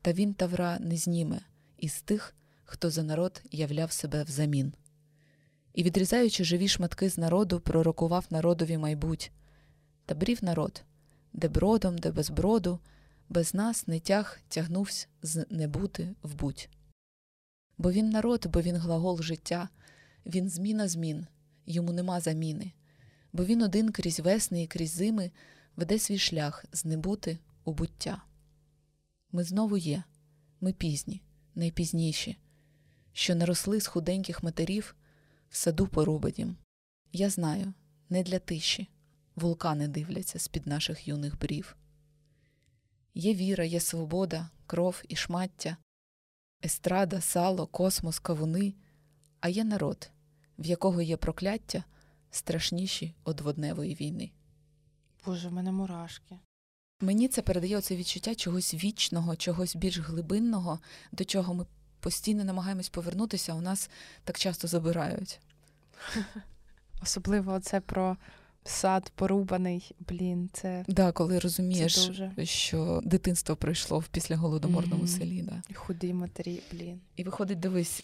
та 0.02 0.14
він 0.14 0.34
тавра 0.34 0.80
не 0.80 0.98
зніме 0.98 1.42
із 1.78 2.02
тих, 2.02 2.36
хто 2.64 2.90
за 2.90 3.04
народ 3.04 3.42
являв 3.52 3.92
себе 3.92 4.24
взамін 4.24 4.74
і, 5.74 5.84
відрізаючи 5.84 6.44
живі 6.44 6.68
шматки 6.68 7.10
з 7.10 7.18
народу, 7.18 7.60
пророкував 7.60 8.26
народові 8.30 8.78
майбуть. 8.78 9.32
Та 10.06 10.16
брів 10.16 10.44
народ, 10.44 10.84
де 11.34 11.48
бродом, 11.48 11.98
де 11.98 12.12
без 12.12 12.30
броду, 12.30 12.80
без 13.32 13.54
нас 13.54 13.88
не 13.88 14.00
тяг 14.00 14.40
тягнувся 14.50 15.08
з 15.22 15.46
не 15.50 15.68
бути 15.68 16.16
в 16.24 16.36
будь. 16.36 16.70
Бо 17.78 17.92
він 17.92 18.10
народ, 18.10 18.46
бо 18.54 18.62
він 18.62 18.78
глагол 18.78 19.22
життя, 19.22 19.70
він 20.26 20.50
зміна 20.50 20.88
змін, 20.88 21.28
йому 21.66 21.94
нема 21.94 22.20
заміни, 22.20 22.72
бо 23.34 23.46
він 23.46 23.62
один 23.62 23.92
крізь 23.92 24.20
весни 24.20 24.64
і 24.64 24.68
крізь 24.68 24.92
зими 24.92 25.32
веде 25.76 26.00
свій 26.00 26.18
шлях 26.18 26.66
з 26.72 26.86
небути 26.86 27.38
у 27.64 27.74
буття. 27.74 28.22
Ми 29.32 29.44
знову 29.44 29.78
є, 29.78 30.04
ми 30.62 30.74
пізні, 30.74 31.22
найпізніші, 31.56 32.38
що 33.14 33.36
наросли 33.36 33.82
з 33.82 33.88
худеньких 33.88 34.44
матерів 34.44 34.96
в 35.50 35.56
саду 35.56 35.88
порубадім. 35.88 36.58
Я 37.14 37.30
знаю, 37.30 37.74
не 38.10 38.24
для 38.24 38.40
тиші, 38.40 38.88
вулкани 39.36 39.88
дивляться 39.88 40.40
з 40.40 40.48
під 40.48 40.68
наших 40.68 41.08
юних 41.08 41.40
брів. 41.40 41.76
Є 43.14 43.34
віра, 43.34 43.64
є 43.64 43.80
свобода, 43.80 44.50
кров 44.66 45.04
і 45.08 45.16
шмаття, 45.16 45.78
естрада, 46.66 47.22
сало, 47.22 47.68
космос, 47.68 48.20
кавуни, 48.20 48.74
а 49.40 49.50
є 49.50 49.64
народ, 49.64 50.12
в 50.60 50.66
якого 50.66 51.02
є 51.02 51.18
прокляття 51.18 51.84
страшніші 52.32 53.16
од 53.24 53.42
водневої 53.42 53.96
війни. 53.96 54.32
Боже, 55.26 55.50
в 55.50 55.54
мене 55.54 55.72
мурашки. 55.72 56.40
Мені 57.02 57.28
це 57.28 57.42
передає 57.42 57.82
це 57.82 57.96
відчуття 57.96 58.36
чогось 58.36 58.74
вічного, 58.74 59.36
чогось 59.36 59.76
більш 59.76 60.00
глибинного, 60.00 60.80
до 61.12 61.26
чого 61.26 61.54
ми 61.54 61.66
постійно 62.00 62.44
намагаємось 62.44 62.90
повернутися, 62.90 63.54
у 63.54 63.62
нас 63.62 63.90
так 64.24 64.40
часто 64.40 64.68
забирають. 64.68 65.40
Особливо 67.02 67.60
це 67.60 67.82
про 67.82 68.18
сад 68.64 69.12
порубаний. 69.16 69.92
Блін, 70.00 70.50
це 70.54 70.86
да, 70.88 71.12
коли 71.12 71.40
розумієш, 71.40 72.02
це 72.02 72.08
дуже... 72.08 72.46
що 72.46 73.02
дитинство 73.04 73.56
пройшло 73.56 74.00
в 74.00 74.08
післяголодоморному 74.08 75.04
mm-hmm. 75.04 75.20
селі. 75.20 75.42
Да. 75.42 75.76
Худі 75.76 76.14
матері, 76.14 76.62
блін. 76.72 77.00
І 77.16 77.24
виходить, 77.24 77.60
дивись, 77.60 78.04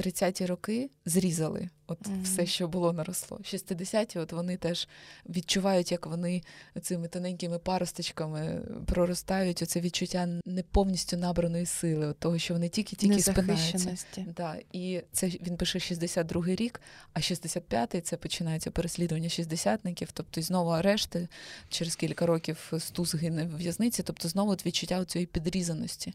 30-ті 0.00 0.46
роки 0.46 0.90
зрізали 1.04 1.68
от 1.86 1.98
mm-hmm. 2.02 2.22
все, 2.22 2.46
що 2.46 2.68
було 2.68 2.92
наросло. 2.92 3.38
60-ті, 3.38 4.18
от 4.18 4.32
вони 4.32 4.56
теж 4.56 4.88
відчувають, 5.28 5.92
як 5.92 6.06
вони 6.06 6.42
цими 6.82 7.08
тоненькими 7.08 7.58
паросточками 7.58 8.60
проростають 8.86 9.62
оце 9.62 9.80
відчуття 9.80 10.28
не 10.44 10.62
повністю 10.62 11.16
набраної 11.16 11.66
сили, 11.66 12.06
от 12.06 12.18
того, 12.18 12.38
що 12.38 12.54
вони 12.54 12.68
тільки-тільки 12.68 13.22
спинаються. 13.22 13.96
Да, 14.36 14.56
І 14.72 15.02
це 15.12 15.28
він 15.28 15.56
пише 15.56 15.78
62-й 15.78 16.54
рік, 16.54 16.80
а 17.12 17.18
65-й 17.18 18.00
це 18.00 18.16
починається 18.16 18.70
переслідування 18.70 19.28
шістдесятників, 19.28 20.08
тобто 20.12 20.42
знову 20.42 20.70
арешти 20.70 21.28
через 21.68 21.96
кілька 21.96 22.26
років 22.26 22.72
Стус 22.78 23.14
гине 23.14 23.44
в 23.44 23.56
в'язниці, 23.56 24.02
тобто 24.02 24.28
знову 24.28 24.50
от 24.50 24.66
відчуття 24.66 25.04
цієї 25.04 25.26
підрізаності. 25.26 26.14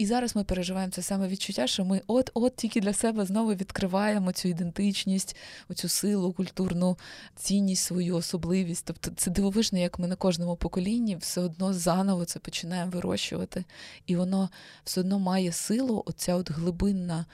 І 0.00 0.06
зараз 0.06 0.36
ми 0.36 0.44
переживаємо 0.44 0.92
це 0.92 1.02
саме 1.02 1.28
відчуття, 1.28 1.66
що 1.66 1.84
ми 1.84 2.00
от-от 2.06 2.56
тільки 2.56 2.80
для 2.80 2.92
себе 2.92 3.24
знову 3.24 3.54
відкриваємо 3.54 4.32
цю 4.32 4.48
ідентичність, 4.48 5.36
оцю 5.68 5.88
силу, 5.88 6.32
культурну 6.32 6.98
цінність, 7.36 7.84
свою 7.84 8.16
особливість. 8.16 8.84
Тобто 8.86 9.10
це 9.16 9.30
дивовижно, 9.30 9.78
як 9.78 9.98
ми 9.98 10.06
на 10.06 10.16
кожному 10.16 10.56
поколінні 10.56 11.16
все 11.16 11.40
одно 11.40 11.72
заново 11.72 12.24
це 12.24 12.38
починаємо 12.38 12.90
вирощувати, 12.90 13.64
і 14.06 14.16
воно 14.16 14.50
все 14.84 15.00
одно 15.00 15.18
має 15.18 15.52
силу, 15.52 16.02
оця 16.06 16.34
от 16.34 16.50
глибинна. 16.50 17.26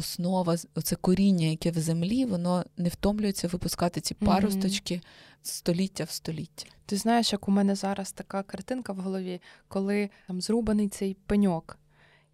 Основа, 0.00 0.56
оце 0.74 0.96
коріння, 0.96 1.46
яке 1.46 1.70
в 1.70 1.78
землі, 1.78 2.24
воно 2.24 2.64
не 2.76 2.88
втомлюється 2.88 3.48
випускати 3.48 4.00
ці 4.00 4.14
паросточки 4.14 4.94
mm-hmm. 4.94 5.02
століття 5.42 6.04
в 6.04 6.10
століття. 6.10 6.66
Ти 6.86 6.96
знаєш, 6.96 7.32
як 7.32 7.48
у 7.48 7.50
мене 7.50 7.74
зараз 7.74 8.12
така 8.12 8.42
картинка 8.42 8.92
в 8.92 8.96
голові, 8.96 9.40
коли 9.68 10.10
там 10.26 10.40
зрубаний 10.40 10.88
цей 10.88 11.16
пеньок, 11.26 11.78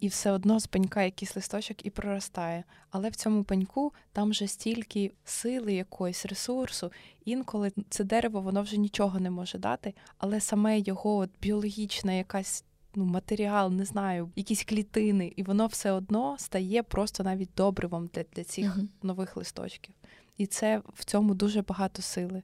і 0.00 0.08
все 0.08 0.30
одно 0.30 0.60
з 0.60 0.66
пенька 0.66 1.02
якийсь 1.02 1.36
листочок 1.36 1.86
і 1.86 1.90
проростає. 1.90 2.64
Але 2.90 3.08
в 3.08 3.16
цьому 3.16 3.44
пеньку 3.44 3.92
там 4.12 4.30
вже 4.30 4.46
стільки 4.46 5.12
сили 5.24 5.74
якоїсь 5.74 6.26
ресурсу. 6.26 6.92
Інколи 7.24 7.72
це 7.88 8.04
дерево 8.04 8.40
воно 8.40 8.62
вже 8.62 8.76
нічого 8.76 9.20
не 9.20 9.30
може 9.30 9.58
дати, 9.58 9.94
але 10.18 10.40
саме 10.40 10.78
його 10.78 11.16
от 11.16 11.30
біологічна 11.42 12.12
якась. 12.12 12.64
Ну, 12.99 13.05
матеріал, 13.05 13.72
не 13.72 13.84
знаю, 13.84 14.30
якісь 14.36 14.64
клітини, 14.64 15.32
і 15.36 15.42
воно 15.42 15.66
все 15.66 15.92
одно 15.92 16.36
стає 16.38 16.82
просто 16.82 17.24
навіть 17.24 17.51
добривом 17.57 18.11
для 18.14 18.24
для 18.32 18.44
цих 18.44 18.76
uh-huh. 18.76 18.86
нових 19.03 19.36
листочків. 19.36 19.94
І 20.36 20.47
це 20.47 20.82
в 20.94 21.05
цьому 21.05 21.34
дуже 21.34 21.62
багато 21.62 22.03
сили. 22.03 22.42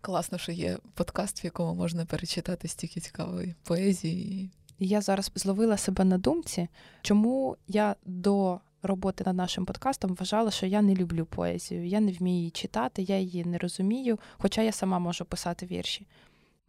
Класно, 0.00 0.38
що 0.38 0.52
є 0.52 0.78
подкаст, 0.94 1.44
в 1.44 1.44
якому 1.44 1.74
можна 1.74 2.06
перечитати 2.06 2.68
стільки 2.68 3.00
цікавої 3.00 3.54
поезії 3.62 4.50
я 4.80 5.00
зараз 5.00 5.30
зловила 5.34 5.76
себе 5.76 6.04
на 6.04 6.18
думці, 6.18 6.68
чому 7.02 7.56
я 7.68 7.96
до 8.04 8.60
роботи 8.82 9.24
над 9.26 9.36
нашим 9.36 9.64
подкастом 9.64 10.14
вважала, 10.14 10.50
що 10.50 10.66
я 10.66 10.82
не 10.82 10.94
люблю 10.94 11.26
поезію, 11.26 11.86
я 11.86 12.00
не 12.00 12.12
вмію 12.12 12.36
її 12.36 12.50
читати, 12.50 13.02
я 13.02 13.18
її 13.18 13.44
не 13.44 13.58
розумію, 13.58 14.18
хоча 14.38 14.62
я 14.62 14.72
сама 14.72 14.98
можу 14.98 15.24
писати 15.24 15.66
вірші. 15.66 16.06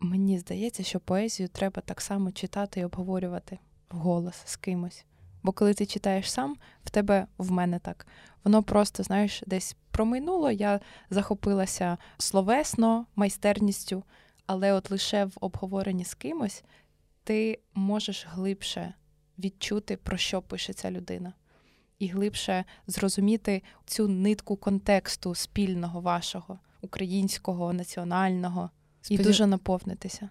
Мені 0.04 0.40
здається, 0.40 0.84
що 0.84 1.00
поезію 1.00 1.50
треба 1.50 1.82
так 1.82 2.02
само 2.02 2.32
читати 2.32 2.80
і 2.80 2.86
обговорювати 2.86 3.60
вголос 3.90 4.36
з 4.46 4.56
кимось. 4.56 5.06
Бо 5.44 5.52
коли 5.52 5.74
ти 5.74 5.86
читаєш 5.86 6.32
сам, 6.32 6.56
в 6.84 6.90
тебе 6.90 7.28
в 7.38 7.52
мене 7.52 7.80
так. 7.80 8.08
Воно 8.44 8.64
просто, 8.64 9.04
знаєш, 9.04 9.44
десь 9.48 9.76
промайнуло, 9.92 10.52
я 10.52 10.80
захопилася 11.10 11.98
словесно, 12.18 13.06
майстерністю, 13.16 14.04
але 14.46 14.74
от 14.74 14.92
лише 14.92 15.26
в 15.26 15.34
обговоренні 15.42 16.06
з 16.06 16.14
кимось 16.14 16.64
ти 17.24 17.60
можеш 17.74 18.28
глибше 18.30 18.94
відчути, 19.40 19.98
про 19.98 20.18
що 20.18 20.42
пише 20.42 20.74
ця 20.74 20.92
людина, 20.92 21.34
і 22.00 22.08
глибше 22.08 22.66
зрозуміти 22.88 23.64
цю 23.86 24.08
нитку 24.08 24.56
контексту 24.56 25.36
спільного 25.36 26.02
вашого, 26.02 26.60
українського, 26.82 27.74
національного, 27.74 28.70
Сподів... 29.02 29.22
і 29.22 29.24
дуже 29.24 29.48
наповнитися. 29.48 30.30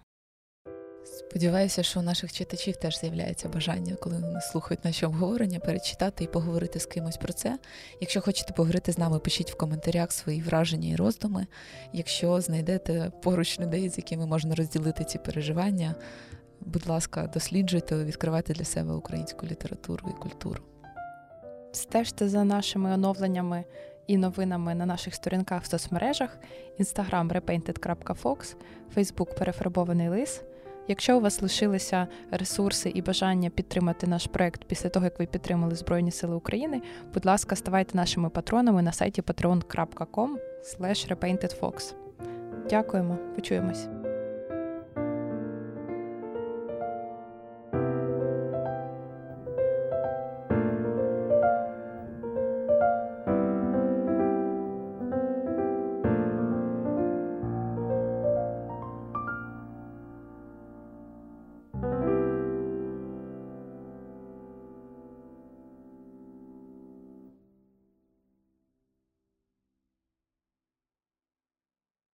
Сподіваюся, 1.03 1.83
що 1.83 1.99
у 1.99 2.03
наших 2.03 2.33
читачів 2.33 2.75
теж 2.75 2.99
з'являється 2.99 3.49
бажання, 3.49 3.95
коли 3.95 4.15
вони 4.15 4.41
слухають 4.41 4.85
наші 4.85 5.05
обговорення, 5.05 5.59
перечитати 5.59 6.23
і 6.23 6.27
поговорити 6.27 6.79
з 6.79 6.85
кимось 6.85 7.17
про 7.17 7.33
це. 7.33 7.59
Якщо 8.01 8.21
хочете 8.21 8.53
поговорити 8.53 8.91
з 8.91 8.97
нами, 8.97 9.19
пишіть 9.19 9.51
в 9.51 9.57
коментарях 9.57 10.11
свої 10.11 10.41
враження 10.41 10.89
і 10.89 10.95
роздуми. 10.95 11.47
Якщо 11.93 12.41
знайдете 12.41 13.11
поруч 13.23 13.59
людей, 13.59 13.89
з 13.89 13.97
якими 13.97 14.25
можна 14.25 14.55
розділити 14.55 15.03
ці 15.03 15.17
переживання, 15.17 15.95
будь 16.61 16.87
ласка, 16.87 17.31
досліджуйте, 17.33 18.03
відкривайте 18.03 18.53
для 18.53 18.65
себе 18.65 18.93
українську 18.93 19.47
літературу 19.47 20.09
і 20.17 20.21
культуру. 20.21 20.63
Стежте 21.71 22.29
за 22.29 22.43
нашими 22.43 22.93
оновленнями 22.93 23.63
і 24.07 24.17
новинами 24.17 24.75
на 24.75 24.85
наших 24.85 25.15
сторінках 25.15 25.63
в 25.63 25.65
соцмережах: 25.65 26.37
Instagram 26.79 27.41
repainted.fox, 27.41 28.55
Facebook 28.95 29.37
перефарбований 29.37 30.09
лис. 30.09 30.43
Якщо 30.87 31.17
у 31.17 31.21
вас 31.21 31.41
лишилися 31.41 32.07
ресурси 32.31 32.89
і 32.89 33.01
бажання 33.01 33.49
підтримати 33.49 34.07
наш 34.07 34.27
проект 34.27 34.63
після 34.63 34.89
того, 34.89 35.05
як 35.05 35.19
ви 35.19 35.25
підтримали 35.25 35.75
Збройні 35.75 36.11
Сили 36.11 36.35
України, 36.35 36.81
будь 37.13 37.25
ласка, 37.25 37.55
ставайте 37.55 37.97
нашими 37.97 38.29
патронами 38.29 38.81
на 38.81 38.91
сайті 38.91 39.21
patreon.com. 39.21 40.29
Дякуємо, 42.69 43.17
почуємось. 43.35 44.00